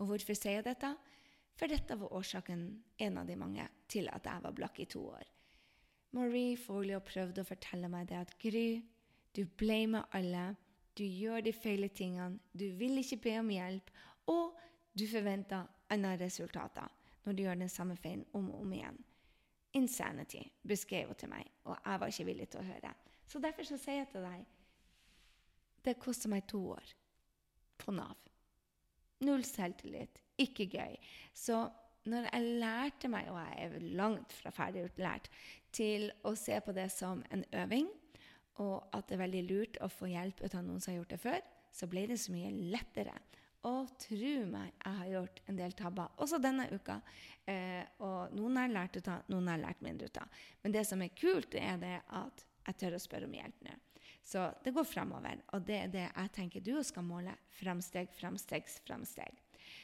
Og 0.00 0.08
hvorfor 0.08 0.34
sier 0.34 0.58
jeg 0.58 0.66
dette? 0.66 0.94
For 1.60 1.68
dette 1.68 1.92
var 2.00 2.12
årsaken, 2.16 2.60
en 2.96 3.18
av 3.20 3.26
de 3.28 3.34
mange, 3.36 3.66
til 3.92 4.08
at 4.08 4.24
jeg 4.24 4.40
var 4.46 4.54
blakk 4.56 4.78
i 4.80 4.86
to 4.88 5.02
år. 5.12 5.26
Marie 6.16 6.54
Folio 6.56 7.02
prøvde 7.04 7.42
å 7.44 7.48
fortelle 7.48 7.90
meg 7.92 8.06
det 8.08 8.16
at 8.16 8.32
Gry, 8.40 8.80
du 9.36 9.42
blamer 9.60 10.08
alle. 10.16 10.54
Du 10.96 11.04
gjør 11.04 11.44
de 11.44 11.52
feile 11.52 11.90
tingene. 11.92 12.40
Du 12.56 12.64
vil 12.80 12.96
ikke 13.02 13.20
be 13.28 13.34
om 13.42 13.52
hjelp. 13.52 13.92
Og 14.32 14.56
du 14.96 15.04
forventer 15.10 15.68
andre 15.92 16.16
resultater 16.24 16.88
når 17.26 17.36
du 17.36 17.44
gjør 17.44 17.60
den 17.60 17.72
samme 17.76 17.98
feilen 18.00 18.24
om 18.32 18.48
og 18.54 18.64
om 18.64 18.72
igjen. 18.78 18.96
Insanity 19.76 20.40
beskrev 20.66 21.12
hun 21.12 21.20
til 21.20 21.30
meg, 21.30 21.44
og 21.68 21.76
jeg 21.76 22.00
var 22.00 22.14
ikke 22.14 22.28
villig 22.30 22.48
til 22.50 22.64
å 22.64 22.68
høre. 22.72 22.94
Så 23.28 23.38
derfor 23.38 23.68
så 23.68 23.76
sier 23.78 24.00
jeg 24.00 24.10
til 24.14 24.26
deg 24.26 24.48
det 25.84 26.00
koster 26.00 26.32
meg 26.32 26.48
to 26.48 26.64
år 26.72 26.96
på 27.80 27.92
Nav. 27.92 28.29
Null 29.26 29.44
selvtillit, 29.44 30.20
ikke 30.40 30.66
gøy. 30.72 30.96
Så 31.36 31.66
når 32.08 32.28
jeg 32.30 32.60
lærte 32.62 33.10
meg, 33.12 33.28
og 33.28 33.40
jeg 33.42 33.66
er 33.66 33.88
langt 33.98 34.32
fra 34.32 34.52
ferdig 34.54 34.86
lært, 35.00 35.28
til 35.72 36.08
å 36.26 36.32
se 36.38 36.56
på 36.64 36.74
det 36.76 36.88
som 36.92 37.20
en 37.30 37.44
øving, 37.62 37.90
og 38.60 38.88
at 38.96 39.08
det 39.08 39.16
er 39.16 39.24
veldig 39.24 39.42
lurt 39.48 39.80
å 39.84 39.88
få 39.92 40.08
hjelp 40.10 40.40
ut 40.42 40.54
av 40.54 40.64
noen 40.64 40.80
som 40.80 40.92
har 40.92 41.00
gjort 41.00 41.14
det 41.14 41.20
før, 41.22 41.44
så 41.72 41.88
ble 41.90 42.06
det 42.10 42.18
så 42.20 42.32
mye 42.34 42.50
lettere. 42.72 43.14
Og 43.68 43.90
tro 44.00 44.32
meg, 44.48 44.72
jeg 44.80 44.98
har 44.98 45.10
gjort 45.12 45.42
en 45.52 45.58
del 45.58 45.74
tabber 45.76 46.22
også 46.24 46.40
denne 46.40 46.64
uka. 46.72 46.96
Eh, 47.44 47.84
og 48.00 48.32
noen 48.36 48.56
har 48.56 48.72
lært 48.72 48.96
ut 48.96 49.10
av, 49.12 49.26
noen 49.32 49.52
har 49.52 49.60
lært 49.60 49.84
mindre 49.84 50.08
ut 50.08 50.20
av. 50.22 50.40
Men 50.64 50.74
det 50.76 50.86
som 50.88 51.04
er 51.04 51.12
kult, 51.12 51.54
er 51.54 51.76
det 51.80 51.98
at 52.16 52.44
jeg 52.70 52.80
tør 52.80 52.96
å 52.96 53.02
spørre 53.02 53.28
om 53.28 53.36
hjelp 53.36 53.66
nå. 53.66 53.76
Så 54.24 54.46
det 54.64 54.74
går 54.76 54.86
fremover. 54.86 55.40
Og 55.54 55.64
det 55.66 55.76
er 55.76 55.92
det 55.92 56.06
jeg 56.08 56.32
tenker 56.36 56.64
du 56.64 56.74
skal 56.86 57.06
måle. 57.06 57.34
Fremsteg, 57.58 58.12
fremsteg, 58.18 58.68
fremsteg. 58.86 59.40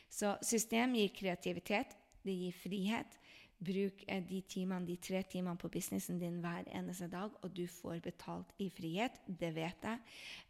Så 0.08 0.36
system 0.44 0.94
gir 0.96 1.14
kreativitet, 1.14 1.96
det 2.26 2.34
gir 2.34 2.60
frihet. 2.60 3.18
Bruk 3.56 4.02
eh, 4.06 4.20
de 4.20 4.42
timene, 4.44 4.84
de 4.84 4.98
tre 5.00 5.22
timene 5.24 5.56
på 5.56 5.70
businessen 5.72 6.18
din 6.20 6.42
hver 6.44 6.66
eneste 6.76 7.08
dag, 7.08 7.32
og 7.40 7.54
du 7.56 7.64
får 7.70 8.02
betalt 8.04 8.52
i 8.60 8.68
frihet. 8.68 9.16
Det 9.26 9.48
vet 9.56 9.86
jeg. 9.88 10.02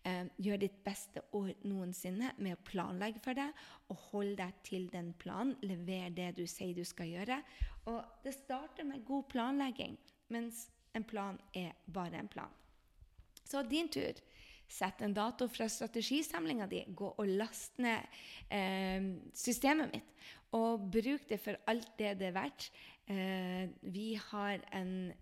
Eh, 0.03 0.25
gjør 0.42 0.61
ditt 0.64 0.81
beste 0.85 1.22
år 1.38 1.53
noensinne 1.70 2.33
med 2.42 2.57
å 2.57 2.64
planlegge 2.66 3.22
for 3.22 3.38
deg, 3.38 3.55
og 3.87 4.03
hold 4.11 4.35
deg 4.40 4.59
til 4.66 4.90
den 4.90 5.12
planen. 5.22 5.55
Lever 5.62 6.11
det 6.18 6.33
du 6.40 6.44
sier 6.51 6.75
du 6.75 6.83
skal 6.85 7.12
gjøre. 7.14 7.38
Og 7.87 8.03
det 8.27 8.35
starter 8.35 8.88
med 8.88 9.07
god 9.07 9.31
planlegging, 9.31 9.94
mens 10.35 10.66
en 10.96 11.07
plan 11.07 11.38
er 11.55 11.77
bare 11.87 12.18
en 12.18 12.33
plan. 12.33 12.62
Så 13.47 13.63
din 13.63 13.89
tur. 13.89 14.19
Sett 14.69 15.03
en 15.03 15.15
dato 15.15 15.47
fra 15.49 15.69
strategisamlinga 15.71 16.67
di. 16.67 16.83
Gå 16.89 17.13
og 17.15 17.31
last 17.39 17.79
ned 17.79 18.03
eh, 18.51 19.13
systemet 19.35 19.93
mitt. 19.95 20.13
Og 20.59 20.89
bruk 20.91 21.27
det 21.31 21.39
for 21.43 21.59
alt 21.71 21.93
det 21.99 22.17
det 22.19 22.31
er 22.31 22.35
verdt. 22.35 22.71
Eh, 23.07 23.71
vi 23.83 24.17
har 24.19 24.63
en 24.75 25.13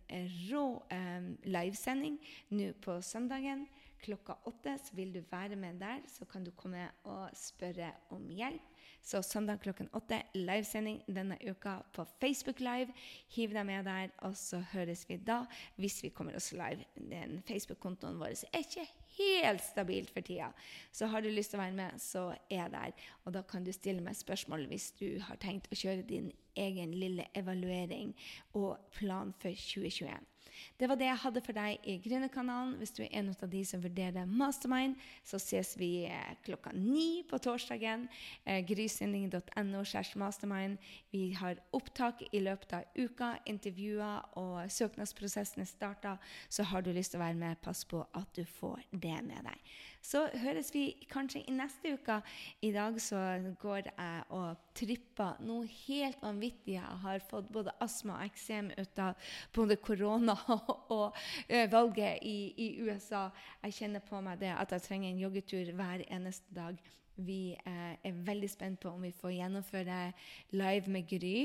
rå 0.49 0.65
eh, 0.89 1.27
livesending 1.45 2.17
nå 2.57 2.71
på 2.81 2.97
søndagen 3.05 3.67
klokka 4.05 4.39
åtte. 4.49 4.79
Så 4.81 4.97
vil 4.97 5.13
du 5.13 5.21
være 5.31 5.57
med 5.57 5.81
der, 5.81 6.01
så 6.09 6.25
kan 6.25 6.45
du 6.45 6.53
komme 6.57 6.89
og 7.05 7.29
spørre 7.37 7.93
om 8.17 8.25
hjelp. 8.33 8.74
Så 9.05 9.21
søndag 9.23 9.61
klokken 9.61 9.91
åtte, 9.93 10.23
livesending 10.33 11.03
denne 11.13 11.37
uka 11.45 11.75
på 11.93 12.07
Facebook 12.21 12.61
Live. 12.65 12.93
Hiv 13.35 13.53
deg 13.53 13.67
med 13.69 13.85
der, 13.85 14.15
og 14.25 14.33
så 14.41 14.63
høres 14.73 15.05
vi 15.09 15.19
da 15.21 15.43
hvis 15.77 15.99
vi 16.07 16.09
kommer 16.09 16.37
oss 16.39 16.55
live. 16.57 16.87
Den 16.97 17.43
Facebook-kontoen 17.45 18.17
vår 18.17 18.33
er 18.49 18.65
ikke 18.65 18.87
helt 19.19 19.61
stabilt 19.61 20.11
for 20.11 20.25
tida. 20.25 20.49
Så 20.93 21.07
har 21.13 21.21
du 21.21 21.29
lyst 21.29 21.53
til 21.53 21.61
å 21.61 21.65
være 21.67 21.77
med, 21.77 22.01
så 22.01 22.31
er 22.49 22.63
jeg 22.63 22.73
der. 22.73 23.07
Og 23.25 23.37
da 23.37 23.45
kan 23.45 23.65
du 23.65 23.73
stille 23.77 24.01
meg 24.01 24.17
spørsmål 24.17 24.65
hvis 24.73 24.91
du 24.97 25.21
har 25.29 25.37
tenkt 25.43 25.69
å 25.69 25.79
kjøre 25.79 26.09
din 26.09 26.33
egen 26.57 26.97
lille 26.97 27.29
evaluering 27.37 28.15
og 28.55 28.79
plan 28.97 29.37
for 29.37 29.53
2021. 29.53 30.34
Det 30.79 30.89
var 30.91 30.99
det 31.01 31.09
jeg 31.09 31.23
hadde 31.25 31.43
for 31.45 31.57
deg 31.57 31.87
i 31.89 31.97
Gründerkanalen. 32.05 32.77
Hvis 32.81 32.95
du 32.97 33.03
er 33.05 33.13
en 33.21 33.31
av 33.33 33.49
de 33.51 33.63
som 33.67 33.83
vurderer 33.83 34.27
Mastermind, 34.27 34.97
så 35.27 35.41
ses 35.43 35.75
vi 35.81 36.07
eh, 36.09 36.35
klokka 36.47 36.73
ni 36.77 37.25
på 37.31 37.39
torsdagen. 37.43 38.09
Eh, 38.45 38.63
Grysynding.no 38.67 39.85
mastermind. 40.21 40.79
Vi 41.11 41.33
har 41.39 41.61
opptak 41.73 42.23
i 42.33 42.41
løpet 42.41 42.73
av 42.73 42.99
uka, 42.99 43.35
intervjuer, 43.47 44.31
og 44.41 44.71
søknadsprosessen 44.71 45.63
er 45.63 45.71
starta. 45.71 46.17
Så 46.49 46.67
har 46.71 46.83
du 46.83 46.93
lyst 46.93 47.15
til 47.15 47.21
å 47.21 47.25
være 47.25 47.41
med, 47.41 47.61
pass 47.63 47.85
på 47.85 48.05
at 48.13 48.31
du 48.37 48.45
får 48.45 48.85
det 48.91 49.19
med 49.27 49.45
deg. 49.47 49.75
Så 50.05 50.27
høres 50.43 50.69
vi 50.75 50.83
kanskje 51.09 51.41
i 51.49 51.55
neste 51.57 51.95
uke. 51.97 52.19
I 52.61 52.73
dag 52.75 52.99
så 53.01 53.21
går 53.61 53.89
jeg 53.89 54.25
og 54.37 54.67
tripper 54.77 55.39
noe 55.47 55.65
helt 55.87 56.21
vanvittig. 56.23 56.75
Jeg 56.77 56.99
har 57.05 57.25
fått 57.25 57.49
både 57.53 57.73
astma 57.85 58.19
og 58.19 58.27
eksem 58.27 58.69
ut 58.77 59.01
av 59.01 59.31
både 59.57 59.79
korona 59.81 60.37
og 60.99 61.17
valget 61.73 62.21
i, 62.21 62.53
i, 62.53 62.69
USA. 62.85 63.31
Jeg 63.65 63.79
kjenner 63.81 64.05
på 64.05 64.21
meg 64.21 64.43
det 64.45 64.53
at 64.53 64.77
jeg 64.77 64.87
trenger 64.91 65.11
en 65.11 65.25
joggetur 65.25 65.73
hver 65.73 66.05
eneste 66.05 66.53
dag. 66.55 66.79
Vi 67.17 67.55
eh, 67.55 67.93
er 68.03 68.23
veldig 68.27 68.51
spent 68.51 68.81
på 68.83 68.91
om 68.91 69.05
vi 69.07 69.13
får 69.15 69.37
gjennomføre 69.39 69.99
live 70.59 70.91
med 70.91 71.09
Gry. 71.09 71.37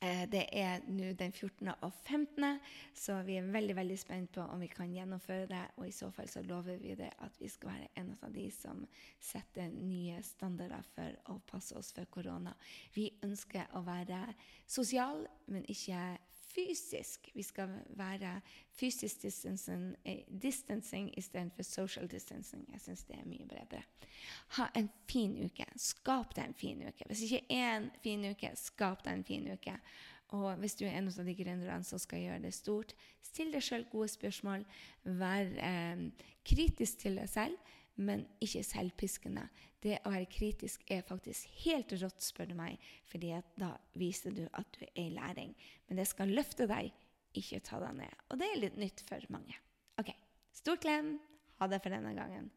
Det 0.00 0.42
er 0.52 0.82
nå 0.92 1.12
den 1.16 1.32
14. 1.32 1.70
og 1.80 1.92
15., 2.04 2.58
så 2.94 3.16
vi 3.24 3.38
er 3.40 3.48
veldig 3.52 3.76
veldig 3.78 3.96
spent 3.98 4.32
på 4.36 4.44
om 4.44 4.60
vi 4.60 4.68
kan 4.68 4.92
gjennomføre 4.92 5.48
det. 5.50 5.62
Og 5.80 5.88
i 5.88 5.94
så 5.94 6.10
fall 6.12 6.28
så 6.28 6.42
lover 6.44 6.76
vi 6.82 6.94
det 6.98 7.10
at 7.24 7.40
vi 7.40 7.48
skal 7.48 7.72
være 7.72 7.88
en 8.02 8.12
av 8.20 8.34
de 8.34 8.46
som 8.52 8.84
setter 9.20 9.72
nye 9.72 10.20
standarder 10.22 10.84
for 10.94 11.32
å 11.32 11.38
passe 11.48 11.78
oss 11.78 11.94
for 11.96 12.08
korona. 12.12 12.52
Vi 12.94 13.08
ønsker 13.24 13.72
å 13.78 13.82
være 13.86 14.20
sosiale, 14.68 15.30
men 15.48 15.64
ikke 15.72 16.02
fysisk. 16.56 17.28
Vi 17.34 17.42
skal 17.42 17.68
være 17.96 18.40
fysisk 18.76 19.22
distancing, 19.22 19.96
eh, 20.04 20.24
distancing 20.42 21.18
istedenfor 21.18 21.62
social 21.62 22.10
distancing. 22.10 22.68
Jeg 22.72 22.80
syns 22.80 23.04
det 23.04 23.16
er 23.16 23.28
mye 23.28 23.46
bedre. 23.48 23.82
Ha 24.56 24.66
en 24.74 24.90
fin 25.08 25.36
uke. 25.44 25.66
Skap 25.76 26.36
deg 26.36 26.44
en 26.48 26.54
fin 26.54 26.82
uke. 26.88 27.04
Hvis 27.06 27.22
ikke 27.22 27.46
én 27.50 27.90
fin 28.02 28.24
uke, 28.30 28.50
skap 28.54 29.04
deg 29.04 29.12
en 29.12 29.24
fin 29.24 29.52
uke. 29.52 29.78
Og 30.28 30.56
hvis 30.56 30.74
du 30.74 30.84
er 30.84 30.98
en 30.98 31.08
av 31.08 31.24
de 31.24 31.34
gründerne 31.34 31.84
som 31.84 31.98
skal 31.98 32.24
gjøre 32.24 32.42
det 32.42 32.54
stort, 32.54 32.94
still 33.22 33.52
deg 33.52 33.62
sjøl 33.62 33.86
gode 33.90 34.08
spørsmål. 34.08 34.64
Vær 35.04 35.52
eh, 35.58 36.08
kritisk 36.44 36.98
til 36.98 37.20
deg 37.20 37.28
selv 37.28 37.56
men 37.96 38.26
ikke 38.44 38.62
selvpiskende. 38.66 39.46
Det 39.82 39.98
å 40.04 40.12
være 40.12 40.28
kritisk 40.30 40.84
er 40.92 41.04
faktisk 41.06 41.48
helt 41.64 41.92
rått, 42.00 42.24
spør 42.24 42.50
du 42.50 42.56
meg, 42.58 42.80
fordi 43.08 43.32
da 43.60 43.72
viser 43.98 44.34
du 44.36 44.44
at 44.52 44.68
du 44.76 44.84
er 44.88 45.02
i 45.06 45.14
læring. 45.14 45.54
Men 45.88 46.00
det 46.00 46.08
skal 46.10 46.32
løfte 46.32 46.68
deg, 46.70 46.92
ikke 47.36 47.62
ta 47.64 47.80
deg 47.82 47.98
ned. 48.00 48.22
Og 48.30 48.40
det 48.40 48.50
er 48.50 48.62
litt 48.64 48.78
nytt 48.80 49.04
for 49.08 49.32
mange. 49.32 49.56
OK. 50.00 50.12
Stor 50.56 50.80
klem. 50.80 51.16
Ha 51.60 51.68
det 51.72 51.80
for 51.84 51.92
denne 51.92 52.12
gangen. 52.16 52.50